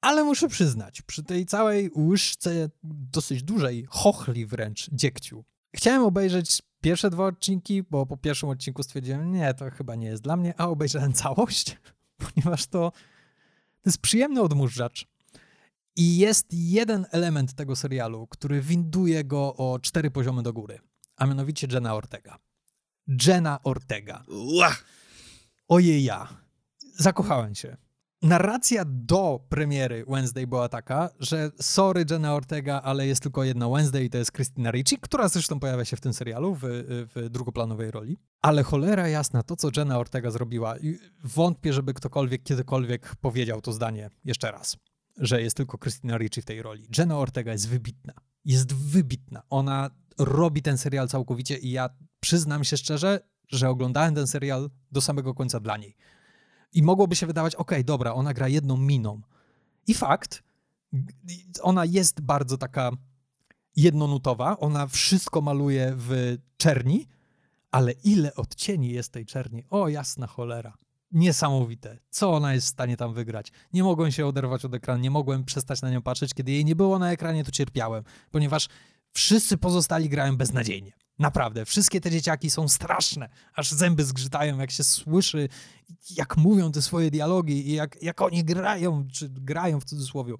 Ale 0.00 0.24
muszę 0.24 0.48
przyznać, 0.48 1.02
przy 1.02 1.22
tej 1.22 1.46
całej 1.46 1.90
łyżce 1.96 2.70
dosyć 2.82 3.42
dużej, 3.42 3.86
chochli 3.88 4.46
wręcz, 4.46 4.90
dziegciu, 4.92 5.44
chciałem 5.76 6.02
obejrzeć 6.02 6.62
pierwsze 6.86 7.10
dwa 7.10 7.26
odcinki, 7.26 7.82
bo 7.82 8.06
po 8.06 8.16
pierwszym 8.16 8.48
odcinku 8.48 8.82
stwierdziłem, 8.82 9.32
nie, 9.32 9.54
to 9.54 9.70
chyba 9.70 9.94
nie 9.94 10.06
jest 10.06 10.22
dla 10.22 10.36
mnie, 10.36 10.54
a 10.56 10.68
obejrzałem 10.68 11.12
całość, 11.22 11.76
ponieważ 12.16 12.66
to 12.66 12.90
to 13.82 13.90
jest 13.90 13.98
przyjemny 13.98 14.42
odmurzacz. 14.42 15.06
I 15.96 16.16
jest 16.16 16.46
jeden 16.50 17.06
element 17.10 17.54
tego 17.54 17.76
serialu, 17.76 18.26
który 18.26 18.60
winduje 18.60 19.24
go 19.24 19.56
o 19.56 19.78
cztery 19.78 20.10
poziomy 20.10 20.42
do 20.42 20.52
góry, 20.52 20.80
a 21.16 21.26
mianowicie 21.26 21.66
Jenna 21.72 21.94
Ortega. 21.94 22.38
Jenna 23.26 23.62
Ortega. 23.62 24.24
Ojej 25.68 26.04
ja. 26.04 26.28
Zakochałem 26.98 27.54
się 27.54 27.76
narracja 28.22 28.84
do 28.86 29.40
premiery 29.48 30.04
Wednesday 30.08 30.46
była 30.46 30.68
taka, 30.68 31.10
że 31.20 31.50
sorry 31.60 32.04
Jenna 32.10 32.34
Ortega, 32.34 32.82
ale 32.82 33.06
jest 33.06 33.22
tylko 33.22 33.44
jedna 33.44 33.68
Wednesday 33.68 34.04
i 34.04 34.10
to 34.10 34.18
jest 34.18 34.32
Christina 34.32 34.70
Ricci, 34.70 34.98
która 34.98 35.28
zresztą 35.28 35.60
pojawia 35.60 35.84
się 35.84 35.96
w 35.96 36.00
tym 36.00 36.12
serialu 36.12 36.54
w, 36.54 36.60
w 37.14 37.30
drugoplanowej 37.30 37.90
roli. 37.90 38.18
Ale 38.42 38.62
cholera 38.62 39.08
jasna, 39.08 39.42
to 39.42 39.56
co 39.56 39.68
Jenna 39.76 39.98
Ortega 39.98 40.30
zrobiła, 40.30 40.74
wątpię, 41.24 41.72
żeby 41.72 41.94
ktokolwiek 41.94 42.42
kiedykolwiek 42.42 43.16
powiedział 43.20 43.60
to 43.60 43.72
zdanie 43.72 44.10
jeszcze 44.24 44.50
raz, 44.50 44.76
że 45.16 45.42
jest 45.42 45.56
tylko 45.56 45.78
Christina 45.78 46.18
Ricci 46.18 46.42
w 46.42 46.44
tej 46.44 46.62
roli. 46.62 46.88
Jenna 46.98 47.18
Ortega 47.18 47.52
jest 47.52 47.68
wybitna. 47.68 48.12
Jest 48.44 48.72
wybitna. 48.72 49.42
Ona 49.50 49.90
robi 50.18 50.62
ten 50.62 50.78
serial 50.78 51.08
całkowicie 51.08 51.56
i 51.58 51.70
ja 51.70 51.90
przyznam 52.20 52.64
się 52.64 52.76
szczerze, 52.76 53.20
że 53.48 53.68
oglądałem 53.68 54.14
ten 54.14 54.26
serial 54.26 54.70
do 54.92 55.00
samego 55.00 55.34
końca 55.34 55.60
dla 55.60 55.76
niej 55.76 55.96
i 56.72 56.82
mogłoby 56.82 57.16
się 57.16 57.26
wydawać, 57.26 57.54
ok, 57.54 57.72
dobra, 57.84 58.14
ona 58.14 58.34
gra 58.34 58.48
jedną 58.48 58.76
miną. 58.76 59.20
I 59.86 59.94
fakt, 59.94 60.42
ona 61.62 61.84
jest 61.84 62.20
bardzo 62.20 62.58
taka 62.58 62.90
jednonutowa, 63.76 64.58
ona 64.58 64.86
wszystko 64.86 65.40
maluje 65.40 65.94
w 65.96 66.36
czerni, 66.56 67.06
ale 67.70 67.92
ile 67.92 68.34
odcieni 68.34 68.90
jest 68.90 69.12
tej 69.12 69.26
czerni? 69.26 69.64
O, 69.70 69.88
jasna 69.88 70.26
cholera. 70.26 70.76
Niesamowite. 71.12 71.98
Co 72.10 72.32
ona 72.32 72.54
jest 72.54 72.66
w 72.66 72.70
stanie 72.70 72.96
tam 72.96 73.14
wygrać? 73.14 73.52
Nie 73.72 73.82
mogłem 73.82 74.12
się 74.12 74.26
oderwać 74.26 74.64
od 74.64 74.74
ekranu, 74.74 75.02
nie 75.02 75.10
mogłem 75.10 75.44
przestać 75.44 75.82
na 75.82 75.90
nią 75.90 76.02
patrzeć. 76.02 76.34
Kiedy 76.34 76.52
jej 76.52 76.64
nie 76.64 76.76
było 76.76 76.98
na 76.98 77.12
ekranie, 77.12 77.44
to 77.44 77.50
cierpiałem, 77.50 78.04
ponieważ 78.30 78.68
wszyscy 79.12 79.58
pozostali 79.58 80.08
grają 80.08 80.36
beznadziejnie. 80.36 80.92
Naprawdę, 81.18 81.64
wszystkie 81.64 82.00
te 82.00 82.10
dzieciaki 82.10 82.50
są 82.50 82.68
straszne, 82.68 83.28
aż 83.54 83.72
zęby 83.72 84.04
zgrzytają, 84.04 84.58
jak 84.58 84.70
się 84.70 84.84
słyszy, 84.84 85.48
jak 86.16 86.36
mówią 86.36 86.72
te 86.72 86.82
swoje 86.82 87.10
dialogi 87.10 87.68
i 87.68 87.72
jak, 87.72 88.02
jak 88.02 88.22
oni 88.22 88.44
grają, 88.44 89.08
czy 89.12 89.28
grają 89.28 89.80
w 89.80 89.84
cudzysłowie. 89.84 90.34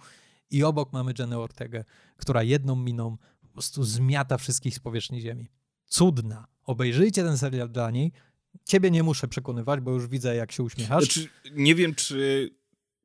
I 0.50 0.64
obok 0.64 0.92
mamy 0.92 1.12
Jenę 1.18 1.38
Ortegę, 1.38 1.84
która 2.16 2.42
jedną 2.42 2.76
miną 2.76 3.16
po 3.40 3.48
prostu 3.48 3.84
zmiata 3.84 4.38
wszystkich 4.38 4.74
z 4.74 4.78
powierzchni 4.78 5.20
ziemi. 5.20 5.48
Cudna. 5.86 6.46
Obejrzyjcie 6.62 7.22
ten 7.22 7.38
serial 7.38 7.68
dla 7.68 7.90
niej. 7.90 8.12
Ciebie 8.64 8.90
nie 8.90 9.02
muszę 9.02 9.28
przekonywać, 9.28 9.80
bo 9.80 9.92
już 9.92 10.06
widzę, 10.06 10.36
jak 10.36 10.52
się 10.52 10.62
uśmiechasz. 10.62 11.04
Znaczy, 11.04 11.28
nie 11.52 11.74
wiem, 11.74 11.94
czy 11.94 12.50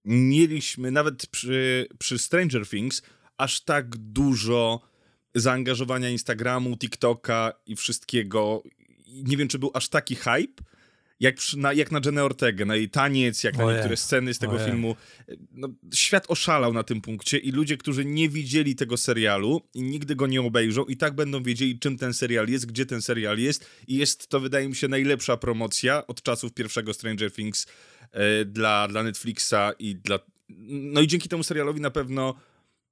mieliśmy 0.05 0.91
nawet 0.91 1.27
przy, 1.27 1.87
przy 1.99 2.19
Stranger 2.19 2.69
Things 2.69 3.01
aż 3.37 3.61
tak 3.61 3.97
dużo 3.97 4.90
zaangażowania 5.35 6.09
Instagramu, 6.09 6.77
TikToka 6.77 7.53
i 7.65 7.75
wszystkiego. 7.75 8.63
Nie 9.07 9.37
wiem, 9.37 9.47
czy 9.47 9.59
był 9.59 9.71
aż 9.73 9.89
taki 9.89 10.15
hype, 10.15 10.63
jak, 11.21 11.35
na, 11.57 11.73
jak 11.73 11.91
na 11.91 12.01
Jenę 12.05 12.23
Ortega, 12.23 12.65
na 12.65 12.75
jej 12.75 12.89
taniec, 12.89 13.43
jak 13.43 13.57
na 13.57 13.73
niektóre 13.73 13.97
sceny 13.97 14.33
z 14.33 14.39
tego 14.39 14.59
filmu. 14.59 14.95
No, 15.51 15.69
świat 15.93 16.25
oszalał 16.27 16.73
na 16.73 16.83
tym 16.83 17.01
punkcie 17.01 17.37
i 17.37 17.51
ludzie, 17.51 17.77
którzy 17.77 18.05
nie 18.05 18.29
widzieli 18.29 18.75
tego 18.75 18.97
serialu 18.97 19.61
i 19.73 19.81
nigdy 19.81 20.15
go 20.15 20.27
nie 20.27 20.41
obejrzą 20.41 20.85
i 20.85 20.97
tak 20.97 21.15
będą 21.15 21.43
wiedzieli, 21.43 21.79
czym 21.79 21.97
ten 21.97 22.13
serial 22.13 22.47
jest, 22.47 22.65
gdzie 22.65 22.85
ten 22.85 23.01
serial 23.01 23.37
jest 23.37 23.69
i 23.87 23.95
jest 23.95 24.27
to, 24.27 24.39
wydaje 24.39 24.69
mi 24.69 24.75
się, 24.75 24.87
najlepsza 24.87 25.37
promocja 25.37 26.07
od 26.07 26.21
czasów 26.21 26.53
pierwszego 26.53 26.93
Stranger 26.93 27.31
Things 27.31 27.67
e, 28.11 28.45
dla, 28.45 28.87
dla 28.87 29.03
Netflixa 29.03 29.73
i 29.79 29.95
dla... 29.95 30.19
No 30.69 31.01
i 31.01 31.07
dzięki 31.07 31.29
temu 31.29 31.43
serialowi 31.43 31.81
na 31.81 31.91
pewno 31.91 32.35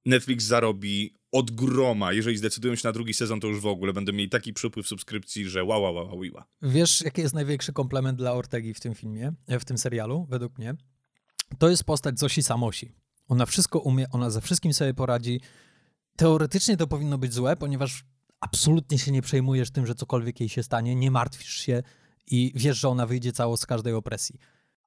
Netflix 0.06 0.44
zarobi 0.44 1.14
od 1.32 1.50
groma. 1.50 2.12
Jeżeli 2.12 2.36
zdecydują 2.36 2.76
się 2.76 2.88
na 2.88 2.92
drugi 2.92 3.14
sezon, 3.14 3.40
to 3.40 3.46
już 3.46 3.60
w 3.60 3.66
ogóle 3.66 3.92
będą 3.92 4.12
mieli 4.12 4.28
taki 4.28 4.52
przypływ 4.52 4.86
subskrypcji, 4.86 5.48
że 5.48 5.64
wow, 5.64 5.82
wow, 5.82 5.94
wow, 5.94 6.06
wow. 6.06 6.44
Wiesz, 6.62 7.00
jaki 7.00 7.20
jest 7.20 7.34
największy 7.34 7.72
komplement 7.72 8.18
dla 8.18 8.32
Ortegi 8.32 8.74
w 8.74 8.80
tym 8.80 8.94
filmie, 8.94 9.32
w 9.48 9.64
tym 9.64 9.78
serialu, 9.78 10.26
według 10.30 10.58
mnie? 10.58 10.74
To 11.58 11.68
jest 11.68 11.84
postać 11.84 12.18
Zosi 12.18 12.42
Samosi. 12.42 12.92
Ona 13.28 13.46
wszystko 13.46 13.78
umie, 13.78 14.06
ona 14.10 14.30
ze 14.30 14.40
wszystkim 14.40 14.74
sobie 14.74 14.94
poradzi. 14.94 15.40
Teoretycznie 16.16 16.76
to 16.76 16.86
powinno 16.86 17.18
być 17.18 17.34
złe, 17.34 17.56
ponieważ 17.56 18.04
absolutnie 18.40 18.98
się 18.98 19.12
nie 19.12 19.22
przejmujesz 19.22 19.70
tym, 19.70 19.86
że 19.86 19.94
cokolwiek 19.94 20.40
jej 20.40 20.48
się 20.48 20.62
stanie, 20.62 20.94
nie 20.94 21.10
martwisz 21.10 21.54
się 21.54 21.82
i 22.26 22.52
wiesz, 22.54 22.78
że 22.78 22.88
ona 22.88 23.06
wyjdzie 23.06 23.32
cało 23.32 23.56
z 23.56 23.66
każdej 23.66 23.94
opresji. 23.94 24.38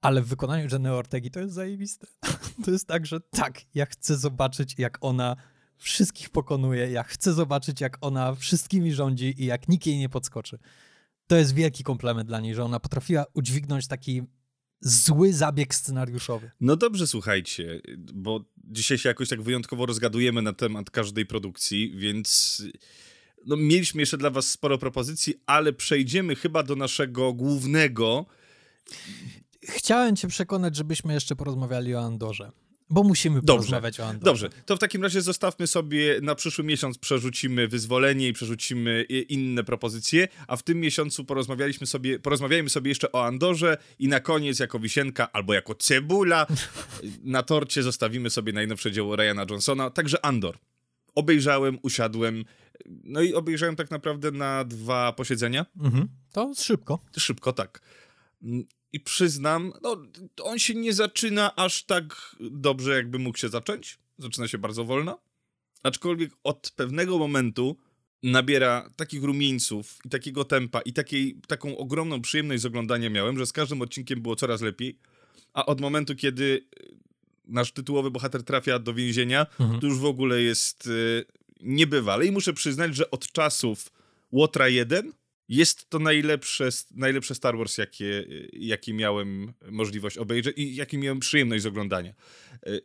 Ale 0.02 0.22
w 0.22 0.28
wykonaniu 0.28 0.68
Jenny 0.72 0.94
Ortegi 0.94 1.32
to 1.32 1.40
jest 1.40 1.54
zajebiste. 1.54 2.08
To 2.66 2.72
jest 2.72 2.88
tak, 2.88 3.06
że 3.06 3.22
tak, 3.22 3.62
ja 3.76 3.86
chcę 3.86 4.18
zobaczyć, 4.18 4.76
jak 4.78 4.98
ona 5.02 5.36
wszystkich 5.78 6.30
pokonuje, 6.30 6.92
ja 6.92 7.04
chcę 7.04 7.34
zobaczyć, 7.34 7.82
jak 7.82 7.98
ona 8.02 8.36
wszystkimi 8.36 8.94
rządzi 8.94 9.34
i 9.38 9.46
jak 9.46 9.68
nikt 9.68 9.86
jej 9.86 9.98
nie 9.98 10.10
podskoczy. 10.10 10.60
To 11.28 11.36
jest 11.36 11.54
wielki 11.54 11.84
komplement 11.84 12.28
dla 12.28 12.40
niej, 12.40 12.56
że 12.56 12.64
ona 12.64 12.80
potrafiła 12.80 13.26
udźwignąć 13.34 13.88
taki 13.88 14.22
zły 14.82 15.34
zabieg 15.34 15.76
scenariuszowy. 15.76 16.52
No 16.62 16.76
dobrze, 16.76 17.08
słuchajcie, 17.08 17.82
bo 18.14 18.46
dzisiaj 18.58 18.98
się 18.98 19.10
jakoś 19.10 19.30
tak 19.30 19.42
wyjątkowo 19.42 19.86
rozgadujemy 19.86 20.42
na 20.42 20.54
temat 20.54 20.90
każdej 20.90 21.26
produkcji, 21.26 21.94
więc 21.98 22.62
no, 23.46 23.56
mieliśmy 23.56 24.02
jeszcze 24.02 24.18
dla 24.18 24.30
was 24.30 24.50
sporo 24.50 24.78
propozycji, 24.78 25.34
ale 25.46 25.74
przejdziemy 25.74 26.36
chyba 26.36 26.64
do 26.64 26.76
naszego 26.76 27.34
głównego. 27.34 28.26
Chciałem 29.62 30.16
cię 30.16 30.28
przekonać, 30.28 30.76
żebyśmy 30.76 31.14
jeszcze 31.14 31.36
porozmawiali 31.36 31.96
o 31.96 32.02
Andorze. 32.02 32.52
Bo 32.94 33.04
musimy 33.04 33.36
Dobrze. 33.36 33.48
porozmawiać 33.48 34.00
o 34.00 34.08
Andorze. 34.08 34.48
Dobrze, 34.48 34.64
to 34.66 34.76
w 34.76 34.80
takim 34.80 35.04
razie 35.04 35.22
zostawmy 35.22 35.68
sobie 35.68 36.20
na 36.22 36.36
przyszły 36.36 36.64
miesiąc, 36.64 36.98
przerzucimy 36.98 37.68
wyzwolenie 37.68 38.28
i 38.28 38.34
przerzucimy 38.34 39.04
inne 39.30 39.64
propozycje, 39.64 40.28
a 40.48 40.56
w 40.56 40.64
tym 40.64 40.80
miesiącu 40.80 41.26
porozmawialiśmy 41.26 41.88
sobie, 41.88 42.20
porozmawiajmy 42.20 42.70
sobie 42.70 42.90
jeszcze 42.90 43.12
o 43.12 43.26
Andorze 43.26 43.78
i 44.00 44.08
na 44.08 44.20
koniec 44.20 44.60
jako 44.60 44.80
wisienka 44.80 45.32
albo 45.32 45.54
jako 45.54 45.76
cebula 45.76 46.48
na 47.24 47.44
torcie 47.44 47.84
zostawimy 47.84 48.30
sobie 48.30 48.54
najnowsze 48.54 48.92
dzieło 48.92 49.16
Ryana 49.16 49.46
Johnsona, 49.50 49.90
także 49.90 50.26
Andor. 50.26 50.58
Obejrzałem, 51.16 51.80
usiadłem, 51.82 52.46
no 52.86 53.22
i 53.22 53.34
obejrzałem 53.34 53.76
tak 53.76 53.92
naprawdę 53.92 54.32
na 54.32 54.64
dwa 54.64 55.14
posiedzenia. 55.14 55.66
Mhm. 55.80 56.08
To 56.32 56.54
szybko. 56.58 57.00
Szybko, 57.18 57.54
tak. 57.54 57.82
I 58.94 59.00
przyznam, 59.00 59.74
no, 59.82 59.98
on 60.44 60.60
się 60.60 60.76
nie 60.76 60.94
zaczyna 60.94 61.56
aż 61.56 61.84
tak 61.84 62.36
dobrze, 62.40 62.94
jakby 62.96 63.20
mógł 63.20 63.38
się 63.38 63.50
zacząć. 63.50 64.00
Zaczyna 64.18 64.48
się 64.48 64.58
bardzo 64.58 64.86
wolno. 64.86 65.20
Aczkolwiek 65.84 66.32
od 66.44 66.72
pewnego 66.76 67.18
momentu 67.18 67.78
nabiera 68.24 68.90
takich 68.96 69.24
rumieńców 69.24 69.98
i 70.06 70.10
takiego 70.10 70.46
tempa 70.46 70.82
i 70.82 70.94
takiej, 70.94 71.42
taką 71.48 71.78
ogromną 71.78 72.22
przyjemność 72.22 72.62
z 72.62 72.66
oglądania 72.66 73.10
miałem, 73.10 73.38
że 73.38 73.46
z 73.46 73.52
każdym 73.54 73.82
odcinkiem 73.82 74.22
było 74.22 74.36
coraz 74.36 74.62
lepiej. 74.62 75.00
A 75.54 75.66
od 75.66 75.82
momentu, 75.82 76.16
kiedy 76.16 76.44
y, 76.44 76.96
nasz 77.46 77.72
tytułowy 77.72 78.12
bohater 78.12 78.44
trafia 78.44 78.80
do 78.80 78.94
więzienia, 78.94 79.46
Mhm. 79.60 79.80
to 79.80 79.88
już 79.88 79.98
w 79.98 80.06
ogóle 80.06 80.42
jest 80.42 80.88
y, 80.88 81.26
niebywale. 81.62 82.26
I 82.26 82.32
muszę 82.32 82.54
przyznać, 82.54 82.96
że 82.96 83.12
od 83.12 83.32
czasów 83.32 83.92
Łotra 84.32 84.68
1 84.70 85.12
jest 85.50 85.90
to 85.90 86.00
najlepsze, 86.00 86.70
najlepsze 86.92 87.36
Star 87.36 87.58
Wars, 87.58 87.78
jakie, 87.78 88.26
jakie 88.54 88.94
miałem 88.94 89.54
możliwość 89.72 90.18
obejrzeć 90.18 90.58
i 90.58 90.76
jakie 90.76 90.98
miałem 90.98 91.20
przyjemność 91.20 91.64
z 91.64 91.66
oglądania. 91.66 92.14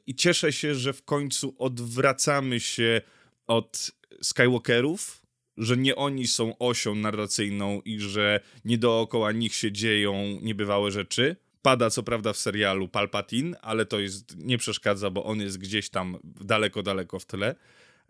I 0.07 0.15
cieszę 0.15 0.53
się, 0.53 0.75
że 0.75 0.93
w 0.93 1.05
końcu 1.05 1.55
odwracamy 1.59 2.61
się 2.61 3.01
od 3.47 3.91
Skywalkerów, 4.23 5.23
że 5.57 5.77
nie 5.77 5.97
oni 5.97 6.27
są 6.27 6.59
osią 6.59 6.95
narracyjną 6.95 7.81
i 7.85 8.01
że 8.01 8.41
nie 8.65 8.79
dookoła 8.79 9.33
nich 9.33 9.55
się 9.55 9.73
dzieją 9.73 10.39
niebywałe 10.43 10.91
rzeczy. 10.91 11.37
Pada 11.63 11.91
co 11.91 12.03
prawda 12.03 12.33
w 12.33 12.39
serialu 12.39 12.89
Palpatine, 12.89 13.61
ale 13.61 13.87
to 13.87 13.99
jest 13.99 14.37
nie 14.37 14.59
przeszkadza, 14.59 15.11
bo 15.11 15.25
on 15.25 15.41
jest 15.41 15.59
gdzieś 15.59 15.91
tam 15.91 16.19
daleko, 16.25 16.83
daleko 16.83 17.19
w 17.19 17.27
tle. 17.27 17.55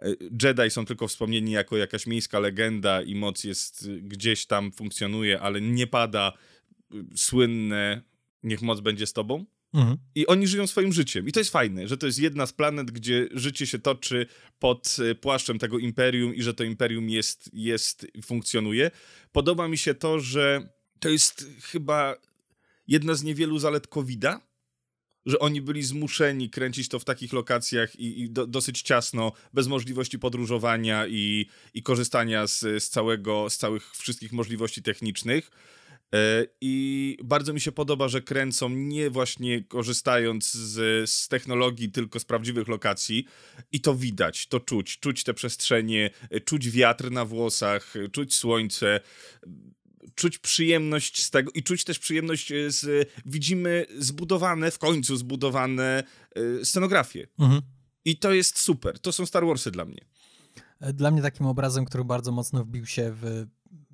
Y, 0.07 0.17
Jedi 0.43 0.71
są 0.71 0.85
tylko 0.85 1.09
wspomnieni 1.09 1.53
jako 1.53 1.77
jakaś 1.77 2.07
miejska 2.07 2.39
legenda 2.39 3.03
i 3.03 3.15
moc 3.15 3.45
jest 3.45 3.83
y, 3.83 4.03
gdzieś 4.03 4.47
tam 4.47 4.73
funkcjonuje, 4.73 5.41
ale 5.41 5.61
nie 5.61 5.87
pada 5.87 6.33
y, 6.95 7.05
słynne 7.17 8.03
niech 8.43 8.63
moc 8.63 8.81
będzie 8.81 9.07
z 9.07 9.13
tobą. 9.13 9.45
Mhm. 9.75 9.97
I 10.15 10.27
oni 10.27 10.47
żyją 10.47 10.67
swoim 10.67 10.93
życiem. 10.93 11.29
I 11.29 11.33
to 11.33 11.41
jest 11.41 11.51
fajne, 11.51 11.89
że 11.89 11.97
to 11.97 12.07
jest 12.07 12.19
jedna 12.19 12.47
z 12.47 12.53
planet, 12.53 12.91
gdzie 12.91 13.29
życie 13.33 13.67
się 13.67 13.79
toczy 13.79 14.27
pod 14.59 14.97
e, 15.11 15.15
płaszczem 15.15 15.59
tego 15.59 15.79
imperium 15.79 16.35
i 16.35 16.43
że 16.43 16.55
to 16.55 16.65
imperium 16.65 17.11
jest, 17.11 17.51
jest 17.53 18.07
funkcjonuje. 18.25 18.91
Podoba 19.33 19.69
mi 19.69 19.79
się 19.79 19.95
to, 19.95 20.21
że 20.21 20.69
to 21.01 21.09
jest 21.09 21.47
chyba 21.63 22.17
jedna 22.87 23.15
z 23.15 23.23
niewielu 23.23 23.59
zalet 23.59 23.87
COVID-a, 23.87 24.41
że 25.29 25.39
oni 25.39 25.61
byli 25.63 25.83
zmuszeni 25.83 26.51
kręcić 26.51 26.89
to 26.89 26.99
w 26.99 27.05
takich 27.05 27.33
lokacjach 27.33 27.97
i, 27.97 28.23
i 28.23 28.31
do, 28.31 28.47
dosyć 28.47 28.83
ciasno, 28.83 29.33
bez 29.55 29.67
możliwości 29.67 30.19
podróżowania 30.19 31.07
i, 31.07 31.47
i 31.75 31.83
korzystania 31.83 32.47
z, 32.47 32.61
z 32.61 32.89
całego, 32.89 33.51
z 33.51 33.59
całych 33.59 33.97
wszystkich 33.97 34.33
możliwości 34.33 34.83
technicznych. 34.83 35.51
E, 36.15 36.47
I 36.61 37.17
bardzo 37.25 37.53
mi 37.53 37.61
się 37.61 37.73
podoba, 37.73 38.09
że 38.09 38.23
kręcą 38.23 38.69
nie 38.69 39.11
właśnie 39.11 39.65
korzystając 39.65 40.53
z, 40.53 41.11
z 41.11 41.29
technologii, 41.29 41.93
tylko 41.93 42.21
z 42.21 42.25
prawdziwych 42.25 42.69
lokacji. 42.69 43.25
I 43.73 43.81
to 43.81 43.95
widać, 43.95 44.47
to 44.47 44.61
czuć. 44.61 44.99
Czuć 44.99 45.25
te 45.25 45.35
przestrzenie, 45.35 46.11
e, 46.31 46.41
czuć 46.41 46.71
wiatr 46.71 47.11
na 47.11 47.25
włosach, 47.25 47.97
e, 47.97 48.09
czuć 48.09 48.35
słońce, 48.35 49.01
czuć 50.15 50.39
przyjemność 50.39 51.23
z 51.25 51.31
tego 51.31 51.51
i 51.55 51.63
czuć 51.63 51.85
też 51.85 51.99
przyjemność 51.99 52.53
e, 52.53 52.71
z. 52.71 53.09
Widzimy 53.27 53.87
zbudowane, 53.99 54.71
w 54.71 54.79
końcu 54.79 55.17
zbudowane 55.17 56.05
e, 56.35 56.65
scenografie. 56.65 57.27
Mhm. 57.39 57.63
I 58.05 58.17
to 58.17 58.33
jest 58.33 58.59
super. 58.59 58.99
To 58.99 59.13
są 59.13 59.27
Star 59.27 59.47
Warsy 59.47 59.71
dla 59.71 59.85
mnie. 59.85 60.01
Dla 60.95 61.11
mnie 61.11 61.23
takim 61.23 61.47
obrazem, 61.47 61.85
który 61.85 62.05
bardzo 62.05 62.33
mocno 62.33 62.65
wbił 62.65 62.87
się 62.87 63.13
w 63.13 63.47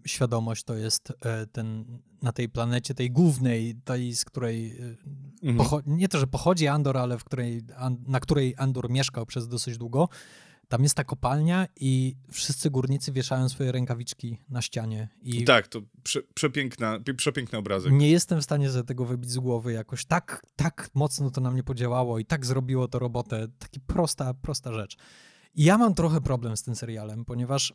świadomość, 0.07 0.65
to 0.65 0.75
jest 0.75 1.13
e, 1.21 1.47
ten 1.47 1.99
na 2.23 2.33
tej 2.33 2.49
planecie, 2.49 2.95
tej 2.95 3.11
głównej, 3.11 3.75
tej, 3.85 4.17
z 4.17 4.25
której 4.25 4.79
e, 4.79 4.97
Mhm. 5.45 5.83
nie 5.87 6.09
to, 6.09 6.19
że 6.19 6.27
pochodzi 6.27 6.69
Andor, 6.69 6.97
ale 6.97 7.19
w 7.19 7.25
której, 7.25 7.63
na 8.07 8.21
której 8.21 8.55
Andor 8.59 8.91
mieszkał 8.91 9.27
przez 9.27 9.49
dosyć 9.49 9.79
długo. 9.79 10.09
Tam 10.75 10.83
jest 10.83 10.95
ta 10.95 11.05
kopalnia 11.05 11.67
i 11.81 12.17
wszyscy 12.31 12.71
górnicy 12.71 13.13
wieszają 13.13 13.49
swoje 13.49 13.73
rękawiczki 13.73 14.39
na 14.49 14.63
ścianie. 14.63 15.09
I 15.23 15.45
Tak, 15.45 15.69
to 15.69 15.83
prze, 16.03 16.23
przepiękna, 16.23 16.99
przepiękny 17.17 17.59
obrazek. 17.59 17.93
nie 17.93 18.11
jestem 18.11 18.41
w 18.41 18.45
stanie 18.45 18.71
sobie 18.71 18.85
tego 18.85 19.05
wybić 19.05 19.31
z 19.31 19.39
głowy. 19.39 19.73
Jakoś 19.73 20.05
tak, 20.05 20.47
tak 20.57 20.89
mocno 20.95 21.31
to 21.31 21.41
na 21.41 21.51
mnie 21.51 21.63
podziałało 21.63 22.19
i 22.19 22.25
tak 22.25 22.47
zrobiło 22.47 22.89
to 22.89 22.99
robotę. 22.99 23.49
Taka 23.59 23.81
prosta, 23.87 24.35
prosta 24.35 24.73
rzecz. 24.73 24.97
I 25.55 25.65
ja 25.65 25.79
mam 25.79 25.95
trochę 25.95 26.21
problem 26.21 26.57
z 26.57 26.63
tym 26.63 26.77
serialem, 26.77 27.25
ponieważ 27.25 27.73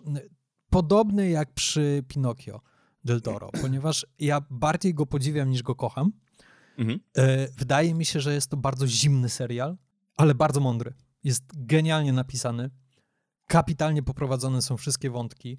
podobny 0.69 1.29
jak 1.29 1.53
przy 1.53 2.03
Pinokio 2.07 2.61
del 3.05 3.21
Toro, 3.21 3.49
ponieważ 3.61 4.05
ja 4.19 4.41
bardziej 4.49 4.93
go 4.93 5.05
podziwiam 5.05 5.49
niż 5.49 5.63
go 5.63 5.75
kocham. 5.75 6.11
Mhm. 6.77 6.99
E, 7.17 7.47
Wydaje 7.57 7.93
mi 7.93 8.05
się, 8.05 8.19
że 8.19 8.33
jest 8.33 8.49
to 8.49 8.57
bardzo 8.57 8.87
zimny 8.87 9.29
serial, 9.29 9.77
ale 10.17 10.35
bardzo 10.35 10.59
mądry. 10.59 10.93
Jest 11.23 11.43
genialnie 11.53 12.13
napisany. 12.13 12.69
Kapitalnie 13.49 14.03
poprowadzone 14.03 14.61
są 14.61 14.77
wszystkie 14.77 15.09
wątki. 15.09 15.57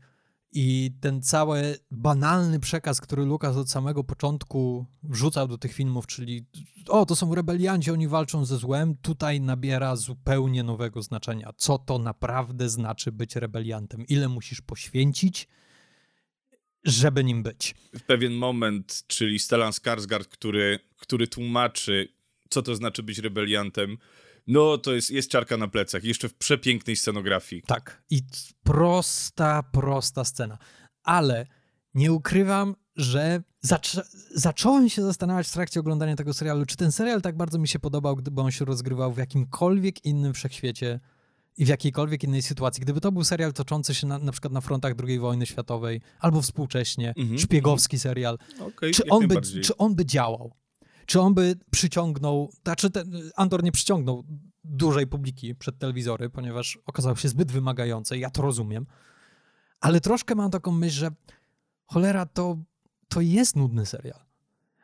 I 0.53 0.91
ten 1.01 1.23
cały 1.23 1.79
banalny 1.91 2.61
przekaz, 2.61 3.01
który 3.01 3.25
Lukas 3.25 3.57
od 3.57 3.71
samego 3.71 4.05
początku 4.05 4.87
wrzucał 5.03 5.49
do 5.49 5.59
tych 5.59 5.73
filmów, 5.73 6.07
czyli 6.07 6.47
o, 6.89 7.07
to 7.07 7.17
są 7.17 7.35
rebelianci, 7.35 7.91
oni 7.91 8.09
walczą 8.09 8.45
ze 8.45 8.57
złem, 8.57 8.97
tutaj 8.97 9.41
nabiera 9.41 9.97
zupełnie 9.97 10.63
nowego 10.63 11.03
znaczenia. 11.03 11.51
Co 11.57 11.79
to 11.79 11.99
naprawdę 11.99 12.69
znaczy 12.69 13.13
być 13.13 13.37
rebeliantem? 13.37 14.07
Ile 14.07 14.29
musisz 14.29 14.61
poświęcić, 14.61 15.49
żeby 16.85 17.25
nim 17.25 17.43
być? 17.43 17.75
w 17.99 18.03
pewien 18.03 18.33
moment, 18.33 19.05
czyli 19.07 19.39
Stellan 19.39 19.73
Skarsgård, 19.73 20.25
który, 20.25 20.79
który 20.97 21.29
tłumaczy, 21.29 22.09
co 22.51 22.63
to 22.63 22.75
znaczy 22.77 23.03
być 23.03 23.19
rebeliantem, 23.19 23.99
no 24.47 24.79
to 24.79 24.95
jest, 24.95 25.11
jest 25.11 25.31
ciarka 25.31 25.57
na 25.57 25.69
plecach, 25.69 26.05
jeszcze 26.05 26.29
w 26.29 26.35
przepięknej 26.35 26.97
scenografii. 26.97 27.63
Tak. 27.67 28.03
I 28.11 28.21
prosta, 28.65 29.63
prosta 29.63 30.25
scena. 30.25 30.59
Ale 31.03 31.47
nie 31.95 32.13
ukrywam, 32.13 32.75
że 32.97 33.43
zaczę- 33.67 34.03
zacząłem 34.35 34.89
się 34.89 35.03
zastanawiać 35.03 35.49
w 35.49 35.53
trakcie 35.53 35.81
oglądania 35.81 36.17
tego 36.17 36.35
serialu, 36.35 36.67
czy 36.67 36.77
ten 36.77 36.93
serial 36.93 37.23
tak 37.23 37.37
bardzo 37.37 37.59
mi 37.59 37.69
się 37.69 37.79
podobał, 37.79 38.17
gdyby 38.17 38.41
on 38.41 38.51
się 38.51 38.65
rozgrywał 38.65 39.13
w 39.13 39.19
jakimkolwiek 39.19 40.05
innym 40.05 40.35
wszechświecie 40.35 41.01
i 41.57 41.65
w 41.65 41.69
jakiejkolwiek 41.69 42.25
innej 42.25 42.43
sytuacji. 42.43 42.81
Gdyby 42.81 43.01
to 43.01 43.13
był 43.13 43.25
serial 43.25 43.53
toczący 43.53 43.95
się 43.95 44.07
na, 44.07 44.19
na 44.19 44.33
przykład 44.33 44.53
na 44.53 44.61
frontach 44.61 44.93
II 45.09 45.19
wojny 45.19 45.47
światowej, 45.47 46.01
albo 46.19 46.43
współcześnie, 46.43 47.15
Mhm, 47.17 47.39
szpiegowski 47.39 47.99
serial, 47.99 48.39
Okej, 48.61 48.93
czy 48.93 49.03
jak 49.05 49.13
on, 49.15 49.29
by, 49.29 49.41
czy 49.41 49.77
on 49.77 49.95
by 49.95 50.07
działał? 50.07 50.53
Czy 51.11 51.21
on 51.21 51.35
by 51.35 51.57
przyciągnął, 51.71 52.53
znaczy 52.65 52.91
ten 52.91 53.31
Andor 53.37 53.65
nie 53.65 53.73
przyciągnął 53.73 54.25
dużej 54.65 55.07
publiki 55.07 55.55
przed 55.55 55.79
telewizory, 55.79 56.31
ponieważ 56.31 56.79
okazało 56.87 57.17
się 57.17 57.29
zbyt 57.29 57.53
wymagające. 57.53 58.19
Ja 58.19 58.31
to 58.31 58.43
rozumiem. 58.43 58.87
Ale 59.81 60.01
troszkę 60.01 60.35
mam 60.35 60.51
taką 60.51 60.73
myśl, 60.73 60.99
że 60.99 61.11
cholera, 61.87 62.27
to, 62.27 62.59
to 63.09 63.21
jest 63.21 63.57
nudny 63.57 63.87
serial. 63.87 64.21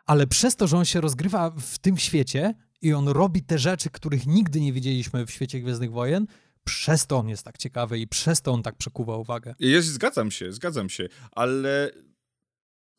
Ale 0.06 0.26
przez 0.26 0.56
to, 0.56 0.66
że 0.66 0.76
on 0.76 0.84
się 0.84 1.00
rozgrywa 1.00 1.50
w 1.50 1.78
tym 1.78 1.96
świecie 1.96 2.54
i 2.82 2.92
on 2.92 3.08
robi 3.08 3.42
te 3.42 3.58
rzeczy, 3.58 3.90
których 3.90 4.26
nigdy 4.26 4.60
nie 4.60 4.72
widzieliśmy 4.72 5.26
w 5.26 5.30
świecie 5.30 5.60
Gwiezdnych 5.60 5.92
Wojen, 5.92 6.26
przez 6.64 7.06
to 7.06 7.16
on 7.16 7.28
jest 7.28 7.42
tak 7.42 7.58
ciekawy 7.58 7.98
i 7.98 8.08
przez 8.08 8.42
to 8.42 8.52
on 8.52 8.62
tak 8.62 8.76
przekuwa 8.76 9.16
uwagę. 9.16 9.54
Ja 9.58 9.82
zgadzam 9.82 10.30
się, 10.30 10.52
zgadzam 10.52 10.88
się, 10.88 11.08
ale 11.32 11.90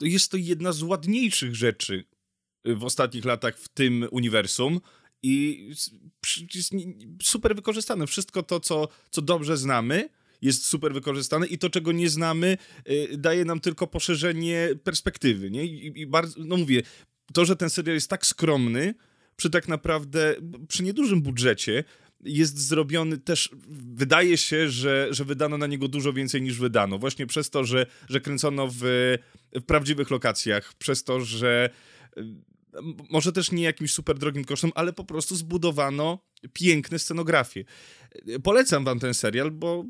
jest 0.01 0.31
to 0.31 0.37
jedna 0.37 0.71
z 0.71 0.81
ładniejszych 0.81 1.55
rzeczy 1.55 2.16
w 2.65 2.83
ostatnich 2.83 3.25
latach 3.25 3.57
w 3.57 3.69
tym 3.69 4.07
uniwersum 4.11 4.81
i 5.23 5.65
jest 6.53 6.75
super 7.23 7.55
wykorzystane. 7.55 8.07
Wszystko 8.07 8.43
to, 8.43 8.59
co, 8.59 8.87
co 9.09 9.21
dobrze 9.21 9.57
znamy, 9.57 10.09
jest 10.41 10.65
super 10.65 10.93
wykorzystane 10.93 11.47
i 11.47 11.57
to, 11.57 11.69
czego 11.69 11.91
nie 11.91 12.09
znamy, 12.09 12.57
y, 12.89 13.17
daje 13.17 13.45
nam 13.45 13.59
tylko 13.59 13.87
poszerzenie 13.87 14.69
perspektywy, 14.83 15.51
nie? 15.51 15.65
I, 15.65 16.01
i 16.01 16.07
bardzo, 16.07 16.35
no 16.45 16.57
mówię, 16.57 16.81
to, 17.33 17.45
że 17.45 17.55
ten 17.55 17.69
serial 17.69 17.95
jest 17.95 18.09
tak 18.09 18.25
skromny, 18.25 18.95
przy 19.35 19.49
tak 19.49 19.67
naprawdę, 19.67 20.35
przy 20.67 20.83
niedużym 20.83 21.21
budżecie, 21.21 21.83
jest 22.23 22.57
zrobiony 22.67 23.17
też, 23.17 23.49
wydaje 23.93 24.37
się, 24.37 24.69
że, 24.69 25.07
że 25.11 25.25
wydano 25.25 25.57
na 25.57 25.67
niego 25.67 25.87
dużo 25.87 26.13
więcej 26.13 26.41
niż 26.41 26.59
wydano. 26.59 26.97
Właśnie 26.97 27.27
przez 27.27 27.49
to, 27.49 27.63
że, 27.63 27.85
że 28.09 28.21
kręcono 28.21 28.67
w, 28.67 28.81
w 29.55 29.61
prawdziwych 29.61 30.11
lokacjach, 30.11 30.73
przez 30.73 31.03
to, 31.03 31.19
że 31.19 31.69
może 33.09 33.31
też 33.31 33.51
nie 33.51 33.63
jakimś 33.63 33.93
super 33.93 34.17
drogim 34.17 34.45
kosztem, 34.45 34.71
ale 34.75 34.93
po 34.93 35.03
prostu 35.03 35.35
zbudowano 35.35 36.19
piękne 36.53 36.99
scenografie. 36.99 37.65
Polecam 38.43 38.85
wam 38.85 38.99
ten 38.99 39.13
serial, 39.13 39.51
bo 39.51 39.85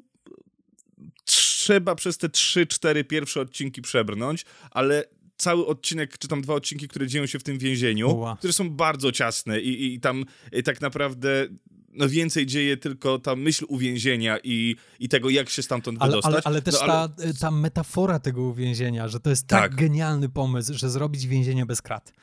trzeba 1.25 1.95
przez 1.95 2.17
te 2.17 2.27
3-4 2.27 3.03
pierwsze 3.03 3.41
odcinki 3.41 3.81
przebrnąć, 3.81 4.45
ale 4.71 5.03
cały 5.37 5.65
odcinek, 5.65 6.17
czy 6.17 6.27
tam 6.27 6.41
dwa 6.41 6.53
odcinki, 6.53 6.87
które 6.87 7.07
dzieją 7.07 7.25
się 7.25 7.39
w 7.39 7.43
tym 7.43 7.57
więzieniu, 7.57 8.09
Uła. 8.09 8.35
które 8.37 8.53
są 8.53 8.69
bardzo 8.69 9.11
ciasne 9.11 9.61
i, 9.61 9.93
i 9.93 9.99
tam 9.99 10.25
i 10.51 10.63
tak 10.63 10.81
naprawdę 10.81 11.47
no 11.97 12.09
więcej 12.09 12.45
dzieje 12.45 12.77
tylko 12.77 13.19
ta 13.19 13.35
myśl 13.35 13.65
uwięzienia 13.69 14.37
i, 14.43 14.75
i 14.99 15.09
tego, 15.09 15.29
jak 15.29 15.49
się 15.49 15.63
stamtąd 15.63 15.97
ale, 16.01 16.09
wydostać. 16.09 16.33
Ale, 16.33 16.41
ale 16.43 16.61
też 16.61 16.75
no, 16.75 16.81
ale... 16.81 17.09
Ta, 17.09 17.39
ta 17.39 17.51
metafora 17.51 18.19
tego 18.19 18.43
uwięzienia, 18.43 19.07
że 19.07 19.19
to 19.19 19.29
jest 19.29 19.47
tak, 19.47 19.61
tak 19.61 19.75
genialny 19.75 20.29
pomysł, 20.29 20.73
że 20.73 20.89
zrobić 20.89 21.27
więzienie 21.27 21.65
bez 21.65 21.81
krat. 21.81 22.13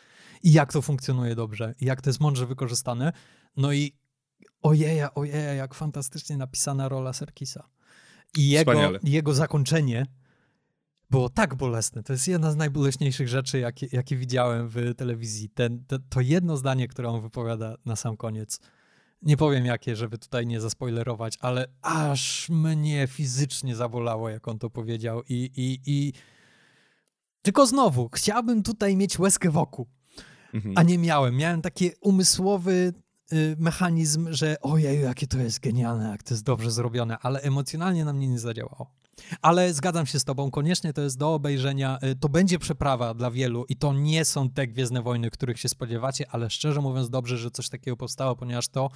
I 0.43 0.53
jak 0.53 0.73
to 0.73 0.83
funkcjonuje 0.83 1.35
dobrze, 1.35 1.75
i 1.81 1.85
jak 1.85 2.03
to 2.03 2.11
jest 2.11 2.21
mądrze 2.21 2.47
wykorzystane. 2.47 3.13
No 3.57 3.73
i 3.73 3.93
ojeja, 4.63 5.15
ojeja, 5.15 5.55
jak 5.55 5.75
fantastycznie 5.75 6.37
napisana 6.37 6.89
rola 6.89 7.13
Serkisa. 7.13 7.69
I 8.37 8.49
jego, 8.49 8.73
jego 9.03 9.35
zakończenie 9.35 10.07
było 11.11 11.29
tak 11.29 11.55
bolesne. 11.55 12.03
To 12.03 12.13
jest 12.13 12.29
jedna 12.29 12.53
z 12.53 12.57
najboleśniejszych 12.57 13.29
rzeczy, 13.29 13.59
jakie, 13.59 13.87
jakie 13.93 14.17
widziałem 14.17 14.69
w 14.69 14.95
telewizji. 14.97 15.49
Ten, 15.49 15.85
to, 15.87 15.99
to 16.09 16.21
jedno 16.21 16.57
zdanie, 16.57 16.89
które 16.89 17.09
on 17.09 17.23
wypowiada 17.23 17.77
na 17.85 17.97
sam 17.97 18.17
koniec. 18.17 18.61
Nie 19.25 19.37
powiem 19.37 19.67
jakie, 19.67 19.97
żeby 19.97 20.19
tutaj 20.19 20.47
nie 20.47 20.61
zaspoilerować, 20.61 21.39
ale 21.41 21.67
aż 21.83 22.49
mnie 22.51 23.07
fizycznie 23.07 23.77
zabolało, 23.77 24.29
jak 24.29 24.49
on 24.49 24.59
to 24.59 24.71
powiedział. 24.71 25.23
I, 25.29 25.51
i, 25.57 25.81
i... 25.87 26.13
Tylko 27.43 27.67
znowu, 27.67 28.09
chciałbym 28.13 28.63
tutaj 28.63 28.97
mieć 28.97 29.19
łezkę 29.19 29.51
wokół, 29.51 29.87
mhm. 30.55 30.75
a 30.79 30.83
nie 30.83 30.99
miałem. 30.99 31.37
Miałem 31.37 31.63
taki 31.63 31.91
umysłowy 32.01 32.93
y, 33.33 33.57
mechanizm, 33.59 34.29
że 34.31 34.61
ojej, 34.61 35.03
jakie 35.03 35.27
to 35.27 35.39
jest 35.39 35.61
genialne, 35.61 36.11
jak 36.11 36.23
to 36.23 36.35
jest 36.35 36.45
dobrze 36.45 36.71
zrobione, 36.71 37.19
ale 37.19 37.41
emocjonalnie 37.41 38.05
na 38.05 38.13
mnie 38.13 38.29
nie 38.29 38.39
zadziałało. 38.39 39.04
Ale 39.43 39.75
zgadzam 39.75 40.07
się 40.07 40.21
z 40.21 40.25
tobą, 40.25 40.51
koniecznie 40.51 40.93
to 40.93 41.03
jest 41.03 41.19
do 41.19 41.35
obejrzenia. 41.35 41.99
Y, 42.03 42.17
to 42.17 42.29
będzie 42.29 42.59
przeprawa 42.59 43.15
dla 43.15 43.31
wielu 43.31 43.65
i 43.69 43.77
to 43.77 43.93
nie 43.93 44.25
są 44.25 44.51
te 44.51 44.67
Gwiezdne 44.67 45.03
Wojny, 45.03 45.31
których 45.31 45.61
się 45.61 45.69
spodziewacie, 45.69 46.27
ale 46.31 46.51
szczerze 46.51 46.81
mówiąc 46.81 47.11
dobrze, 47.11 47.37
że 47.39 47.51
coś 47.51 47.69
takiego 47.69 47.97
powstało, 47.97 48.37
ponieważ 48.37 48.69
to 48.69 48.91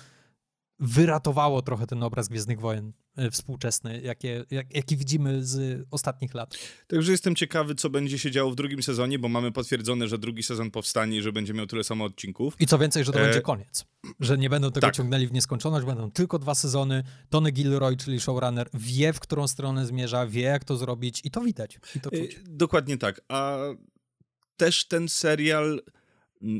wyratowało 0.81 1.63
trochę 1.63 1.87
ten 1.87 2.03
obraz 2.03 2.29
Gwiezdnych 2.29 2.61
Wojen 2.61 2.93
e, 3.17 3.31
współczesny, 3.31 4.01
jakie, 4.01 4.45
jak, 4.51 4.75
jaki 4.75 4.97
widzimy 4.97 5.45
z 5.45 5.87
ostatnich 5.91 6.35
lat. 6.35 6.59
Także 6.87 7.13
jestem 7.13 7.35
ciekawy, 7.35 7.75
co 7.75 7.91
będzie 7.91 8.19
się 8.19 8.31
działo 8.31 8.51
w 8.51 8.55
drugim 8.55 8.83
sezonie, 8.83 9.19
bo 9.19 9.29
mamy 9.29 9.53
potwierdzone, 9.53 10.09
że 10.09 10.19
drugi 10.19 10.43
sezon 10.43 10.71
powstanie 10.71 11.19
i 11.19 11.23
że 11.23 11.33
będzie 11.33 11.55
miał 11.55 11.67
tyle 11.67 11.85
samo 11.85 12.05
odcinków. 12.05 12.55
I 12.61 12.67
co 12.67 12.79
więcej, 12.79 13.05
że 13.05 13.13
to 13.13 13.21
e... 13.21 13.25
będzie 13.25 13.41
koniec. 13.41 13.85
Że 14.21 14.39
nie 14.39 14.51
będą 14.51 14.73
tego 14.73 14.87
tak. 14.87 14.95
ciągnęli 14.95 15.27
w 15.27 15.33
nieskończoność, 15.33 15.87
będą 15.87 16.11
tylko 16.11 16.39
dwa 16.39 16.55
sezony. 16.55 17.05
Tony 17.31 17.53
Gilroy, 17.53 17.97
czyli 17.97 18.21
showrunner, 18.21 18.69
wie, 18.75 19.13
w 19.13 19.21
którą 19.21 19.49
stronę 19.49 19.87
zmierza, 19.87 20.27
wie, 20.27 20.43
jak 20.43 20.65
to 20.65 20.77
zrobić 20.77 21.21
i 21.25 21.31
to 21.31 21.41
widać. 21.41 21.79
I 21.95 22.01
to. 22.01 22.11
E, 22.13 22.19
dokładnie 22.47 22.99
tak. 22.99 23.21
A 23.29 23.59
też 24.57 24.89
ten 24.89 25.09
serial 25.09 25.81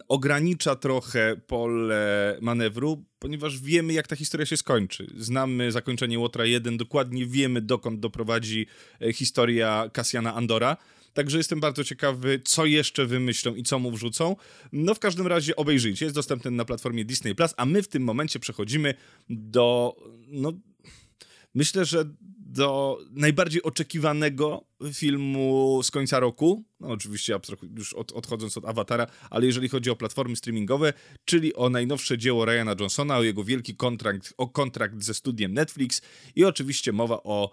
ogranicza 0.09 0.77
trochę 0.77 1.37
pole 1.47 2.39
manewru, 2.41 3.05
ponieważ 3.19 3.61
wiemy, 3.61 3.93
jak 3.93 4.07
ta 4.07 4.17
historia 4.17 4.47
się 4.47 4.57
skończy. 4.57 5.07
Znamy 5.17 5.73
zakończenie 5.73 6.19
Łotra 6.19 6.45
1, 6.45 6.77
dokładnie 6.77 7.27
wiemy, 7.27 7.61
dokąd 7.61 8.01
doprowadzi 8.01 8.67
e, 9.01 9.13
historia 9.13 9.91
Kasjana 9.93 10.35
Andora. 10.35 10.77
Także 11.13 11.39
jestem 11.39 11.61
bardzo 11.61 11.85
ciekawy, 11.85 12.41
co 12.45 12.67
jeszcze 12.67 13.07
wymyślą 13.07 13.55
i 13.55 13.63
co 13.63 13.79
mu 13.79 13.91
wrzucą. 13.91 14.37
No 14.73 14.95
w 14.95 14.99
każdym 14.99 15.27
razie 15.27 15.57
obejrzyjcie, 15.57 16.05
jest 16.05 16.15
dostępny 16.15 16.51
na 16.51 16.65
platformie 16.65 17.05
Disney 17.05 17.35
Plus, 17.35 17.55
a 17.57 17.67
my 17.67 17.83
w 17.83 17.89
tym 17.89 18.03
momencie 18.03 18.39
przechodzimy 18.39 18.95
do 19.29 19.97
no 20.29 20.53
myślę, 21.59 21.85
że 21.85 22.05
do 22.41 22.99
najbardziej 23.11 23.63
oczekiwanego 23.63 24.65
filmu 24.93 25.81
z 25.83 25.91
końca 25.91 26.21
roku, 26.21 26.65
no 26.81 26.89
oczywiście 26.89 27.39
już 27.77 27.93
od, 27.95 28.13
odchodząc 28.13 28.57
od 28.57 28.65
Awatara, 28.65 29.07
ale 29.31 29.47
jeżeli 29.47 29.69
chodzi 29.69 29.91
o 29.91 29.97
platformy 29.97 30.37
streamingowe, 30.37 30.93
czyli 31.25 31.55
o 31.55 31.71
najnowsze 31.71 32.19
dzieło 32.19 32.45
Ryana 32.45 32.75
Johnsona, 32.81 33.17
o 33.17 33.23
jego 33.23 33.45
wielki 33.45 33.77
kontrakt, 33.77 34.35
o 34.37 34.49
kontrakt 34.49 35.03
ze 35.03 35.15
studiem 35.15 35.55
Netflix 35.55 36.03
i 36.37 36.45
oczywiście 36.45 36.93
mowa 36.93 37.23
o 37.23 37.51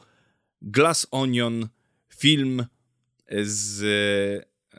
Glass 0.61 1.07
Onion, 1.11 1.67
film 2.15 2.65
z 3.43 3.81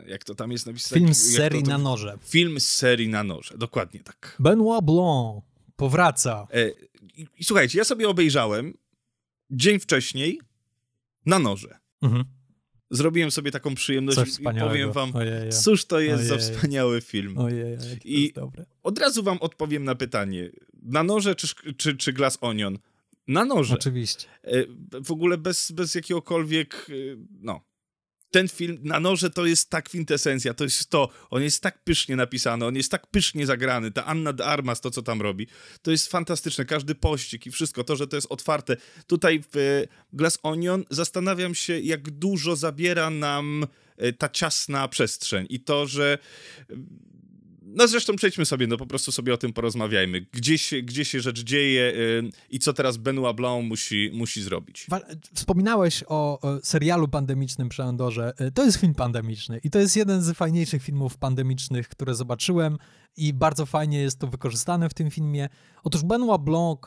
jak 0.07 0.25
to 0.25 0.35
tam 0.35 0.53
jest 0.53 0.67
napisane? 0.67 1.01
Film 1.01 1.15
z 1.15 1.35
serii 1.35 1.63
to, 1.63 1.67
to, 1.67 1.73
na 1.73 1.79
noże. 1.79 2.19
Film 2.23 2.61
z 2.61 2.69
serii 2.69 3.09
na 3.09 3.25
noże, 3.25 3.59
dokładnie 3.59 4.01
tak. 4.01 4.37
Benoit 4.39 4.85
Blanc 4.85 5.45
powraca. 5.77 6.47
E, 6.53 6.71
i, 7.17 7.27
i, 7.39 7.45
słuchajcie, 7.45 7.79
ja 7.79 7.85
sobie 7.85 8.09
obejrzałem 8.09 8.75
dzień 9.51 9.79
wcześniej 9.79 10.41
na 11.27 11.39
noże. 11.39 11.79
Mhm. 12.03 12.25
Zrobiłem 12.91 13.31
sobie 13.31 13.51
taką 13.51 13.75
przyjemność 13.75 14.39
i 14.41 14.61
powiem 14.61 14.93
wam, 14.93 15.17
Ojeje. 15.17 15.53
cóż 15.53 15.85
to 15.85 16.01
jest 16.01 16.21
Ojeje. 16.21 16.29
za 16.29 16.39
wspaniały 16.39 17.01
film. 17.01 17.39
Ojeje, 17.39 17.79
I 18.05 18.33
od 18.83 18.99
razu 18.99 19.23
wam 19.23 19.39
odpowiem 19.39 19.85
na 19.85 19.95
pytanie. 19.95 20.51
Na 20.83 21.03
noże 21.03 21.35
czy, 21.35 21.49
czy, 21.77 21.97
czy 21.97 22.13
Glass 22.13 22.39
Onion? 22.41 22.79
Na 23.29 23.45
noże. 23.45 23.75
Oczywiście. 23.75 24.29
E, 24.43 24.65
w 25.05 25.11
ogóle 25.11 25.39
bez, 25.39 25.73
bez 25.73 25.95
jakiegokolwiek, 25.95 26.87
e, 26.91 26.93
no, 27.41 27.61
ten 28.31 28.49
film 28.49 28.79
na 28.83 29.01
noże 29.01 29.31
to 29.31 29.47
jest 29.47 29.71
tak 29.71 29.85
kwintesencja, 29.85 30.55
to 30.55 30.65
jest 30.65 30.91
to, 30.91 31.09
on 31.31 31.43
jest 31.43 31.63
tak 31.63 31.85
pysznie 31.85 32.17
napisany, 32.17 32.67
on 32.67 32.77
jest 32.77 32.91
tak 32.91 33.07
pysznie 33.07 33.47
zagrany, 33.47 33.91
ta 33.91 34.05
Anna 34.05 34.33
de 34.33 34.45
Armas, 34.45 34.81
to 34.81 34.91
co 34.91 35.03
tam 35.03 35.23
robi, 35.23 35.47
to 35.83 35.91
jest 35.91 36.11
fantastyczne, 36.11 36.65
każdy 36.65 36.95
pościg 36.95 37.47
i 37.47 37.51
wszystko, 37.51 37.85
to, 37.85 37.97
że 37.97 38.07
to 38.07 38.17
jest 38.17 38.27
otwarte. 38.31 38.77
Tutaj 39.07 39.43
w 39.53 39.57
e, 39.57 39.89
Glass 40.13 40.39
Onion 40.43 40.85
zastanawiam 40.91 41.55
się, 41.55 41.81
jak 41.81 42.11
dużo 42.11 42.57
zabiera 42.57 43.11
nam 43.11 43.67
e, 43.97 44.13
ta 44.13 44.29
ciasna 44.29 44.89
przestrzeń 44.89 45.47
i 45.51 45.61
to, 45.61 45.87
że 45.87 46.19
no 47.77 47.89
zresztą 47.89 48.17
przejdźmy 48.17 48.45
sobie, 48.45 48.67
no 48.67 48.77
po 48.77 48.87
prostu 48.87 49.13
sobie 49.13 49.35
o 49.35 49.37
tym 49.37 49.53
porozmawiajmy. 49.53 50.27
Gdzie 50.33 50.59
się, 50.59 50.83
gdzie 50.83 51.05
się 51.05 51.21
rzecz 51.21 51.41
dzieje 51.41 51.93
yy, 52.23 52.31
i 52.51 52.59
co 52.59 52.73
teraz 52.73 52.97
Benoit 52.97 53.37
Blanc 53.37 53.69
musi, 53.69 54.11
musi 54.15 54.43
zrobić. 54.43 54.87
Wspominałeś 55.35 56.05
o, 56.07 56.41
serialu 56.63 57.09
pandemicznym 57.09 57.69
przy 57.69 57.83
Andorze. 57.83 58.33
Y, 58.41 58.53
to 58.53 58.65
jest 58.65 58.81
film 58.81 58.95
pandemiczny 58.95 59.61
i 59.65 59.71
to 59.71 59.79
jest 59.79 59.97
jeden 59.97 60.23
z 60.23 60.37
fajniejszych 60.37 60.83
filmów 60.83 61.19
pandemicznych, 61.19 61.89
które 61.89 62.15
zobaczyłem 62.15 62.79
i 63.17 63.35
bardzo 63.35 63.67
fajnie 63.67 63.99
jest 63.99 64.19
to 64.19 64.27
wykorzystane 64.27 64.89
w 64.89 64.95
tym 64.95 65.11
filmie. 65.11 65.49
Otóż 65.85 66.03
Benoit 66.03 66.43
Blanc 66.43 66.79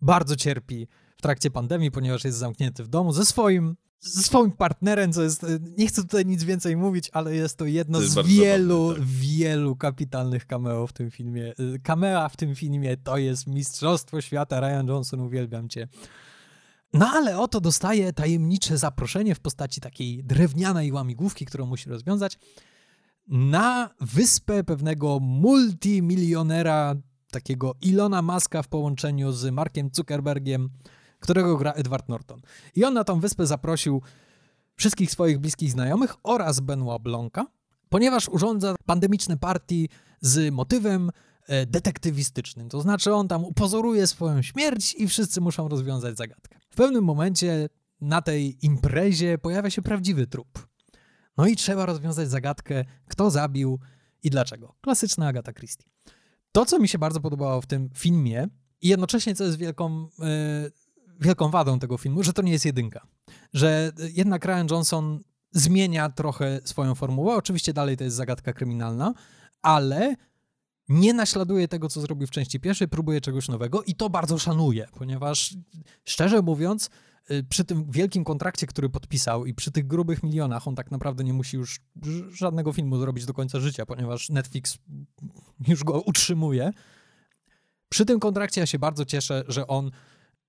bardzo 0.00 0.36
cierpi 0.36 0.88
w 1.16 1.22
trakcie 1.22 1.50
pandemii, 1.50 1.90
ponieważ 1.90 2.24
jest 2.24 2.38
zamknięty 2.38 2.84
w 2.84 2.88
domu 2.88 3.12
ze 3.12 3.26
swoim 3.26 3.76
ze 4.02 4.22
swoim 4.22 4.50
partnerem, 4.50 5.12
co 5.12 5.22
jest, 5.22 5.46
nie 5.78 5.86
chcę 5.86 6.02
tutaj 6.02 6.26
nic 6.26 6.44
więcej 6.44 6.76
mówić, 6.76 7.10
ale 7.12 7.34
jest 7.34 7.56
to 7.56 7.66
jedno 7.66 7.98
to 7.98 8.04
jest 8.04 8.14
z 8.14 8.26
wielu, 8.26 8.88
zabawne, 8.88 9.06
tak. 9.06 9.14
wielu 9.14 9.76
kapitalnych 9.76 10.46
cameo 10.46 10.86
w 10.86 10.92
tym 10.92 11.10
filmie. 11.10 11.52
Camera 11.82 12.28
w 12.28 12.36
tym 12.36 12.54
filmie 12.54 12.96
to 12.96 13.16
jest 13.16 13.46
mistrzostwo 13.46 14.20
świata, 14.20 14.60
Ryan 14.60 14.88
Johnson, 14.88 15.20
uwielbiam 15.20 15.68
cię. 15.68 15.88
No 16.92 17.10
ale 17.12 17.38
oto 17.38 17.60
dostaje 17.60 18.12
tajemnicze 18.12 18.78
zaproszenie 18.78 19.34
w 19.34 19.40
postaci 19.40 19.80
takiej 19.80 20.24
drewnianej 20.24 20.92
łamigłówki, 20.92 21.46
którą 21.46 21.66
musi 21.66 21.90
rozwiązać, 21.90 22.38
na 23.28 23.90
wyspę 24.00 24.64
pewnego 24.64 25.20
multimilionera 25.20 26.94
takiego 27.30 27.74
Ilona 27.82 28.22
Maska 28.22 28.62
w 28.62 28.68
połączeniu 28.68 29.32
z 29.32 29.52
Markiem 29.52 29.90
Zuckerbergiem, 29.92 30.68
którego 31.22 31.56
gra 31.56 31.72
Edward 31.72 32.08
Norton. 32.08 32.40
I 32.74 32.84
on 32.84 32.94
na 32.94 33.04
tą 33.04 33.20
wyspę 33.20 33.46
zaprosił 33.46 34.02
wszystkich 34.76 35.10
swoich 35.10 35.38
bliskich 35.38 35.70
znajomych 35.70 36.14
oraz 36.22 36.60
Benoit 36.60 37.02
Blanca, 37.02 37.46
ponieważ 37.88 38.28
urządza 38.28 38.74
pandemiczne 38.86 39.36
party 39.36 39.88
z 40.20 40.54
motywem 40.54 41.10
e, 41.46 41.66
detektywistycznym. 41.66 42.68
To 42.68 42.80
znaczy 42.80 43.14
on 43.14 43.28
tam 43.28 43.44
upozoruje 43.44 44.06
swoją 44.06 44.42
śmierć 44.42 44.94
i 44.94 45.08
wszyscy 45.08 45.40
muszą 45.40 45.68
rozwiązać 45.68 46.16
zagadkę. 46.16 46.58
W 46.70 46.76
pewnym 46.76 47.04
momencie 47.04 47.68
na 48.00 48.22
tej 48.22 48.66
imprezie 48.66 49.38
pojawia 49.38 49.70
się 49.70 49.82
prawdziwy 49.82 50.26
trup. 50.26 50.68
No 51.36 51.46
i 51.46 51.56
trzeba 51.56 51.86
rozwiązać 51.86 52.30
zagadkę, 52.30 52.84
kto 53.08 53.30
zabił 53.30 53.80
i 54.22 54.30
dlaczego. 54.30 54.74
Klasyczna 54.80 55.26
Agata 55.26 55.52
Christie. 55.52 55.84
To, 56.52 56.66
co 56.66 56.78
mi 56.78 56.88
się 56.88 56.98
bardzo 56.98 57.20
podobało 57.20 57.60
w 57.60 57.66
tym 57.66 57.90
filmie 57.94 58.48
i 58.80 58.88
jednocześnie, 58.88 59.34
co 59.34 59.44
jest 59.44 59.58
wielką, 59.58 60.08
yy, 60.18 60.72
wielką 61.22 61.48
wadą 61.48 61.78
tego 61.78 61.98
filmu, 61.98 62.22
że 62.22 62.32
to 62.32 62.42
nie 62.42 62.52
jest 62.52 62.64
jedynka. 62.64 63.06
Że 63.52 63.92
jednak 64.12 64.44
Ryan 64.44 64.66
Johnson 64.70 65.20
zmienia 65.52 66.08
trochę 66.08 66.60
swoją 66.64 66.94
formułę. 66.94 67.34
Oczywiście 67.34 67.72
dalej 67.72 67.96
to 67.96 68.04
jest 68.04 68.16
zagadka 68.16 68.52
kryminalna, 68.52 69.14
ale 69.62 70.16
nie 70.88 71.14
naśladuje 71.14 71.68
tego, 71.68 71.88
co 71.88 72.00
zrobił 72.00 72.26
w 72.26 72.30
części 72.30 72.60
pierwszej, 72.60 72.88
próbuje 72.88 73.20
czegoś 73.20 73.48
nowego 73.48 73.82
i 73.82 73.94
to 73.94 74.10
bardzo 74.10 74.38
szanuję, 74.38 74.86
ponieważ 74.98 75.54
szczerze 76.04 76.42
mówiąc, 76.42 76.90
y, 77.30 77.44
przy 77.48 77.64
tym 77.64 77.90
wielkim 77.90 78.24
kontrakcie, 78.24 78.66
który 78.66 78.88
podpisał 78.88 79.46
i 79.46 79.54
przy 79.54 79.70
tych 79.70 79.86
grubych 79.86 80.22
milionach, 80.22 80.68
on 80.68 80.74
tak 80.74 80.90
naprawdę 80.90 81.24
nie 81.24 81.32
musi 81.32 81.56
już 81.56 81.80
żadnego 82.32 82.72
filmu 82.72 82.98
zrobić 82.98 83.26
do 83.26 83.34
końca 83.34 83.60
życia, 83.60 83.86
ponieważ 83.86 84.30
Netflix 84.30 84.78
już 85.68 85.84
go 85.84 86.00
utrzymuje. 86.00 86.72
Przy 87.88 88.04
tym 88.04 88.20
kontrakcie 88.20 88.60
ja 88.60 88.66
się 88.66 88.78
bardzo 88.78 89.04
cieszę, 89.04 89.44
że 89.48 89.66
on 89.66 89.90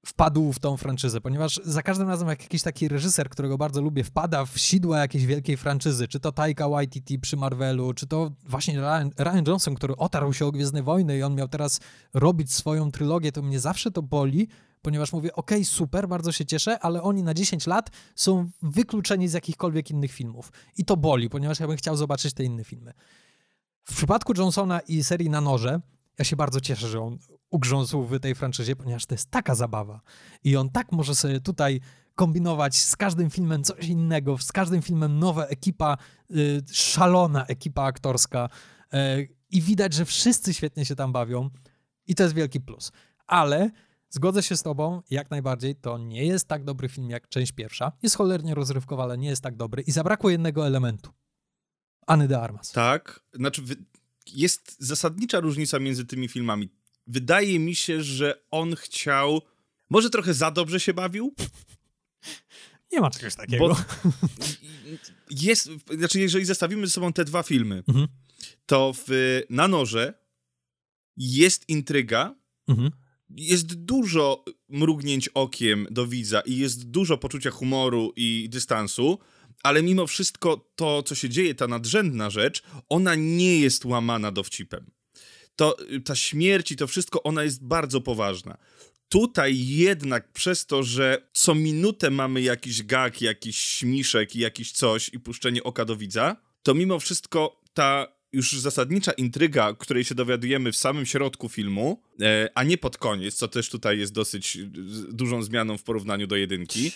wpadł 0.06 0.54
w 0.54 0.60
tą 0.60 0.78
franczyzę, 0.78 1.22
ponieważ 1.22 1.60
za 1.64 1.84
każdym 1.84 2.10
razem 2.10 2.28
jak 2.28 2.41
jakiś 2.41 2.62
taki 2.62 2.88
reżyser, 2.88 3.30
którego 3.30 3.58
bardzo 3.58 3.82
lubię, 3.82 4.04
wpada 4.04 4.45
w 4.45 4.60
sidła 4.60 4.99
jakiejś 4.99 5.26
wielkiej 5.26 5.58
franczyzy, 5.58 6.08
czy 6.08 6.20
to 6.20 6.32
Taika 6.32 6.70
Waititi 6.70 7.20
przy 7.20 7.38
Marvelu, 7.38 7.93
czy 7.93 8.08
to 8.08 8.32
właśnie 8.45 8.74
Ryan, 8.74 9.12
Ryan 9.20 9.43
Johnson, 9.47 9.76
który 9.76 9.95
otarł 9.95 10.34
się 10.34 10.45
o 10.45 10.51
Gwiezdne 10.51 10.84
Wojny 10.84 11.18
i 11.18 11.24
on 11.24 11.36
miał 11.36 11.47
teraz 11.47 11.80
robić 12.14 12.54
swoją 12.54 12.91
trylogię, 12.91 13.32
to 13.32 13.41
mnie 13.41 13.60
zawsze 13.60 13.91
to 13.91 14.01
boli, 14.01 14.47
ponieważ 14.82 15.14
mówię, 15.14 15.34
okay, 15.36 15.66
super, 15.66 16.08
bardzo 16.08 16.32
się 16.32 16.45
cieszę, 16.45 16.80
ale 16.80 17.01
oni 17.01 17.24
na 17.24 17.34
10 17.34 17.68
lat 17.68 17.89
są 18.16 18.49
wykluczeni 18.62 19.28
z 19.28 19.34
jakichkolwiek 19.34 19.91
innych 19.91 20.12
filmów. 20.12 20.51
I 20.78 20.86
to 20.86 20.97
boli, 20.97 21.30
ponieważ 21.30 21.60
ja 21.60 21.68
bym 21.68 21.78
chciał 21.78 21.97
zobaczyć 21.97 22.34
te 22.34 22.43
inne 22.43 22.64
filmy. 22.64 22.93
W 23.84 23.95
przypadku 23.95 24.34
Johnsona 24.38 24.80
i 24.80 25.04
serii 25.04 25.30
Na 25.30 25.41
Noże, 25.41 25.82
ja 26.20 26.26
się 26.26 26.36
bardzo 26.36 26.62
cieszę, 26.62 26.88
że 26.88 27.01
on 27.01 27.18
ugrzązł 27.54 28.04
w 28.04 28.20
tej 28.20 28.36
franczyzie, 28.36 28.76
ponieważ 28.76 29.06
to 29.06 29.14
jest 29.14 29.32
taka 29.32 29.56
zabawa. 29.56 30.01
I 30.43 30.56
on 30.56 30.70
tak 30.70 30.91
może 30.91 31.16
sobie 31.16 31.39
tutaj 31.39 31.80
kombinować 32.16 32.78
z 32.78 32.95
każdym 32.95 33.30
filmem 33.30 33.64
coś 33.64 33.88
innego, 33.88 34.38
z 34.38 34.51
każdym 34.51 34.82
filmem 34.82 35.20
nowa 35.20 35.45
ekipa, 35.45 35.97
yy, 36.30 36.62
szalona 36.72 37.45
ekipa 37.45 37.84
aktorska 37.84 38.49
yy, 38.93 38.99
i 39.49 39.62
widać, 39.62 39.93
że 39.93 40.06
wszyscy 40.06 40.54
świetnie 40.54 40.86
się 40.86 40.95
tam 40.95 41.12
bawią 41.12 41.49
i 42.08 42.16
to 42.16 42.24
jest 42.24 42.36
wielki 42.36 42.62
plus. 42.62 42.91
Ale 43.28 43.72
zgodzę 44.10 44.43
się 44.43 44.58
z 44.58 44.64
tobą, 44.64 45.01
jak 45.10 45.32
najbardziej, 45.32 45.76
to 45.76 45.97
nie 45.97 46.26
jest 46.26 46.47
tak 46.47 46.64
dobry 46.64 46.89
film 46.89 47.10
jak 47.10 47.30
część 47.30 47.51
pierwsza. 47.51 47.91
Jest 48.04 48.16
cholernie 48.16 48.56
rozrywkowa, 48.56 49.04
ale 49.04 49.18
nie 49.18 49.28
jest 49.30 49.41
tak 49.41 49.56
dobry 49.56 49.82
i 49.82 49.91
zabrakło 49.91 50.30
jednego 50.30 50.68
elementu. 50.68 51.12
Anny 52.08 52.28
de 52.28 52.41
Armas. 52.41 52.72
Tak, 52.72 53.20
znaczy 53.34 53.62
jest 54.28 54.76
zasadnicza 54.80 55.39
różnica 55.39 55.80
między 55.80 56.06
tymi 56.06 56.28
filmami 56.28 56.70
wydaje 57.08 57.60
mi 57.60 57.76
się, 57.76 58.04
że 58.04 58.43
on 58.51 58.76
chciał. 58.76 59.41
Może 59.89 60.10
trochę 60.10 60.34
za 60.34 60.51
dobrze 60.51 60.80
się 60.80 60.93
bawił? 60.93 61.36
Nie 62.91 63.01
ma 63.01 63.10
czegoś 63.10 63.36
takiego. 63.36 63.68
Bo 63.68 63.76
jest, 65.30 65.70
znaczy, 65.97 66.20
jeżeli 66.20 66.45
zestawimy 66.45 66.88
ze 66.88 66.93
sobą 66.93 67.14
te 67.14 67.26
dwa 67.26 67.43
filmy, 67.43 67.84
mhm. 67.88 68.08
to 68.66 68.93
w 69.08 69.41
Na 69.49 69.68
Noże 69.68 70.14
jest 71.18 71.70
intryga, 71.70 72.36
mhm. 72.68 72.91
jest 73.30 73.74
dużo 73.74 74.45
mrugnięć 74.70 75.28
okiem 75.28 75.88
do 75.91 76.08
widza 76.08 76.41
i 76.41 76.58
jest 76.58 76.89
dużo 76.89 77.18
poczucia 77.18 77.51
humoru 77.51 78.14
i 78.16 78.49
dystansu, 78.49 79.20
ale 79.64 79.84
mimo 79.84 80.08
wszystko 80.08 80.72
to, 80.76 81.04
co 81.04 81.16
się 81.16 81.30
dzieje, 81.30 81.56
ta 81.56 81.68
nadrzędna 81.68 82.30
rzecz, 82.30 82.64
ona 82.89 83.16
nie 83.16 83.60
jest 83.60 83.86
łamana 83.86 84.32
dowcipem 84.32 84.91
to 85.56 85.78
ta 86.06 86.16
śmierć 86.16 86.72
i 86.72 86.76
to 86.76 86.88
wszystko, 86.88 87.24
ona 87.24 87.43
jest 87.43 87.66
bardzo 87.66 88.01
poważna. 88.01 88.58
Tutaj 89.10 89.68
jednak 89.68 90.32
przez 90.32 90.66
to, 90.66 90.84
że 90.84 91.28
co 91.34 91.56
minutę 91.56 92.10
mamy 92.10 92.41
jakiś 92.41 92.84
gag, 92.84 93.22
jakiś 93.22 93.58
śmiszek 93.58 94.36
i 94.36 94.39
jakiś 94.39 94.72
coś 94.72 95.10
i 95.14 95.20
puszczenie 95.20 95.64
oka 95.64 95.86
do 95.86 95.95
widza, 95.95 96.36
to 96.64 96.74
mimo 96.74 96.99
wszystko 96.99 97.62
ta 97.74 98.08
już 98.34 98.51
zasadnicza 98.51 99.12
intryga, 99.12 99.74
której 99.74 100.04
się 100.04 100.16
dowiadujemy 100.16 100.72
w 100.72 100.78
samym 100.78 101.06
środku 101.06 101.49
filmu, 101.49 102.01
e, 102.22 102.49
a 102.56 102.64
nie 102.64 102.78
pod 102.78 102.97
koniec, 102.97 103.36
co 103.36 103.47
też 103.47 103.70
tutaj 103.70 103.99
jest 103.99 104.14
dosyć 104.14 104.58
dużą 105.12 105.43
zmianą 105.43 105.78
w 105.78 105.84
porównaniu 105.84 106.28
do 106.28 106.36
jedynki, 106.36 106.91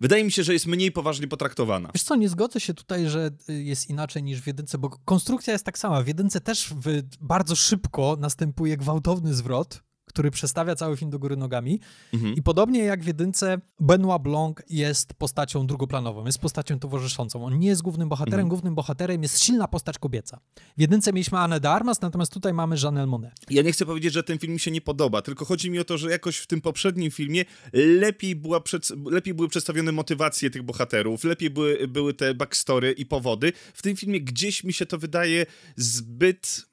Wydaje 0.00 0.24
mi 0.24 0.32
się, 0.32 0.42
że 0.42 0.52
jest 0.52 0.66
mniej 0.66 0.92
poważnie 0.92 1.28
potraktowana. 1.28 1.90
Wiesz 1.94 2.02
co, 2.02 2.16
nie 2.16 2.28
zgodzę 2.28 2.60
się 2.60 2.74
tutaj, 2.74 3.08
że 3.08 3.30
y, 3.50 3.62
jest 3.62 3.90
inaczej 3.90 4.22
niż 4.22 4.40
w 4.40 4.46
jedynce, 4.46 4.78
bo 4.78 4.90
konstrukcja 4.90 5.52
jest 5.52 5.64
tak 5.64 5.78
sama. 5.78 6.02
W 6.02 6.08
jedynce 6.08 6.40
też 6.40 6.74
bardzo 7.20 7.56
szybko 7.56 8.16
następuje 8.20 8.76
gwałtowny 8.76 9.34
zwrot, 9.34 9.82
który 10.08 10.30
przestawia 10.30 10.74
cały 10.74 10.96
film 10.96 11.10
do 11.10 11.18
góry 11.18 11.36
nogami. 11.36 11.80
Mhm. 12.14 12.34
I 12.34 12.42
podobnie 12.42 12.84
jak 12.84 13.02
w 13.02 13.06
jedynce, 13.06 13.60
Benoit 13.80 14.22
Blanc 14.22 14.56
jest 14.70 15.14
postacią 15.14 15.66
drugoplanową, 15.66 16.26
jest 16.26 16.38
postacią 16.38 16.78
towarzyszącą. 16.78 17.44
On 17.44 17.58
nie 17.58 17.68
jest 17.68 17.82
głównym 17.82 18.08
bohaterem, 18.08 18.40
mhm. 18.40 18.48
głównym 18.48 18.74
bohaterem 18.74 19.22
jest 19.22 19.44
silna 19.44 19.68
postać 19.68 19.98
kobieca. 19.98 20.40
W 20.76 20.80
jedynce 20.80 21.12
mieliśmy 21.12 21.38
Anne 21.38 21.60
de 21.60 21.70
Armas, 21.70 22.00
natomiast 22.00 22.32
tutaj 22.32 22.54
mamy 22.54 22.76
Janelle 22.84 23.06
Monet. 23.06 23.32
Ja 23.50 23.62
nie 23.62 23.72
chcę 23.72 23.86
powiedzieć, 23.86 24.12
że 24.12 24.22
ten 24.22 24.38
film 24.38 24.52
mi 24.52 24.60
się 24.60 24.70
nie 24.70 24.80
podoba, 24.80 25.22
tylko 25.22 25.44
chodzi 25.44 25.70
mi 25.70 25.78
o 25.78 25.84
to, 25.84 25.98
że 25.98 26.10
jakoś 26.10 26.36
w 26.36 26.46
tym 26.46 26.60
poprzednim 26.60 27.10
filmie 27.10 27.44
lepiej, 27.72 28.36
była 28.36 28.60
przed, 28.60 28.90
lepiej 29.10 29.34
były 29.34 29.48
przedstawione 29.48 29.92
motywacje 29.92 30.50
tych 30.50 30.62
bohaterów, 30.62 31.24
lepiej 31.24 31.50
były, 31.50 31.88
były 31.88 32.14
te 32.14 32.34
backstory 32.34 32.92
i 32.92 33.06
powody. 33.06 33.52
W 33.74 33.82
tym 33.82 33.96
filmie 33.96 34.20
gdzieś 34.20 34.64
mi 34.64 34.72
się 34.72 34.86
to 34.86 34.98
wydaje 34.98 35.46
zbyt 35.76 36.68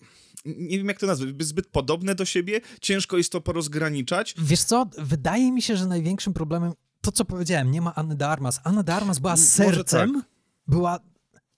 nie 0.45 0.77
wiem 0.77 0.87
jak 0.87 0.99
to 0.99 1.07
nazwać, 1.07 1.29
zbyt 1.39 1.67
podobne 1.67 2.15
do 2.15 2.25
siebie, 2.25 2.61
ciężko 2.81 3.17
jest 3.17 3.31
to 3.31 3.41
porozgraniczać. 3.41 4.35
Wiesz 4.37 4.63
co, 4.63 4.89
wydaje 4.97 5.51
mi 5.51 5.61
się, 5.61 5.77
że 5.77 5.85
największym 5.85 6.33
problemem, 6.33 6.73
to 7.01 7.11
co 7.11 7.25
powiedziałem, 7.25 7.71
nie 7.71 7.81
ma 7.81 7.95
Anny 7.95 8.15
de 8.15 8.27
Armas. 8.27 8.59
Anna 8.63 8.83
de 8.83 8.95
Armas 8.95 9.19
była 9.19 9.37
sercem, 9.37 10.13
tak. 10.13 10.25
była 10.67 10.99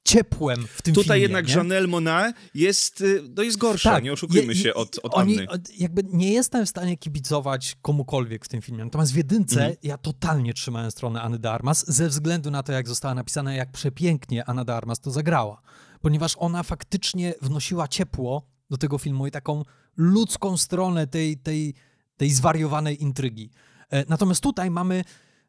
ciepłem 0.08 0.68
w 0.76 0.82
tym 0.82 0.94
Tutaj 0.94 1.06
filmie. 1.06 1.22
jednak 1.22 1.48
nie? 1.48 1.54
Janelle 1.54 1.88
Monáe 1.88 2.34
jest, 2.54 3.02
y, 3.02 3.24
no 3.36 3.44
jest 3.44 3.58
gorsza, 3.58 3.92
tak, 3.92 4.04
nie 4.04 4.14
oszukujmy 4.14 4.54
je, 4.54 4.60
się 4.60 4.74
od, 4.74 5.00
od 5.04 5.14
oni, 5.14 5.40
Anny. 5.40 5.48
Jakby 5.78 6.04
nie 6.04 6.34
jestem 6.34 6.66
w 6.66 6.70
stanie 6.70 6.98
kibicować 6.98 7.76
komukolwiek 7.82 8.46
w 8.46 8.48
tym 8.48 8.62
filmie. 8.62 8.84
Natomiast 8.86 9.14
w 9.14 9.16
jedynce 9.16 9.60
mhm. 9.60 9.76
ja 9.84 9.98
totalnie 9.98 10.54
trzymałem 10.54 10.92
stronę 10.92 11.22
Anny 11.22 11.40
de 11.40 11.52
Armas 11.52 11.86
ze 11.88 12.10
względu 12.10 12.52
na 12.52 12.64
to, 12.64 12.72
jak 12.72 12.88
została 12.88 13.16
napisana, 13.16 13.54
jak 13.54 13.72
przepięknie 13.72 14.46
Anna 14.46 14.66
de 14.66 14.76
Armas 14.76 15.00
to 15.00 15.12
zagrała. 15.12 15.62
Ponieważ 16.02 16.36
ona 16.38 16.64
faktycznie 16.64 17.34
wnosiła 17.42 17.88
ciepło 17.88 18.57
do 18.70 18.78
tego 18.78 18.98
filmu 18.98 19.28
i 19.28 19.32
taką 19.32 19.64
ludzką 19.98 20.58
stronę 20.58 21.08
tej, 21.08 21.38
tej, 21.38 21.74
tej 22.18 22.32
zwariowanej 22.32 23.04
intrygi. 23.04 23.52
E, 23.90 24.06
natomiast 24.10 24.44
tutaj 24.44 24.72
mamy 24.72 25.04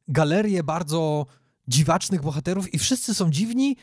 galerię 0.08 0.62
bardzo 0.62 1.26
dziwacznych 1.68 2.22
bohaterów 2.22 2.74
i 2.74 2.78
wszyscy 2.78 3.14
są 3.14 3.30
dziwni 3.30 3.76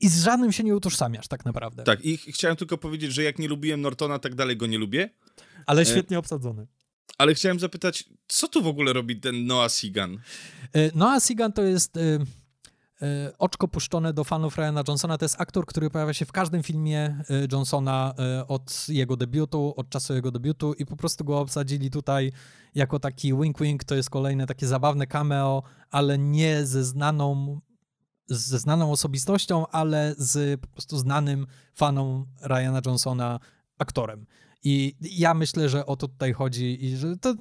i 0.00 0.08
z 0.08 0.24
żadnym 0.24 0.52
się 0.52 0.64
nie 0.64 0.76
utożsamiasz 0.76 1.28
tak 1.28 1.44
naprawdę. 1.44 1.82
Tak, 1.84 2.04
i 2.04 2.16
chciałem 2.16 2.56
tylko 2.56 2.78
powiedzieć, 2.78 3.12
że 3.12 3.22
jak 3.22 3.38
nie 3.38 3.48
lubiłem 3.48 3.80
Nortona, 3.80 4.18
tak 4.18 4.34
dalej 4.34 4.56
go 4.56 4.66
nie 4.66 4.78
lubię. 4.78 5.10
Ale 5.66 5.82
e, 5.82 5.86
świetnie 5.86 6.18
obsadzony. 6.18 6.66
Ale 7.18 7.34
chciałem 7.34 7.60
zapytać, 7.60 8.04
co 8.28 8.48
tu 8.48 8.62
w 8.62 8.66
ogóle 8.66 8.92
robi 8.92 9.20
ten 9.20 9.46
Noah 9.46 9.72
Segan? 9.72 10.18
E, 10.72 10.96
Noah 10.96 11.22
Segan 11.22 11.52
to 11.52 11.62
jest 11.62 11.96
E, 11.96 12.18
oczko 13.38 13.68
puszczone 13.68 14.12
do 14.12 14.24
fanów 14.24 14.58
Ryana 14.58 14.82
Johnsona. 14.88 15.18
To 15.18 15.24
jest 15.24 15.40
aktor, 15.40 15.66
który 15.66 15.90
pojawia 15.90 16.14
się 16.14 16.26
w 16.26 16.32
każdym 16.32 16.62
filmie 16.62 16.98
e, 17.00 17.24
Johnsona 17.52 18.14
e, 18.18 18.48
od 18.48 18.86
jego 18.88 19.16
debiutu, 19.16 19.74
od 19.76 19.88
czasu 19.88 20.14
jego 20.14 20.30
debiutu 20.30 20.72
i 20.72 20.86
po 20.86 20.96
prostu 20.96 21.24
go 21.24 21.38
obsadzili 21.38 21.90
tutaj 21.90 22.32
jako 22.74 22.98
taki 22.98 23.34
wink-wink. 23.34 23.84
To 23.84 23.94
jest 23.94 24.10
kolejne 24.10 24.46
takie 24.46 24.66
zabawne 24.66 25.06
cameo, 25.06 25.62
ale 25.90 26.18
nie 26.18 26.66
ze 26.66 26.84
znaną 26.84 27.60
ze 28.26 28.58
znaną 28.58 28.92
osobistością, 28.92 29.66
ale 29.66 30.14
z 30.18 30.60
po 30.60 30.68
prostu 30.68 30.98
znanym 30.98 31.46
fanom 31.74 32.26
Ryana 32.42 32.80
Johnsona 32.86 33.40
aktorem. 33.78 34.26
I 34.64 34.94
ja 35.00 35.34
myślę, 35.34 35.68
że 35.68 35.86
o 35.86 35.96
to 35.96 36.08
tutaj 36.08 36.32
chodzi 36.32 36.84
i 36.84 36.96
że 36.96 37.16
to 37.16 37.34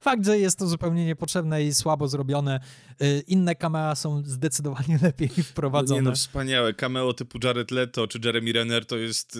fakt, 0.00 0.24
że 0.26 0.38
jest 0.38 0.58
to 0.58 0.66
zupełnie 0.66 1.06
niepotrzebne 1.06 1.64
i 1.64 1.74
słabo 1.74 2.08
zrobione. 2.08 2.60
Y, 3.02 3.22
inne 3.26 3.54
cameo 3.54 3.96
są 3.96 4.22
zdecydowanie 4.24 4.98
lepiej 5.02 5.28
wprowadzone. 5.28 6.00
No 6.00 6.04
nie 6.04 6.10
no, 6.10 6.16
wspaniałe. 6.16 6.74
Cameo 6.74 7.12
typu 7.12 7.38
Jared 7.44 7.70
Leto 7.70 8.08
czy 8.08 8.18
Jeremy 8.24 8.52
Renner 8.52 8.86
to 8.86 8.96
jest... 8.96 9.38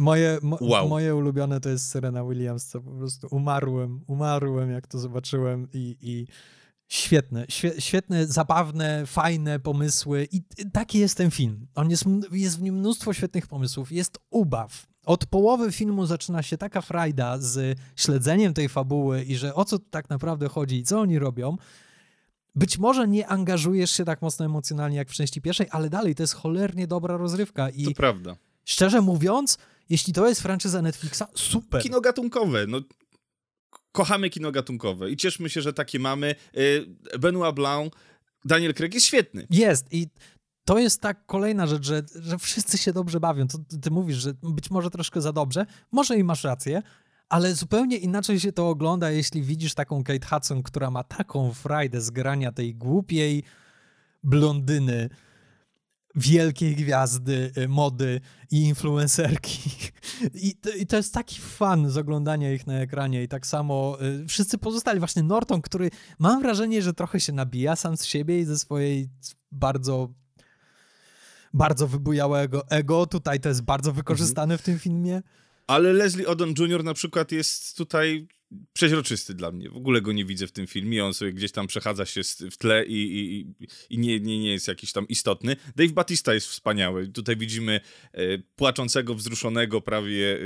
Moje, 0.00 0.38
mo, 0.42 0.58
Wow. 0.60 0.88
moje 0.88 1.14
ulubione 1.14 1.60
to 1.60 1.68
jest 1.68 1.88
Serena 1.88 2.24
Williams, 2.24 2.66
co 2.66 2.80
po 2.80 2.90
prostu 2.90 3.28
umarłem, 3.30 4.00
umarłem 4.06 4.70
jak 4.70 4.86
to 4.86 4.98
zobaczyłem 4.98 5.68
i, 5.72 5.96
i 6.00 6.26
świetne, 6.88 7.46
świe, 7.48 7.80
świetne, 7.80 8.26
zabawne, 8.26 9.06
fajne 9.06 9.60
pomysły 9.60 10.28
i 10.32 10.42
taki 10.72 10.98
jest 10.98 11.16
ten 11.16 11.30
film. 11.30 11.66
On 11.74 11.90
jest, 11.90 12.04
jest 12.32 12.58
w 12.58 12.62
nim 12.62 12.74
mnóstwo 12.74 13.12
świetnych 13.12 13.46
pomysłów, 13.46 13.92
jest 13.92 14.18
ubaw. 14.30 14.91
Od 15.06 15.26
połowy 15.26 15.72
filmu 15.72 16.06
zaczyna 16.06 16.42
się 16.42 16.58
taka 16.58 16.80
frajda 16.80 17.38
z 17.38 17.78
śledzeniem 17.96 18.54
tej 18.54 18.68
fabuły 18.68 19.22
i 19.22 19.36
że 19.36 19.54
o 19.54 19.64
co 19.64 19.78
tu 19.78 19.84
tak 19.90 20.10
naprawdę 20.10 20.48
chodzi 20.48 20.76
i 20.76 20.82
co 20.84 21.00
oni 21.00 21.18
robią. 21.18 21.56
Być 22.54 22.78
może 22.78 23.08
nie 23.08 23.26
angażujesz 23.26 23.90
się 23.90 24.04
tak 24.04 24.22
mocno 24.22 24.44
emocjonalnie 24.44 24.96
jak 24.96 25.08
w 25.10 25.14
części 25.14 25.40
pierwszej, 25.40 25.66
ale 25.70 25.90
dalej 25.90 26.14
to 26.14 26.22
jest 26.22 26.34
cholernie 26.34 26.86
dobra 26.86 27.16
rozrywka 27.16 27.70
i 27.70 27.84
To 27.84 27.90
prawda. 27.90 28.36
szczerze 28.64 29.00
mówiąc, 29.00 29.58
jeśli 29.88 30.12
to 30.12 30.28
jest 30.28 30.40
franczyza 30.42 30.82
Netflixa, 30.82 31.22
super. 31.34 31.82
Kino 31.82 32.00
gatunkowe, 32.00 32.66
no 32.66 32.80
kochamy 33.92 34.30
kino 34.30 34.52
gatunkowe 34.52 35.10
i 35.10 35.16
cieszmy 35.16 35.50
się, 35.50 35.62
że 35.62 35.72
takie 35.72 35.98
mamy. 35.98 36.34
Y, 36.56 37.18
Benoit 37.18 37.54
Blanc, 37.54 37.92
Daniel 38.44 38.74
Craig 38.74 38.94
jest 38.94 39.06
świetny. 39.06 39.46
Jest 39.50 39.92
i 39.92 40.08
to 40.64 40.78
jest 40.78 41.00
tak 41.00 41.26
kolejna 41.26 41.66
rzecz, 41.66 41.86
że, 41.86 42.02
że 42.14 42.38
wszyscy 42.38 42.78
się 42.78 42.92
dobrze 42.92 43.20
bawią. 43.20 43.48
To 43.48 43.58
ty- 43.82 43.90
mówisz, 43.90 44.16
że 44.16 44.34
być 44.42 44.70
może 44.70 44.90
troszkę 44.90 45.20
za 45.20 45.32
dobrze, 45.32 45.66
może 45.92 46.16
i 46.16 46.24
masz 46.24 46.44
rację, 46.44 46.82
ale 47.28 47.54
zupełnie 47.54 47.96
inaczej 47.96 48.40
się 48.40 48.52
to 48.52 48.68
ogląda, 48.68 49.10
jeśli 49.10 49.42
widzisz 49.42 49.74
taką 49.74 50.04
Kate 50.04 50.26
Hudson, 50.26 50.62
która 50.62 50.90
ma 50.90 51.04
taką 51.04 51.52
frajdę 51.52 52.00
z 52.00 52.10
grania 52.10 52.52
tej 52.52 52.74
głupiej 52.74 53.42
blondyny, 54.22 55.08
wielkiej 56.14 56.76
gwiazdy 56.76 57.52
y, 57.58 57.68
mody 57.68 58.20
i 58.50 58.62
influencerki. 58.62 59.70
I 60.34 60.56
to, 60.56 60.70
I 60.70 60.86
to 60.86 60.96
jest 60.96 61.14
taki 61.14 61.40
fan 61.40 61.90
z 61.90 61.96
oglądania 61.96 62.52
ich 62.52 62.66
na 62.66 62.74
ekranie 62.74 63.22
i 63.22 63.28
tak 63.28 63.46
samo 63.46 63.98
y, 64.02 64.26
wszyscy 64.26 64.58
pozostali. 64.58 64.98
Właśnie 64.98 65.22
Norton, 65.22 65.62
który 65.62 65.90
mam 66.18 66.42
wrażenie, 66.42 66.82
że 66.82 66.94
trochę 66.94 67.20
się 67.20 67.32
nabija 67.32 67.76
sam 67.76 67.96
z 67.96 68.04
siebie 68.04 68.40
i 68.40 68.44
ze 68.44 68.58
swojej 68.58 69.08
bardzo 69.52 70.08
bardzo 71.54 71.88
wybujałego 71.88 72.68
ego. 72.70 73.06
Tutaj 73.06 73.40
to 73.40 73.48
jest 73.48 73.62
bardzo 73.62 73.92
wykorzystane 73.92 74.58
w 74.58 74.62
tym 74.62 74.78
filmie. 74.78 75.22
Ale 75.66 75.92
Leslie 75.92 76.26
Odom 76.28 76.54
Jr. 76.58 76.84
na 76.84 76.94
przykład 76.94 77.32
jest 77.32 77.76
tutaj 77.76 78.26
przeźroczysty 78.72 79.34
dla 79.34 79.52
mnie. 79.52 79.70
W 79.70 79.76
ogóle 79.76 80.00
go 80.02 80.12
nie 80.12 80.24
widzę 80.24 80.46
w 80.46 80.52
tym 80.52 80.66
filmie. 80.66 81.04
On 81.04 81.14
sobie 81.14 81.32
gdzieś 81.32 81.52
tam 81.52 81.66
przechadza 81.66 82.06
się 82.06 82.20
w 82.50 82.56
tle 82.56 82.84
i, 82.86 82.92
i, 83.02 83.40
i- 83.40 83.68
i 83.90 83.98
nie, 83.98 84.20
nie, 84.20 84.38
nie 84.38 84.52
jest 84.52 84.68
jakiś 84.68 84.92
tam 84.92 85.08
istotny. 85.08 85.56
Dave 85.76 85.92
Batista 85.92 86.34
jest 86.34 86.46
wspaniały. 86.46 87.08
Tutaj 87.08 87.36
widzimy 87.36 87.80
e, 88.12 88.38
płaczącego, 88.56 89.14
wzruszonego, 89.14 89.80
prawie 89.80 90.34
e, 90.36 90.38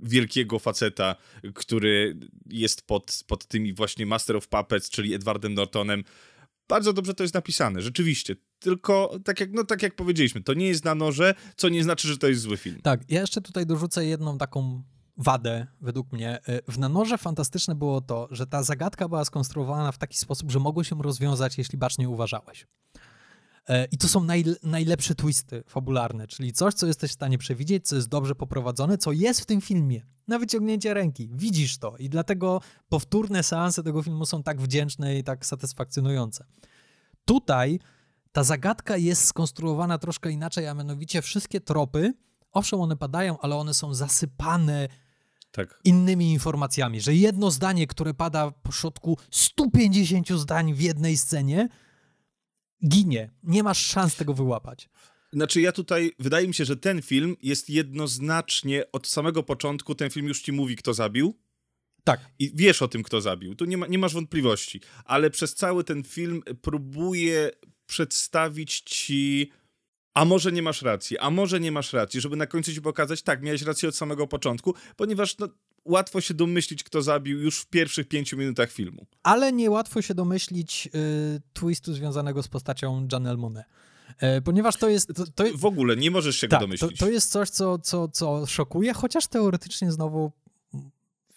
wielkiego 0.00 0.58
faceta, 0.58 1.16
który 1.54 2.16
jest 2.46 2.86
pod, 2.86 3.24
pod 3.26 3.46
tymi 3.46 3.72
właśnie 3.74 4.06
Master 4.06 4.36
of 4.36 4.48
Puppets, 4.48 4.90
czyli 4.90 5.14
Edwardem 5.14 5.54
Nortonem. 5.54 6.04
Bardzo 6.68 6.92
dobrze 6.92 7.14
to 7.14 7.24
jest 7.24 7.34
napisane, 7.34 7.82
rzeczywiście. 7.82 8.36
Tylko, 8.58 9.18
tak 9.24 9.40
jak, 9.40 9.52
no, 9.52 9.64
tak 9.64 9.82
jak 9.82 9.96
powiedzieliśmy, 9.96 10.42
to 10.42 10.54
nie 10.54 10.66
jest 10.68 10.84
na 10.84 10.94
noże, 10.94 11.34
co 11.56 11.68
nie 11.68 11.82
znaczy, 11.84 12.08
że 12.08 12.18
to 12.18 12.28
jest 12.28 12.40
zły 12.42 12.56
film. 12.56 12.80
Tak, 12.82 13.00
ja 13.10 13.20
jeszcze 13.20 13.40
tutaj 13.40 13.66
dorzucę 13.66 14.06
jedną 14.06 14.38
taką 14.38 14.82
wadę, 15.16 15.66
według 15.80 16.12
mnie. 16.12 16.40
Y, 16.48 16.72
W 16.72 16.78
Nanorze 16.78 17.18
fantastyczne 17.18 17.74
było 17.74 18.00
to, 18.00 18.28
że 18.30 18.46
ta 18.46 18.62
zagadka 18.62 19.08
była 19.08 19.24
skonstruowana 19.24 19.92
w 19.92 19.98
taki 19.98 20.18
sposób, 20.18 20.50
że 20.50 20.58
mogło 20.60 20.84
się 20.84 21.02
rozwiązać, 21.02 21.58
jeśli 21.58 21.78
bacznie 21.78 22.08
uważałeś. 22.08 22.66
E, 23.68 23.84
I 23.84 23.98
to 23.98 24.08
są 24.08 24.20
najl- 24.20 24.56
najlepsze 24.62 25.14
twisty 25.14 25.62
fabularne, 25.66 26.26
czyli 26.26 26.52
coś, 26.52 26.74
co 26.74 26.86
jesteś 26.86 27.10
w 27.10 27.14
stanie 27.14 27.38
przewidzieć, 27.38 27.88
co 27.88 27.96
jest 27.96 28.08
dobrze 28.08 28.34
poprowadzone, 28.34 28.98
co 28.98 29.12
jest 29.12 29.40
w 29.40 29.46
tym 29.46 29.60
filmie. 29.60 30.02
Na 30.28 30.38
wyciągnięcie 30.38 30.94
ręki. 30.94 31.28
Widzisz 31.32 31.78
to. 31.78 31.96
I 31.96 32.08
dlatego 32.08 32.60
powtórne 32.88 33.42
seanse 33.42 33.82
tego 33.82 34.02
filmu 34.02 34.26
są 34.26 34.42
tak 34.42 34.60
wdzięczne 34.60 35.18
i 35.18 35.24
tak 35.24 35.46
satysfakcjonujące. 35.46 36.44
Tutaj 37.24 37.78
ta 38.36 38.44
zagadka 38.44 38.96
jest 38.96 39.24
skonstruowana 39.24 39.98
troszkę 39.98 40.30
inaczej, 40.30 40.66
a 40.66 40.74
mianowicie 40.74 41.22
wszystkie 41.22 41.60
tropy, 41.60 42.14
owszem, 42.52 42.80
one 42.80 42.96
padają, 42.96 43.38
ale 43.40 43.56
one 43.56 43.74
są 43.74 43.94
zasypane 43.94 44.88
Tak. 45.50 45.80
innymi 45.84 46.32
informacjami, 46.32 47.00
że 47.00 47.14
jedno 47.14 47.50
zdanie, 47.50 47.86
które 47.86 48.14
pada 48.14 48.50
po 48.50 48.72
środku 48.72 49.18
150 49.30 50.28
zdań 50.28 50.74
w 50.74 50.80
jednej 50.80 51.16
scenie, 51.16 51.68
ginie. 52.88 53.30
Nie 53.42 53.62
masz 53.62 53.86
szans 53.86 54.16
tego 54.16 54.34
wyłapać. 54.34 54.88
Znaczy 55.32 55.60
ja 55.60 55.72
tutaj, 55.72 56.12
wydaje 56.18 56.48
mi 56.48 56.54
się, 56.54 56.64
że 56.64 56.76
ten 56.76 57.02
film 57.02 57.36
jest 57.42 57.70
jednoznacznie 57.70 58.92
od 58.92 59.06
samego 59.06 59.42
początku, 59.42 59.94
ten 59.94 60.10
film 60.10 60.26
już 60.26 60.42
ci 60.42 60.52
mówi, 60.52 60.76
kto 60.76 60.94
zabił 60.94 61.34
Tak. 62.04 62.20
i 62.38 62.52
wiesz 62.54 62.82
o 62.82 62.88
tym, 62.88 63.02
kto 63.02 63.20
zabił. 63.20 63.54
Tu 63.54 63.64
nie, 63.64 63.76
ma, 63.76 63.86
nie 63.86 63.98
masz 63.98 64.14
wątpliwości, 64.14 64.80
ale 65.04 65.30
przez 65.30 65.54
cały 65.54 65.84
ten 65.84 66.04
film 66.04 66.42
próbuje 66.62 67.50
przedstawić 67.86 68.80
ci, 68.80 69.50
a 70.14 70.24
może 70.24 70.52
nie 70.52 70.62
masz 70.62 70.82
racji, 70.82 71.18
a 71.18 71.30
może 71.30 71.60
nie 71.60 71.72
masz 71.72 71.92
racji, 71.92 72.20
żeby 72.20 72.36
na 72.36 72.46
końcu 72.46 72.72
ci 72.72 72.82
pokazać, 72.82 73.22
tak, 73.22 73.42
miałeś 73.42 73.62
rację 73.62 73.88
od 73.88 73.96
samego 73.96 74.26
początku, 74.26 74.74
ponieważ 74.96 75.38
no, 75.38 75.48
łatwo 75.84 76.20
się 76.20 76.34
domyślić, 76.34 76.84
kto 76.84 77.02
zabił 77.02 77.40
już 77.40 77.58
w 77.60 77.66
pierwszych 77.66 78.08
pięciu 78.08 78.36
minutach 78.36 78.72
filmu. 78.72 79.06
Ale 79.22 79.52
niełatwo 79.52 80.02
się 80.02 80.14
domyślić 80.14 80.88
y, 80.94 81.40
twistu 81.52 81.94
związanego 81.94 82.42
z 82.42 82.48
postacią 82.48 83.08
Janelle 83.12 83.36
Monet. 83.36 83.64
E, 84.20 84.40
ponieważ 84.40 84.76
to 84.76 84.88
jest... 84.88 85.14
To, 85.14 85.26
to, 85.26 85.44
W 85.54 85.64
ogóle 85.64 85.96
nie 85.96 86.10
możesz 86.10 86.36
się 86.36 86.48
tak, 86.48 86.60
go 86.60 86.64
to, 86.64 86.66
domyślić. 86.66 86.98
to 87.00 87.08
jest 87.08 87.30
coś, 87.30 87.50
co, 87.50 87.78
co, 87.78 88.08
co 88.08 88.46
szokuje, 88.46 88.92
chociaż 88.94 89.26
teoretycznie 89.26 89.92
znowu 89.92 90.32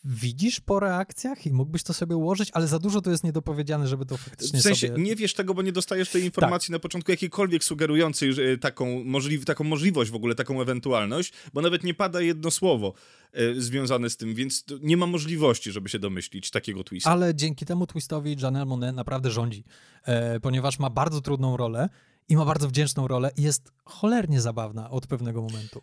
widzisz 0.04 0.60
po 0.60 0.80
reakcjach 0.80 1.46
i 1.46 1.54
mógłbyś 1.54 1.84
to 1.84 1.94
sobie 1.94 2.16
ułożyć, 2.16 2.50
ale 2.54 2.68
za 2.68 2.80
dużo 2.80 3.02
to 3.02 3.12
jest 3.12 3.24
niedopowiedziane, 3.24 3.88
żeby 3.88 4.06
to 4.06 4.18
faktycznie 4.18 4.60
W 4.60 4.62
sensie 4.62 4.88
sobie... 4.88 4.94
Tak. 4.94 5.06
nie 5.06 5.16
wiesz 5.16 5.34
tego, 5.34 5.54
bo 5.54 5.62
nie 5.62 5.72
dostajesz 5.72 6.10
tej 6.10 6.24
informacji 6.24 6.72
na 6.72 6.80
początku 6.80 7.12
jakiejkolwiek 7.12 7.64
sugerującej 7.64 8.34
że, 8.34 8.58
taką, 8.58 9.04
możliw, 9.04 9.46
taką 9.46 9.64
możliwość 9.64 10.12
w 10.12 10.16
ogóle, 10.16 10.36
taką 10.36 10.62
ewentualność, 10.62 11.34
bo 11.54 11.62
nawet 11.62 11.84
nie 11.84 11.94
pada 11.94 12.22
jedno 12.22 12.52
słowo 12.52 12.94
e, 13.34 13.62
związane 13.62 14.10
z 14.10 14.18
tym, 14.18 14.36
więc 14.36 14.66
nie 14.82 14.98
ma 14.98 15.08
możliwości, 15.08 15.72
żeby 15.72 15.90
się 15.90 16.00
domyślić 16.00 16.52
takiego 16.52 16.84
twista. 16.84 17.10
Ale 17.10 17.36
dzięki 17.36 17.66
temu 17.66 17.88
twistowi 17.88 18.38
Janelle 18.42 18.66
Monet 18.66 18.96
naprawdę 18.96 19.32
rządzi, 19.32 19.64
e, 20.04 20.40
ponieważ 20.40 20.80
ma 20.80 20.90
bardzo 20.90 21.22
trudną 21.22 21.58
rolę 21.58 21.90
i 22.30 22.36
ma 22.36 22.46
bardzo 22.46 22.68
wdzięczną 22.68 23.08
rolę 23.08 23.32
i 23.38 23.42
jest 23.42 23.72
cholernie 23.86 24.42
zabawna 24.42 24.90
od 24.90 25.08
pewnego 25.08 25.42
momentu. 25.42 25.82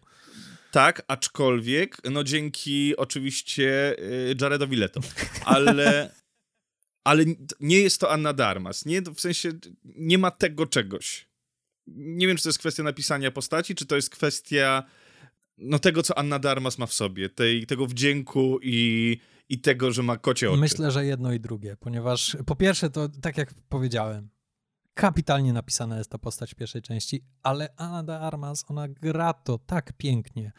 Tak, 0.76 1.02
aczkolwiek, 1.08 1.98
no 2.10 2.24
dzięki 2.24 2.96
oczywiście 2.96 3.98
y, 3.98 4.34
Jaredowi 4.40 4.76
Leto, 4.76 5.00
ale, 5.44 6.10
ale 7.04 7.24
nie 7.60 7.80
jest 7.80 8.00
to 8.00 8.10
Anna 8.10 8.32
Darmas, 8.32 8.86
nie, 8.86 9.02
w 9.02 9.20
sensie 9.20 9.52
nie 9.84 10.18
ma 10.18 10.30
tego 10.30 10.66
czegoś. 10.66 11.28
Nie 11.86 12.26
wiem, 12.26 12.36
czy 12.36 12.42
to 12.42 12.48
jest 12.48 12.58
kwestia 12.58 12.82
napisania 12.82 13.30
postaci, 13.30 13.74
czy 13.74 13.86
to 13.86 13.96
jest 13.96 14.10
kwestia 14.10 14.82
no 15.58 15.78
tego, 15.78 16.02
co 16.02 16.18
Anna 16.18 16.38
Darmas 16.38 16.78
ma 16.78 16.86
w 16.86 16.92
sobie, 16.92 17.28
tej, 17.28 17.66
tego 17.66 17.86
wdzięku 17.86 18.58
i, 18.62 19.18
i 19.48 19.60
tego, 19.60 19.92
że 19.92 20.02
ma 20.02 20.16
kocie 20.16 20.50
oczy. 20.50 20.60
Myślę, 20.60 20.90
że 20.90 21.04
jedno 21.04 21.32
i 21.32 21.40
drugie, 21.40 21.76
ponieważ 21.80 22.36
po 22.46 22.56
pierwsze 22.56 22.90
to, 22.90 23.08
tak 23.08 23.38
jak 23.38 23.54
powiedziałem, 23.68 24.28
kapitalnie 24.96 25.52
napisana 25.52 25.98
jest 25.98 26.10
ta 26.10 26.18
postać 26.18 26.52
w 26.52 26.54
pierwszej 26.54 26.82
części, 26.82 27.24
ale 27.42 27.68
Anna 27.76 28.02
de 28.02 28.20
Armas, 28.20 28.64
ona 28.68 28.88
gra 28.88 29.32
to 29.32 29.58
tak 29.58 29.92
pięknie. 29.92 30.52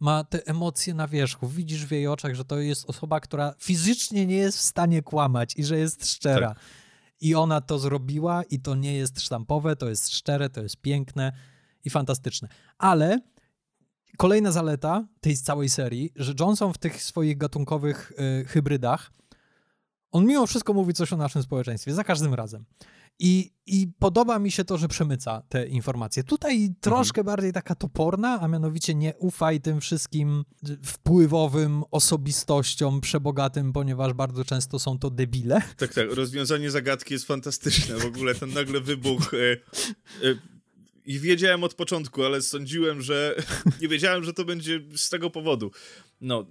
Ma 0.00 0.24
te 0.24 0.46
emocje 0.46 0.94
na 0.94 1.08
wierzchu. 1.08 1.48
Widzisz 1.48 1.86
w 1.86 1.90
jej 1.90 2.06
oczach, 2.06 2.34
że 2.34 2.44
to 2.44 2.58
jest 2.58 2.90
osoba, 2.90 3.20
która 3.20 3.54
fizycznie 3.58 4.26
nie 4.26 4.36
jest 4.36 4.58
w 4.58 4.60
stanie 4.60 5.02
kłamać 5.02 5.54
i 5.56 5.64
że 5.64 5.78
jest 5.78 6.06
szczera. 6.06 6.48
Tak. 6.48 6.58
I 7.20 7.34
ona 7.34 7.60
to 7.60 7.78
zrobiła 7.78 8.42
i 8.42 8.60
to 8.60 8.74
nie 8.74 8.94
jest 8.94 9.20
sztampowe, 9.20 9.76
to 9.76 9.88
jest 9.88 10.10
szczere, 10.10 10.50
to 10.50 10.62
jest 10.62 10.76
piękne 10.76 11.32
i 11.84 11.90
fantastyczne. 11.90 12.48
Ale 12.78 13.18
kolejna 14.16 14.52
zaleta 14.52 15.06
tej 15.20 15.36
całej 15.36 15.68
serii, 15.68 16.12
że 16.16 16.34
Johnson 16.40 16.72
w 16.72 16.78
tych 16.78 17.02
swoich 17.02 17.38
gatunkowych 17.38 18.12
y, 18.42 18.44
hybrydach, 18.44 19.10
on 20.12 20.26
mimo 20.26 20.46
wszystko 20.46 20.72
mówi 20.72 20.94
coś 20.94 21.12
o 21.12 21.16
naszym 21.16 21.42
społeczeństwie, 21.42 21.94
za 21.94 22.04
każdym 22.04 22.34
razem. 22.34 22.64
I, 23.18 23.52
I 23.66 23.88
podoba 23.98 24.38
mi 24.38 24.50
się 24.50 24.64
to, 24.64 24.78
że 24.78 24.88
przemyca 24.88 25.42
te 25.48 25.66
informacje. 25.66 26.24
Tutaj 26.24 26.74
troszkę 26.80 27.24
bardziej 27.24 27.52
taka 27.52 27.74
toporna, 27.74 28.40
a 28.40 28.48
mianowicie 28.48 28.94
nie 28.94 29.14
ufaj 29.18 29.60
tym 29.60 29.80
wszystkim 29.80 30.44
wpływowym 30.84 31.82
osobistościom 31.90 33.00
przebogatym, 33.00 33.72
ponieważ 33.72 34.12
bardzo 34.12 34.44
często 34.44 34.78
są 34.78 34.98
to 34.98 35.10
debile. 35.10 35.62
Tak, 35.76 35.94
tak. 35.94 36.14
Rozwiązanie 36.14 36.70
zagadki 36.70 37.14
jest 37.14 37.26
fantastyczne. 37.26 37.96
W 37.98 38.06
ogóle 38.06 38.34
ten 38.34 38.52
nagle 38.52 38.80
wybuch. 38.80 39.34
E, 39.34 39.38
e, 40.28 40.51
I 41.06 41.18
wiedziałem 41.18 41.64
od 41.64 41.74
początku, 41.74 42.24
ale 42.24 42.42
sądziłem, 42.42 43.02
że 43.02 43.36
nie 43.82 43.88
wiedziałem, 43.88 44.24
że 44.24 44.32
to 44.32 44.44
będzie 44.44 44.80
z 44.96 45.08
tego 45.08 45.30
powodu. 45.30 45.70
No, 46.20 46.46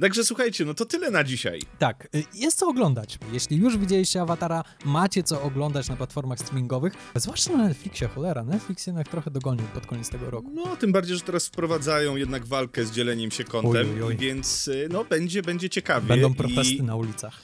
także 0.00 0.24
słuchajcie, 0.24 0.64
no 0.64 0.74
to 0.74 0.84
tyle 0.84 1.10
na 1.10 1.24
dzisiaj. 1.24 1.60
Tak, 1.78 2.08
y, 2.14 2.24
jest 2.34 2.58
co 2.58 2.68
oglądać. 2.68 3.18
Jeśli 3.32 3.56
już 3.56 3.76
widzieliście 3.78 4.20
Awatara, 4.20 4.64
macie 4.84 5.22
co 5.22 5.42
oglądać 5.42 5.88
na 5.88 5.96
platformach 5.96 6.38
streamingowych, 6.38 6.92
zwłaszcza 7.14 7.52
na 7.56 7.68
Netflixie, 7.68 8.08
cholera. 8.08 8.44
Netflix 8.44 8.86
jednak 8.86 9.08
trochę 9.08 9.30
dogonił 9.30 9.64
pod 9.74 9.86
koniec 9.86 10.10
tego 10.10 10.30
roku. 10.30 10.50
No, 10.54 10.76
tym 10.76 10.92
bardziej, 10.92 11.16
że 11.16 11.22
teraz 11.22 11.46
wprowadzają 11.46 12.16
jednak 12.16 12.46
walkę 12.46 12.84
z 12.86 12.90
dzieleniem 12.90 13.30
się 13.30 13.44
kontem, 13.44 13.86
Oj, 13.90 13.94
oj, 13.94 14.02
oj. 14.02 14.16
więc 14.16 14.68
y, 14.68 14.88
no 14.90 15.04
będzie, 15.04 15.42
będzie 15.42 15.70
ciekawie. 15.70 16.08
Będą 16.08 16.34
protesty 16.34 16.74
I... 16.74 16.82
na 16.82 16.96
ulicach. 16.96 17.42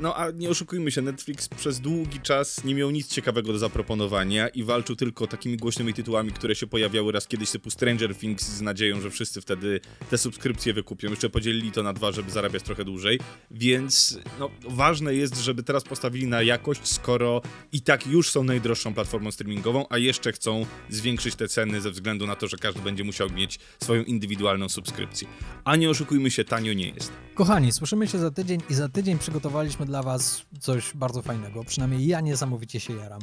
No 0.00 0.16
a 0.16 0.30
nie 0.30 0.50
oszukujmy 0.50 0.90
się, 0.90 1.02
Netflix 1.02 1.48
przez 1.48 1.80
długi 1.80 2.20
czas 2.20 2.64
nie 2.64 2.74
miał 2.74 2.90
nic 2.90 3.08
ciekawego 3.08 3.52
do 3.52 3.58
zaproponowania 3.58 4.48
i 4.48 4.62
walczył 4.62 4.96
tylko 4.96 5.26
takimi 5.26 5.56
głośnymi 5.56 5.94
tytułami, 5.94 6.32
które 6.32 6.54
się 6.54 6.66
pojawiały 6.66 7.12
raz 7.12 7.28
kiedyś 7.28 7.50
typu 7.50 7.70
Stranger 7.70 8.16
Things 8.16 8.48
z 8.48 8.60
nadzieją, 8.60 9.00
że 9.00 9.10
wszyscy 9.10 9.40
wtedy 9.40 9.80
te 10.10 10.18
subskrypcje 10.18 10.72
wykupią. 10.72 11.10
Jeszcze 11.10 11.30
podzielili 11.30 11.72
to 11.72 11.82
na 11.82 11.92
dwa, 11.92 12.12
żeby 12.12 12.30
zarabiać 12.30 12.62
trochę 12.62 12.84
dłużej, 12.84 13.20
więc 13.50 14.18
no, 14.38 14.50
ważne 14.68 15.14
jest, 15.14 15.40
żeby 15.40 15.62
teraz 15.62 15.84
postawili 15.84 16.26
na 16.26 16.42
jakość, 16.42 16.88
skoro 16.88 17.42
i 17.72 17.80
tak 17.80 18.06
już 18.06 18.30
są 18.30 18.44
najdroższą 18.44 18.94
platformą 18.94 19.30
streamingową, 19.30 19.86
a 19.90 19.98
jeszcze 19.98 20.32
chcą 20.32 20.66
zwiększyć 20.88 21.34
te 21.34 21.48
ceny 21.48 21.80
ze 21.80 21.90
względu 21.90 22.26
na 22.26 22.36
to, 22.36 22.48
że 22.48 22.56
każdy 22.56 22.80
będzie 22.80 23.04
musiał 23.04 23.30
mieć 23.30 23.58
swoją 23.82 24.02
indywidualną 24.02 24.68
subskrypcję. 24.68 25.28
A 25.64 25.76
nie 25.76 25.90
oszukujmy 25.90 26.30
się, 26.30 26.44
tanio 26.44 26.72
nie 26.72 26.88
jest. 26.88 27.12
Kochani, 27.34 27.72
słyszymy 27.72 28.08
się 28.08 28.18
za 28.18 28.30
tydzień 28.30 28.60
i 28.70 28.74
za 28.74 28.88
tydzień 28.88 29.18
przygotowaliśmy 29.34 29.86
dla 29.86 30.02
Was 30.02 30.42
coś 30.60 30.92
bardzo 30.94 31.22
fajnego. 31.22 31.64
Przynajmniej 31.64 32.06
ja 32.06 32.20
niesamowicie 32.20 32.80
się 32.80 32.96
jaram. 32.96 33.20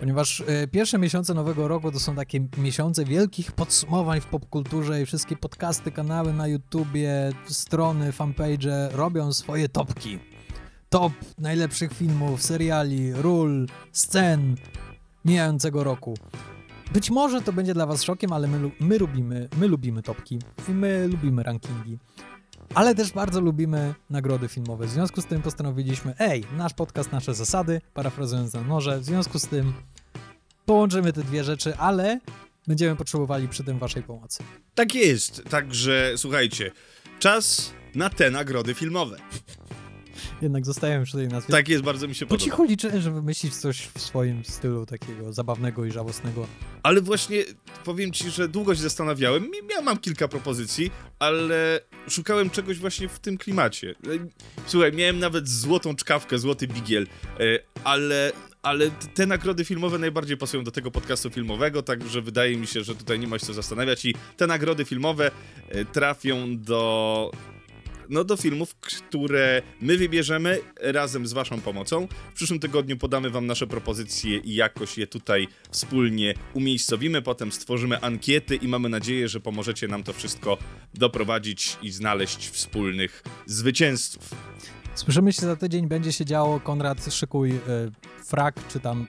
Ponieważ 0.00 0.40
y, 0.40 0.68
pierwsze 0.72 0.98
miesiące 0.98 1.34
nowego 1.34 1.68
roku 1.68 1.92
to 1.92 2.00
są 2.00 2.14
takie 2.16 2.48
miesiące 2.58 3.04
wielkich 3.04 3.52
podsumowań 3.52 4.20
w 4.20 4.26
popkulturze 4.26 5.02
i 5.02 5.06
wszystkie 5.06 5.36
podcasty, 5.36 5.92
kanały 5.92 6.32
na 6.32 6.46
YouTubie, 6.46 7.32
strony, 7.46 8.12
fanpage 8.12 8.88
robią 8.92 9.32
swoje 9.32 9.68
topki. 9.68 10.18
Top 10.88 11.12
najlepszych 11.38 11.92
filmów, 11.92 12.42
seriali, 12.42 13.12
ról, 13.12 13.66
scen 13.92 14.54
mijającego 15.24 15.84
roku. 15.84 16.14
Być 16.92 17.10
może 17.10 17.42
to 17.42 17.52
będzie 17.52 17.74
dla 17.74 17.86
Was 17.86 18.02
szokiem, 18.02 18.32
ale 18.32 18.48
my, 18.48 18.70
my, 18.80 18.98
lubimy, 18.98 19.48
my 19.56 19.68
lubimy 19.68 20.02
topki 20.02 20.38
i 20.68 20.72
my 20.72 21.08
lubimy 21.08 21.42
rankingi 21.42 21.98
ale 22.74 22.94
też 22.94 23.12
bardzo 23.12 23.40
lubimy 23.40 23.94
nagrody 24.10 24.48
filmowe. 24.48 24.86
W 24.86 24.90
związku 24.90 25.22
z 25.22 25.26
tym 25.26 25.42
postanowiliśmy, 25.42 26.14
ej, 26.18 26.44
nasz 26.56 26.74
podcast, 26.74 27.12
nasze 27.12 27.34
zasady, 27.34 27.80
parafrazując 27.94 28.52
na 28.52 28.62
noże, 28.62 29.00
w 29.00 29.04
związku 29.04 29.38
z 29.38 29.46
tym 29.46 29.72
połączymy 30.64 31.12
te 31.12 31.22
dwie 31.22 31.44
rzeczy, 31.44 31.76
ale 31.76 32.20
będziemy 32.66 32.96
potrzebowali 32.96 33.48
przy 33.48 33.64
tym 33.64 33.78
waszej 33.78 34.02
pomocy. 34.02 34.42
Tak 34.74 34.94
jest, 34.94 35.44
także 35.44 36.12
słuchajcie, 36.16 36.70
czas 37.18 37.72
na 37.94 38.10
te 38.10 38.30
nagrody 38.30 38.74
filmowe. 38.74 39.16
Jednak 40.42 40.66
zostajemy 40.66 41.04
przy 41.04 41.16
tej 41.16 41.28
nazwie. 41.28 41.52
Tak 41.52 41.68
jest, 41.68 41.82
bardzo 41.84 42.08
mi 42.08 42.14
się 42.14 42.26
Po 42.26 42.28
podoba. 42.28 42.44
cichu 42.44 42.64
liczę, 42.64 43.00
żeby 43.00 43.16
wymyślić 43.16 43.56
coś 43.56 43.88
w 43.94 44.00
swoim 44.00 44.44
stylu 44.44 44.86
takiego 44.86 45.32
zabawnego 45.32 45.84
i 45.84 45.92
żałosnego. 45.92 46.46
Ale 46.82 47.00
właśnie 47.00 47.44
powiem 47.84 48.12
ci, 48.12 48.30
że 48.30 48.48
długo 48.48 48.74
się 48.74 48.82
zastanawiałem. 48.82 49.50
Ja 49.76 49.82
mam 49.82 49.98
kilka 49.98 50.28
propozycji, 50.28 50.90
ale 51.18 51.80
szukałem 52.08 52.50
czegoś 52.50 52.78
właśnie 52.78 53.08
w 53.08 53.18
tym 53.18 53.38
klimacie. 53.38 53.94
Słuchaj, 54.66 54.92
miałem 54.92 55.18
nawet 55.18 55.48
złotą 55.48 55.96
czkawkę, 55.96 56.38
złoty 56.38 56.66
bigiel, 56.68 57.06
e, 57.40 57.44
ale, 57.84 58.32
ale 58.62 58.90
te 58.90 59.26
nagrody 59.26 59.64
filmowe 59.64 59.98
najbardziej 59.98 60.36
pasują 60.36 60.64
do 60.64 60.70
tego 60.70 60.90
podcastu 60.90 61.30
filmowego, 61.30 61.82
także 61.82 62.22
wydaje 62.22 62.56
mi 62.56 62.66
się, 62.66 62.84
że 62.84 62.94
tutaj 62.94 63.18
nie 63.18 63.26
ma 63.26 63.38
się 63.38 63.46
co 63.46 63.52
zastanawiać 63.54 64.04
i 64.04 64.14
te 64.36 64.46
nagrody 64.46 64.84
filmowe 64.84 65.30
e, 65.68 65.84
trafią 65.84 66.58
do 66.58 67.30
no 68.10 68.24
do 68.24 68.36
filmów, 68.36 68.74
które 68.74 69.62
my 69.80 69.96
wybierzemy 69.96 70.58
razem 70.80 71.26
z 71.26 71.32
waszą 71.32 71.60
pomocą. 71.60 72.08
W 72.30 72.34
przyszłym 72.34 72.60
tygodniu 72.60 72.96
podamy 72.96 73.30
wam 73.30 73.46
nasze 73.46 73.66
propozycje 73.66 74.38
i 74.38 74.54
jakoś 74.54 74.98
je 74.98 75.06
tutaj 75.06 75.48
wspólnie 75.70 76.34
umiejscowimy, 76.54 77.22
potem 77.22 77.52
stworzymy 77.52 78.00
ankiety 78.00 78.56
i 78.56 78.68
mamy 78.68 78.88
nadzieję, 78.88 79.28
że 79.28 79.40
pomożecie 79.40 79.88
nam 79.88 80.02
to 80.02 80.12
wszystko 80.12 80.58
doprowadzić 80.94 81.78
i 81.82 81.90
znaleźć 81.90 82.48
wspólnych 82.48 83.22
zwycięzców. 83.46 84.30
Słyszymy 84.94 85.32
się 85.32 85.40
za 85.40 85.56
tydzień, 85.56 85.88
będzie 85.88 86.12
się 86.12 86.24
działo. 86.24 86.60
Konrad, 86.60 87.14
szykuj 87.14 87.50
y, 87.50 87.58
frak, 88.24 88.54
czy 88.68 88.80
tam 88.80 89.06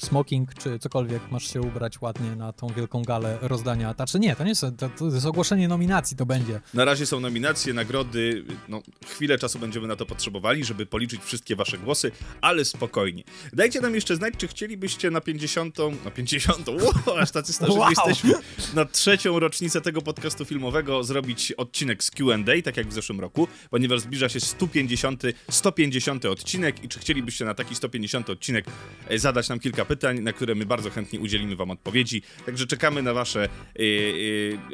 smoking, 0.00 0.54
czy 0.54 0.78
cokolwiek 0.78 1.30
masz 1.30 1.52
się 1.52 1.60
ubrać 1.60 2.00
ładnie 2.00 2.36
na 2.36 2.52
tą 2.52 2.68
wielką 2.68 3.02
galę 3.02 3.38
rozdania. 3.42 3.92
Znaczy 3.92 4.18
nie, 4.18 4.36
to 4.36 4.42
nie 4.44 4.48
jest, 4.48 4.64
to, 4.78 4.88
to 4.88 5.04
jest 5.04 5.26
ogłoszenie 5.26 5.68
nominacji, 5.68 6.16
to 6.16 6.26
będzie. 6.26 6.60
Na 6.74 6.84
razie 6.84 7.06
są 7.06 7.20
nominacje, 7.20 7.72
nagrody. 7.74 8.44
No, 8.68 8.82
chwilę 9.06 9.38
czasu 9.38 9.58
będziemy 9.58 9.88
na 9.88 9.96
to 9.96 10.06
potrzebowali, 10.06 10.64
żeby 10.64 10.86
policzyć 10.86 11.22
wszystkie 11.24 11.56
wasze 11.56 11.78
głosy, 11.78 12.12
ale 12.40 12.64
spokojnie. 12.64 13.22
Dajcie 13.52 13.80
nam 13.80 13.94
jeszcze 13.94 14.16
znać, 14.16 14.34
czy 14.38 14.48
chcielibyście 14.48 15.10
na 15.10 15.20
50. 15.20 15.78
Na 16.04 16.10
50. 16.10 16.68
Wow, 16.80 17.18
aż 17.18 17.30
tacy 17.30 17.52
starzy 17.52 17.72
Wow. 17.72 17.90
jesteśmy. 17.90 18.34
Na 18.74 18.84
trzecią 18.84 19.38
rocznicę 19.38 19.80
tego 19.80 20.02
podcastu 20.02 20.44
filmowego 20.44 21.04
zrobić 21.04 21.52
odcinek 21.52 22.04
z 22.04 22.10
QA, 22.10 22.36
tak 22.64 22.76
jak 22.76 22.88
w 22.88 22.92
zeszłym 22.92 23.20
roku, 23.20 23.48
ponieważ 23.70 24.00
zbliża 24.00 24.28
się 24.28 24.40
150, 24.40 25.22
150 25.50 26.24
odcinek 26.24 26.84
i 26.84 26.88
czy 26.88 26.98
chcielibyście 27.00 27.44
na 27.44 27.54
taki 27.54 27.74
150 27.74 28.30
odcinek 28.30 28.64
e, 29.08 29.18
zadać 29.18 29.48
nam 29.48 29.60
kilka 29.60 29.84
pytań, 29.90 30.20
na 30.20 30.32
które 30.32 30.54
my 30.54 30.66
bardzo 30.66 30.90
chętnie 30.90 31.20
udzielimy 31.20 31.56
wam 31.56 31.70
odpowiedzi. 31.70 32.22
Także 32.46 32.66
czekamy 32.66 33.02
na 33.02 33.12
wasze 33.14 33.44
e, 33.44 33.48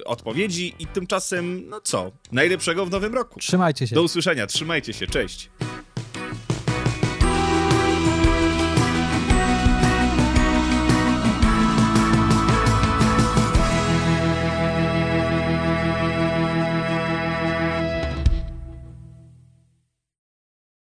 e, 0.00 0.04
odpowiedzi 0.04 0.74
i 0.78 0.86
tymczasem, 0.86 1.68
no 1.68 1.80
co, 1.80 2.12
najlepszego 2.32 2.86
w 2.86 2.90
nowym 2.90 3.14
roku. 3.14 3.40
Trzymajcie 3.40 3.86
się. 3.86 3.94
Do 3.94 4.02
usłyszenia, 4.02 4.46
trzymajcie 4.46 4.92
się, 4.92 5.06
cześć. 5.06 5.50